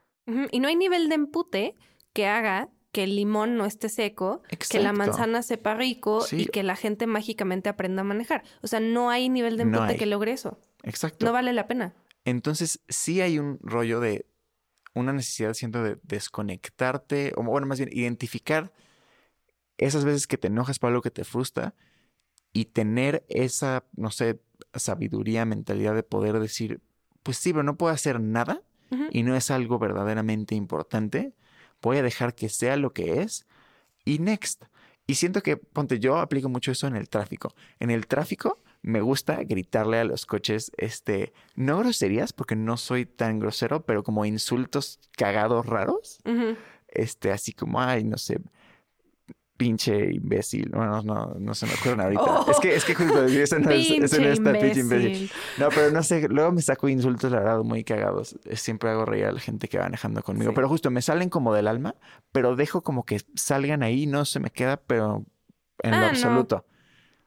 Y 0.51 0.61
no 0.61 0.69
hay 0.69 0.77
nivel 0.77 1.09
de 1.09 1.15
empute 1.15 1.75
que 2.13 2.27
haga 2.27 2.69
que 2.93 3.05
el 3.05 3.17
limón 3.17 3.57
no 3.57 3.65
esté 3.67 3.89
seco, 3.89 4.43
que 4.71 4.79
la 4.81 4.93
manzana 4.93 5.43
sepa 5.43 5.75
rico 5.75 6.21
Sí. 6.21 6.43
y 6.43 6.47
que 6.47 6.63
la 6.63 6.77
gente 6.77 7.07
mágicamente 7.07 7.69
aprenda 7.69 8.03
a 8.03 8.05
manejar. 8.05 8.45
O 8.63 8.69
sea, 8.69 8.81
no 8.81 9.11
hay 9.11 9.29
nivel 9.29 9.57
de 9.57 9.65
empute 9.65 9.97
que 9.97 10.07
logre 10.07 10.33
eso. 10.33 10.61
Exacto. 10.85 11.27
No 11.27 11.33
vale 11.33 11.53
la 11.53 11.67
pena. 11.67 11.95
Entonces, 12.25 12.81
sí 12.89 13.21
hay 13.21 13.39
un 13.39 13.59
rollo 13.63 14.01
de 14.01 14.27
una 14.95 15.13
necesidad, 15.13 15.55
siento, 15.55 15.83
de 15.83 15.99
desconectarte, 16.03 17.33
o 17.37 17.43
bueno, 17.43 17.67
más 17.67 17.79
bien, 17.79 17.91
identificar 17.93 18.73
esas 19.77 20.05
veces 20.05 20.27
que 20.27 20.39
te 20.39 20.47
enojas 20.47 20.79
por 20.79 20.89
algo 20.89 21.03
que 21.03 21.11
te 21.11 21.25
frustra 21.25 21.75
y 22.53 22.67
tener 22.67 23.25
esa, 23.29 23.85
no 23.97 24.11
sé, 24.11 24.41
sabiduría, 24.75 25.45
mentalidad 25.45 25.95
de 25.95 26.05
poder 26.05 26.39
decir, 26.39 26.81
pues 27.23 27.37
sí, 27.37 27.53
pero 27.53 27.65
no 27.65 27.77
puedo 27.77 27.93
hacer 27.93 28.21
nada 28.21 28.63
y 29.11 29.25
no 29.25 29.35
es 29.35 29.51
algo 29.51 29.81
verdaderamente 29.81 30.55
importante, 30.55 31.33
voy 31.83 31.97
a 31.97 32.03
dejar 32.03 32.37
que 32.37 32.49
sea 32.49 32.77
lo 32.77 32.93
que 32.93 33.23
es 33.23 33.45
y 34.05 34.21
next. 34.21 34.65
Y 35.07 35.17
siento 35.17 35.43
que, 35.43 35.57
ponte, 35.57 35.99
yo 35.99 36.19
aplico 36.19 36.49
mucho 36.49 36.71
eso 36.71 36.87
en 36.87 36.95
el 36.95 37.09
tráfico. 37.09 37.55
En 37.81 37.91
el 37.91 38.07
tráfico 38.07 38.63
me 38.85 39.01
gusta 39.01 39.43
gritarle 39.45 39.99
a 39.99 40.05
los 40.05 40.26
coches, 40.26 40.70
este, 40.76 41.32
no 41.57 41.78
groserías, 41.78 42.35
porque 42.35 42.55
no 42.55 42.76
soy 42.76 43.07
tan 43.07 43.39
grosero, 43.39 43.87
pero 43.87 44.03
como 44.03 44.26
insultos 44.26 45.01
cagados 45.16 45.64
raros. 45.64 46.18
Este, 46.89 47.32
así 47.32 47.55
como, 47.55 47.80
ay, 47.80 48.05
no 48.05 48.18
sé, 48.18 48.43
pinche 49.57 50.12
imbécil. 50.12 50.68
Bueno, 50.68 51.01
no, 51.01 51.35
no 51.39 51.55
se 51.55 51.64
me 51.64 51.72
ocurren 51.72 52.03
ahorita. 52.03 52.22
Oh. 52.22 52.47
es 52.51 52.61
que, 52.61 52.74
es 52.74 52.85
que 52.85 52.95
justo 52.95 53.24
eso 53.24 53.59
no, 53.59 53.70
es, 53.70 53.91
eso 53.91 54.01
no 54.01 54.09
Pinche 54.09 54.32
está 54.32 54.53
pinche 54.53 54.80
imbécil. 54.80 55.30
No, 55.57 55.70
pero 55.70 55.91
no 55.91 56.03
sé, 56.03 56.28
luego 56.28 56.53
me 56.53 56.61
saco 56.61 56.87
insultos, 56.91 57.32
la 57.32 57.39
verdad, 57.41 57.62
muy 57.62 57.85
cagados. 57.85 58.37
Eh, 58.45 58.57
Siempre 58.57 58.91
hago 58.91 59.07
reír 59.07 59.24
a 59.24 59.32
la 59.32 59.41
gente 59.41 59.66
que 59.68 59.78
va 59.78 59.85
manejando 59.85 60.22
conmigo. 60.22 60.51
Sí. 60.51 60.55
Pero 60.55 60.68
justo 60.68 60.91
me 60.91 61.01
salen 61.01 61.30
como 61.30 61.55
del 61.55 61.68
alma, 61.68 61.95
pero 62.32 62.55
dejo 62.55 62.82
como 62.82 63.07
que 63.07 63.22
salgan 63.35 63.82
ahí, 63.82 64.07
no 64.07 64.26
se 64.26 64.41
me 64.41 64.51
queda, 64.51 64.76
pero 64.76 65.24
en 65.82 65.95
Ah, 65.95 66.12
lo 66.12 66.45
no. 66.45 66.64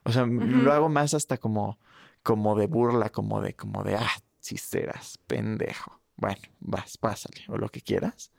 O 0.07 0.11
sea, 0.11 0.25
lo 0.25 0.71
hago 0.71 0.87
más 0.87 1.13
hasta 1.13 1.37
como, 1.37 1.79
como 2.23 2.55
de 2.55 2.67
burla, 2.67 3.09
como 3.09 3.41
de, 3.41 3.55
como 3.55 3.83
de, 3.83 3.95
ah, 3.95 4.17
si 4.39 4.55
serás 4.55 5.17
pendejo. 5.27 6.01
Bueno, 6.15 6.41
vas, 6.61 6.97
pásale, 6.97 7.43
o 7.49 7.57
lo 7.57 7.67
que 7.67 7.81
quieras. 7.81 8.31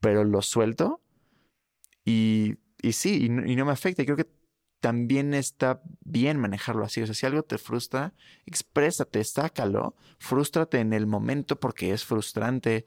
Pero 0.00 0.22
lo 0.22 0.40
suelto 0.42 1.02
y, 2.04 2.58
y 2.80 2.92
sí, 2.92 3.24
y 3.24 3.28
no, 3.28 3.44
y 3.44 3.56
no 3.56 3.64
me 3.64 3.72
afecta. 3.72 4.02
Y 4.02 4.04
creo 4.04 4.16
que 4.16 4.30
también 4.78 5.34
está 5.34 5.82
bien 6.04 6.38
manejarlo 6.38 6.84
así. 6.84 7.02
O 7.02 7.06
sea, 7.06 7.14
si 7.16 7.26
algo 7.26 7.42
te 7.42 7.58
frustra, 7.58 8.14
exprésate, 8.46 9.24
sácalo, 9.24 9.96
frústrate 10.20 10.78
en 10.78 10.92
el 10.92 11.08
momento 11.08 11.58
porque 11.58 11.92
es 11.92 12.04
frustrante 12.04 12.86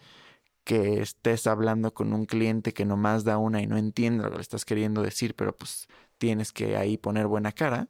que 0.63 1.01
estés 1.01 1.45
hablando 1.45 1.93
con 1.93 2.13
un 2.13 2.25
cliente 2.25 2.73
que 2.73 2.85
nomás 2.85 3.25
da 3.25 3.37
una 3.37 3.61
y 3.61 3.67
no 3.67 3.75
entiende 3.75 4.23
lo 4.23 4.29
que 4.29 4.37
le 4.37 4.41
estás 4.41 4.63
queriendo 4.63 5.01
decir, 5.01 5.35
pero 5.35 5.53
pues 5.55 5.87
tienes 6.19 6.53
que 6.53 6.77
ahí 6.77 6.97
poner 6.99 7.25
buena 7.27 7.51
cara. 7.51 7.87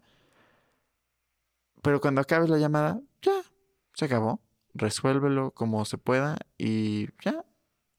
Pero 1.82 2.02
cuando 2.02 2.22
acabes 2.22 2.50
la 2.50 2.58
llamada, 2.58 3.02
ya, 3.22 3.42
se 3.94 4.06
acabó. 4.06 4.42
Resuélvelo 4.74 5.52
como 5.52 5.84
se 5.86 5.98
pueda 5.98 6.38
y 6.58 7.08
ya. 7.24 7.44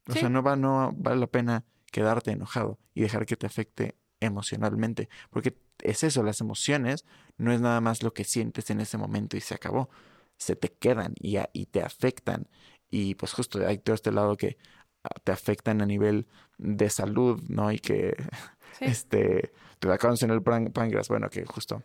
O 0.09 0.13
Sí. 0.13 0.21
sea, 0.21 0.29
no, 0.29 0.43
va, 0.43 0.57
no 0.57 0.93
vale 0.97 1.21
la 1.21 1.27
pena 1.27 1.65
quedarte 1.93 2.31
enojado 2.31 2.79
y 2.95 3.03
dejar 3.03 3.27
que 3.27 3.37
te 3.37 3.47
afecte 3.47 3.97
emocionalmente. 4.21 5.09
Porque 5.31 5.57
es 5.83 6.05
eso, 6.05 6.23
las 6.23 6.41
emociones 6.41 7.05
no 7.39 7.53
es 7.53 7.61
nada 7.61 7.81
más 7.81 8.03
lo 8.03 8.13
que 8.13 8.25
sientes 8.25 8.71
en 8.71 8.81
ese 8.81 8.99
momento 8.99 9.37
y 9.37 9.41
se 9.41 9.55
acabó. 9.55 9.89
Se 10.37 10.57
te 10.57 10.71
quedan 10.73 11.15
y, 11.19 11.37
a- 11.37 11.51
y 11.53 11.67
te 11.67 11.83
afectan. 11.83 12.49
Y 12.91 13.15
pues 13.15 13.33
justo 13.33 13.67
hay 13.67 13.79
todo 13.79 13.95
este 13.95 14.13
lado 14.13 14.37
que 14.37 14.59
ah, 15.05 15.09
te 15.25 15.33
afectan 15.33 15.81
a 15.83 15.87
nivel 15.87 16.27
de 16.59 16.91
salud, 16.91 17.43
¿no? 17.49 17.73
Y 17.73 17.79
que 17.79 18.15
Sí. 18.79 18.85
este, 18.87 19.53
te 19.79 19.89
da 19.89 19.99
cáncer 19.99 20.29
en 20.31 20.35
el 20.37 20.43
pán- 20.43 20.73
páncreas. 20.73 21.09
Bueno, 21.09 21.29
que 21.29 21.45
justo 21.45 21.83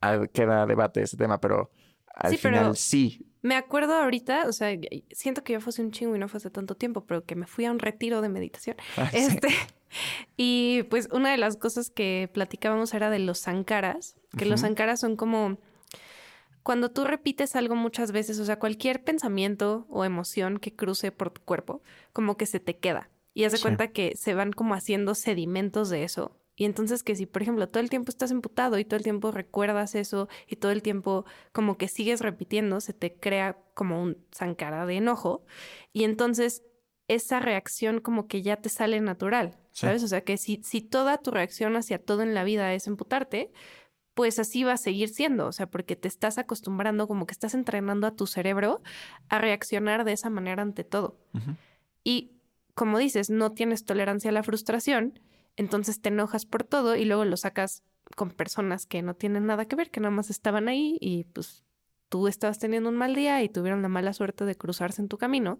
ah, 0.00 0.26
queda 0.32 0.66
debate 0.66 1.02
ese 1.02 1.16
tema, 1.16 1.40
pero 1.40 1.70
al 2.14 2.30
Sí, 2.32 2.38
pero- 2.42 2.56
final 2.56 2.76
sí. 2.76 3.22
Me 3.42 3.54
acuerdo 3.54 3.94
ahorita, 3.94 4.48
o 4.48 4.52
sea, 4.52 4.70
siento 5.12 5.44
que 5.44 5.52
yo 5.52 5.60
fuese 5.60 5.80
un 5.80 5.92
chingo 5.92 6.16
y 6.16 6.18
no 6.18 6.26
fue 6.26 6.38
hace 6.38 6.50
tanto 6.50 6.74
tiempo, 6.74 7.06
pero 7.06 7.24
que 7.24 7.36
me 7.36 7.46
fui 7.46 7.64
a 7.64 7.70
un 7.70 7.78
retiro 7.78 8.20
de 8.20 8.28
meditación. 8.28 8.76
Ah, 8.96 9.08
sí. 9.10 9.18
Este, 9.18 9.48
y 10.36 10.82
pues 10.84 11.08
una 11.12 11.30
de 11.30 11.36
las 11.36 11.56
cosas 11.56 11.90
que 11.90 12.28
platicábamos 12.32 12.92
era 12.94 13.08
de 13.10 13.20
los 13.20 13.38
sankaras, 13.38 14.16
que 14.36 14.46
los 14.46 14.60
sankaras 14.60 14.98
son 15.00 15.16
como 15.16 15.58
cuando 16.64 16.90
tú 16.90 17.04
repites 17.04 17.54
algo 17.54 17.76
muchas 17.76 18.10
veces, 18.10 18.40
o 18.40 18.44
sea, 18.44 18.58
cualquier 18.58 19.04
pensamiento 19.04 19.86
o 19.88 20.04
emoción 20.04 20.58
que 20.58 20.74
cruce 20.74 21.12
por 21.12 21.30
tu 21.30 21.40
cuerpo, 21.42 21.80
como 22.12 22.36
que 22.36 22.46
se 22.46 22.58
te 22.58 22.76
queda. 22.76 23.08
Y 23.36 23.44
haz 23.44 23.52
de 23.52 23.58
Sí. 23.58 23.62
cuenta 23.64 23.88
que 23.88 24.16
se 24.16 24.32
van 24.34 24.50
como 24.52 24.72
haciendo 24.74 25.14
sedimentos 25.14 25.90
de 25.90 26.04
eso. 26.04 26.40
Y 26.56 26.64
entonces 26.64 27.02
que 27.02 27.14
si, 27.14 27.26
por 27.26 27.42
ejemplo, 27.42 27.68
todo 27.68 27.82
el 27.82 27.90
tiempo 27.90 28.10
estás 28.10 28.30
emputado 28.30 28.78
y 28.78 28.86
todo 28.86 28.96
el 28.96 29.02
tiempo 29.02 29.30
recuerdas 29.30 29.94
eso 29.94 30.28
y 30.48 30.56
todo 30.56 30.72
el 30.72 30.80
tiempo 30.80 31.26
como 31.52 31.76
que 31.76 31.86
sigues 31.86 32.22
repitiendo, 32.22 32.80
se 32.80 32.94
te 32.94 33.12
crea 33.14 33.58
como 33.74 34.02
un 34.02 34.16
sankara 34.32 34.86
de 34.86 34.96
enojo. 34.96 35.44
Y 35.92 36.04
entonces 36.04 36.62
esa 37.08 37.38
reacción 37.38 38.00
como 38.00 38.26
que 38.26 38.40
ya 38.40 38.56
te 38.56 38.70
sale 38.70 38.98
natural, 39.02 39.58
Sí. 39.72 39.80
¿sabes? 39.86 40.02
O 40.02 40.08
sea, 40.08 40.22
que 40.22 40.38
si, 40.38 40.62
si 40.64 40.80
toda 40.80 41.18
tu 41.18 41.30
reacción 41.30 41.76
hacia 41.76 41.98
todo 42.02 42.22
en 42.22 42.32
la 42.32 42.42
vida 42.42 42.72
es 42.72 42.86
emputarte, 42.86 43.52
pues 44.14 44.38
así 44.38 44.64
va 44.64 44.72
a 44.72 44.76
seguir 44.78 45.10
siendo, 45.10 45.46
o 45.46 45.52
sea, 45.52 45.66
porque 45.66 45.94
te 45.94 46.08
estás 46.08 46.38
acostumbrando, 46.38 47.06
como 47.06 47.26
que 47.26 47.32
estás 47.32 47.52
entrenando 47.52 48.06
a 48.06 48.16
tu 48.16 48.26
cerebro 48.26 48.80
a 49.28 49.38
reaccionar 49.38 50.04
de 50.04 50.12
esa 50.12 50.30
manera 50.30 50.62
ante 50.62 50.84
todo. 50.84 51.18
Y 52.02 52.35
como 52.76 52.98
dices, 52.98 53.28
no 53.30 53.50
tienes 53.52 53.84
tolerancia 53.84 54.30
a 54.30 54.32
la 54.32 54.44
frustración, 54.44 55.18
entonces 55.56 56.00
te 56.00 56.10
enojas 56.10 56.46
por 56.46 56.62
todo 56.62 56.94
y 56.94 57.04
luego 57.06 57.24
lo 57.24 57.36
sacas 57.36 57.82
con 58.14 58.30
personas 58.30 58.86
que 58.86 59.02
no 59.02 59.14
tienen 59.14 59.46
nada 59.46 59.64
que 59.64 59.74
ver, 59.74 59.90
que 59.90 59.98
nada 59.98 60.14
más 60.14 60.30
estaban 60.30 60.68
ahí 60.68 60.96
y 61.00 61.24
pues 61.24 61.64
tú 62.08 62.28
estabas 62.28 62.58
teniendo 62.60 62.88
un 62.90 62.96
mal 62.96 63.14
día 63.16 63.42
y 63.42 63.48
tuvieron 63.48 63.82
la 63.82 63.88
mala 63.88 64.12
suerte 64.12 64.44
de 64.44 64.54
cruzarse 64.54 65.02
en 65.02 65.08
tu 65.08 65.18
camino 65.18 65.58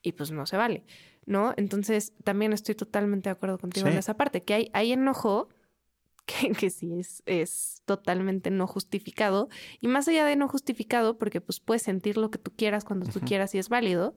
y 0.00 0.12
pues 0.12 0.30
no 0.30 0.46
se 0.46 0.56
vale, 0.56 0.86
¿no? 1.26 1.52
Entonces 1.56 2.12
también 2.22 2.52
estoy 2.52 2.74
totalmente 2.76 3.28
de 3.28 3.32
acuerdo 3.32 3.58
contigo 3.58 3.86
en 3.88 3.94
Sí. 3.94 3.98
esa 3.98 4.16
parte, 4.16 4.42
que 4.42 4.54
hay, 4.54 4.70
hay 4.72 4.92
enojo 4.92 5.48
que, 6.26 6.52
que 6.52 6.70
sí 6.70 6.88
es, 6.98 7.22
es 7.26 7.82
totalmente 7.84 8.50
no 8.50 8.66
justificado 8.66 9.48
y 9.80 9.88
más 9.88 10.06
allá 10.08 10.24
de 10.24 10.36
no 10.36 10.48
justificado, 10.48 11.18
porque 11.18 11.40
pues 11.40 11.58
puedes 11.60 11.82
sentir 11.82 12.16
lo 12.16 12.30
que 12.30 12.38
tú 12.38 12.50
quieras 12.56 12.84
cuando 12.84 13.10
tú 13.10 13.20
quieras 13.20 13.54
y 13.54 13.58
es 13.58 13.68
válido, 13.68 14.16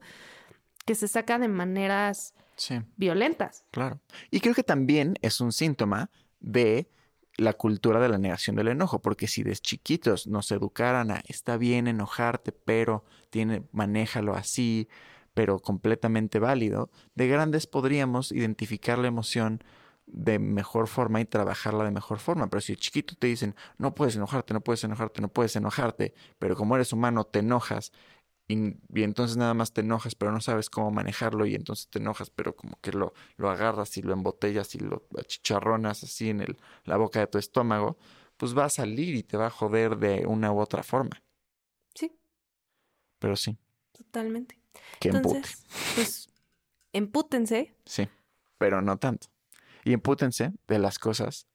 que 0.87 0.95
se 0.95 1.07
saca 1.07 1.37
de 1.37 1.49
maneras 1.49 2.33
Sí. 2.55 2.81
violentas. 2.95 3.65
Claro. 3.69 3.99
Y 4.31 4.39
creo 4.39 4.55
que 4.55 4.63
también 4.63 5.15
es 5.21 5.41
un 5.41 5.51
síntoma 5.51 6.09
de 6.39 6.89
la 7.35 7.53
cultura 7.53 7.99
de 7.99 8.09
la 8.09 8.17
negación 8.17 8.55
del 8.55 8.69
enojo, 8.69 8.99
porque 9.01 9.27
si 9.27 9.43
desde 9.43 9.61
chiquitos 9.61 10.25
nos 10.25 10.49
educaran 10.51 11.11
a 11.11 11.21
está 11.27 11.57
bien 11.57 11.87
enojarte, 11.87 12.51
pero 12.51 13.03
tiene, 13.29 13.63
manéjalo 13.73 14.33
así, 14.33 14.87
pero 15.35 15.59
completamente 15.59 16.39
válido, 16.39 16.89
de 17.13 17.27
grandes 17.27 17.67
podríamos 17.67 18.31
identificar 18.31 18.97
la 18.97 19.07
emoción 19.09 19.63
de 20.07 20.39
mejor 20.39 20.87
forma 20.87 21.19
y 21.19 21.25
trabajarla 21.25 21.83
de 21.83 21.91
mejor 21.91 22.17
forma. 22.19 22.49
Pero 22.49 22.61
si 22.61 22.73
de 22.73 22.79
chiquito 22.79 23.13
te 23.19 23.27
dicen, 23.27 23.55
no 23.77 23.93
puedes 23.93 24.15
enojarte, 24.15 24.53
no 24.53 24.61
puedes 24.61 24.83
enojarte, 24.83 25.21
no 25.21 25.27
puedes 25.27 25.55
enojarte, 25.57 26.15
pero 26.39 26.55
como 26.55 26.75
eres 26.75 26.91
humano 26.93 27.25
te 27.25 27.39
enojas 27.39 27.91
y, 28.47 28.77
y 28.93 29.03
entonces 29.03 29.35
nada 29.37 29.53
más 29.53 29.73
te 29.73 29.81
enojas, 29.81 30.15
pero 30.15 30.31
no 30.31 30.39
sabes 30.39 30.69
cómo 30.69 30.89
manejarlo 30.91 31.45
y 31.45 31.55
entonces 31.55 31.89
te 31.89 31.99
enojas, 31.99 32.29
pero 32.29 32.55
como 32.55 32.79
que 32.81 32.91
lo, 32.93 33.13
lo 33.35 33.49
agarras 33.49 33.97
y 33.97 34.01
lo 34.01 34.13
embotellas 34.13 34.73
y 34.75 34.79
lo 34.79 35.05
achicharronas 35.17 36.03
así 36.03 36.29
en 36.29 36.41
el, 36.41 36.57
la 36.85 36.97
boca 36.97 37.19
de 37.19 37.27
tu 37.27 37.37
estómago, 37.37 37.97
pues 38.37 38.57
va 38.57 38.65
a 38.65 38.69
salir 38.69 39.15
y 39.15 39.23
te 39.23 39.35
va 39.35 39.47
a 39.47 39.49
joder 39.49 39.97
de 39.97 40.25
una 40.25 40.51
u 40.51 40.59
otra 40.59 40.83
forma. 40.83 41.21
Sí, 41.93 42.15
Pero 43.19 43.35
sí, 43.35 43.57
totalmente. 43.91 44.59
que 44.99 45.09
empute. 45.09 45.37
Entonces, 45.37 45.65
pues, 45.95 46.29
empútense. 46.93 47.75
Sí, 47.85 48.07
pero 48.57 48.81
no 48.81 48.97
tanto. 48.97 49.27
Y 49.83 49.93
empútense 49.93 50.53
de 50.67 50.79
las 50.79 50.99
cosas 50.99 51.47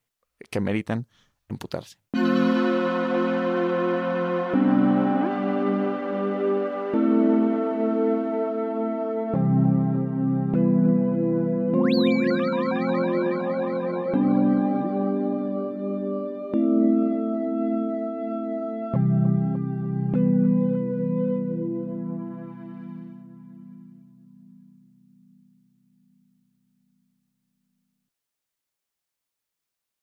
que 0.50 0.60
meritan 0.60 1.06
emputarse. 1.48 1.96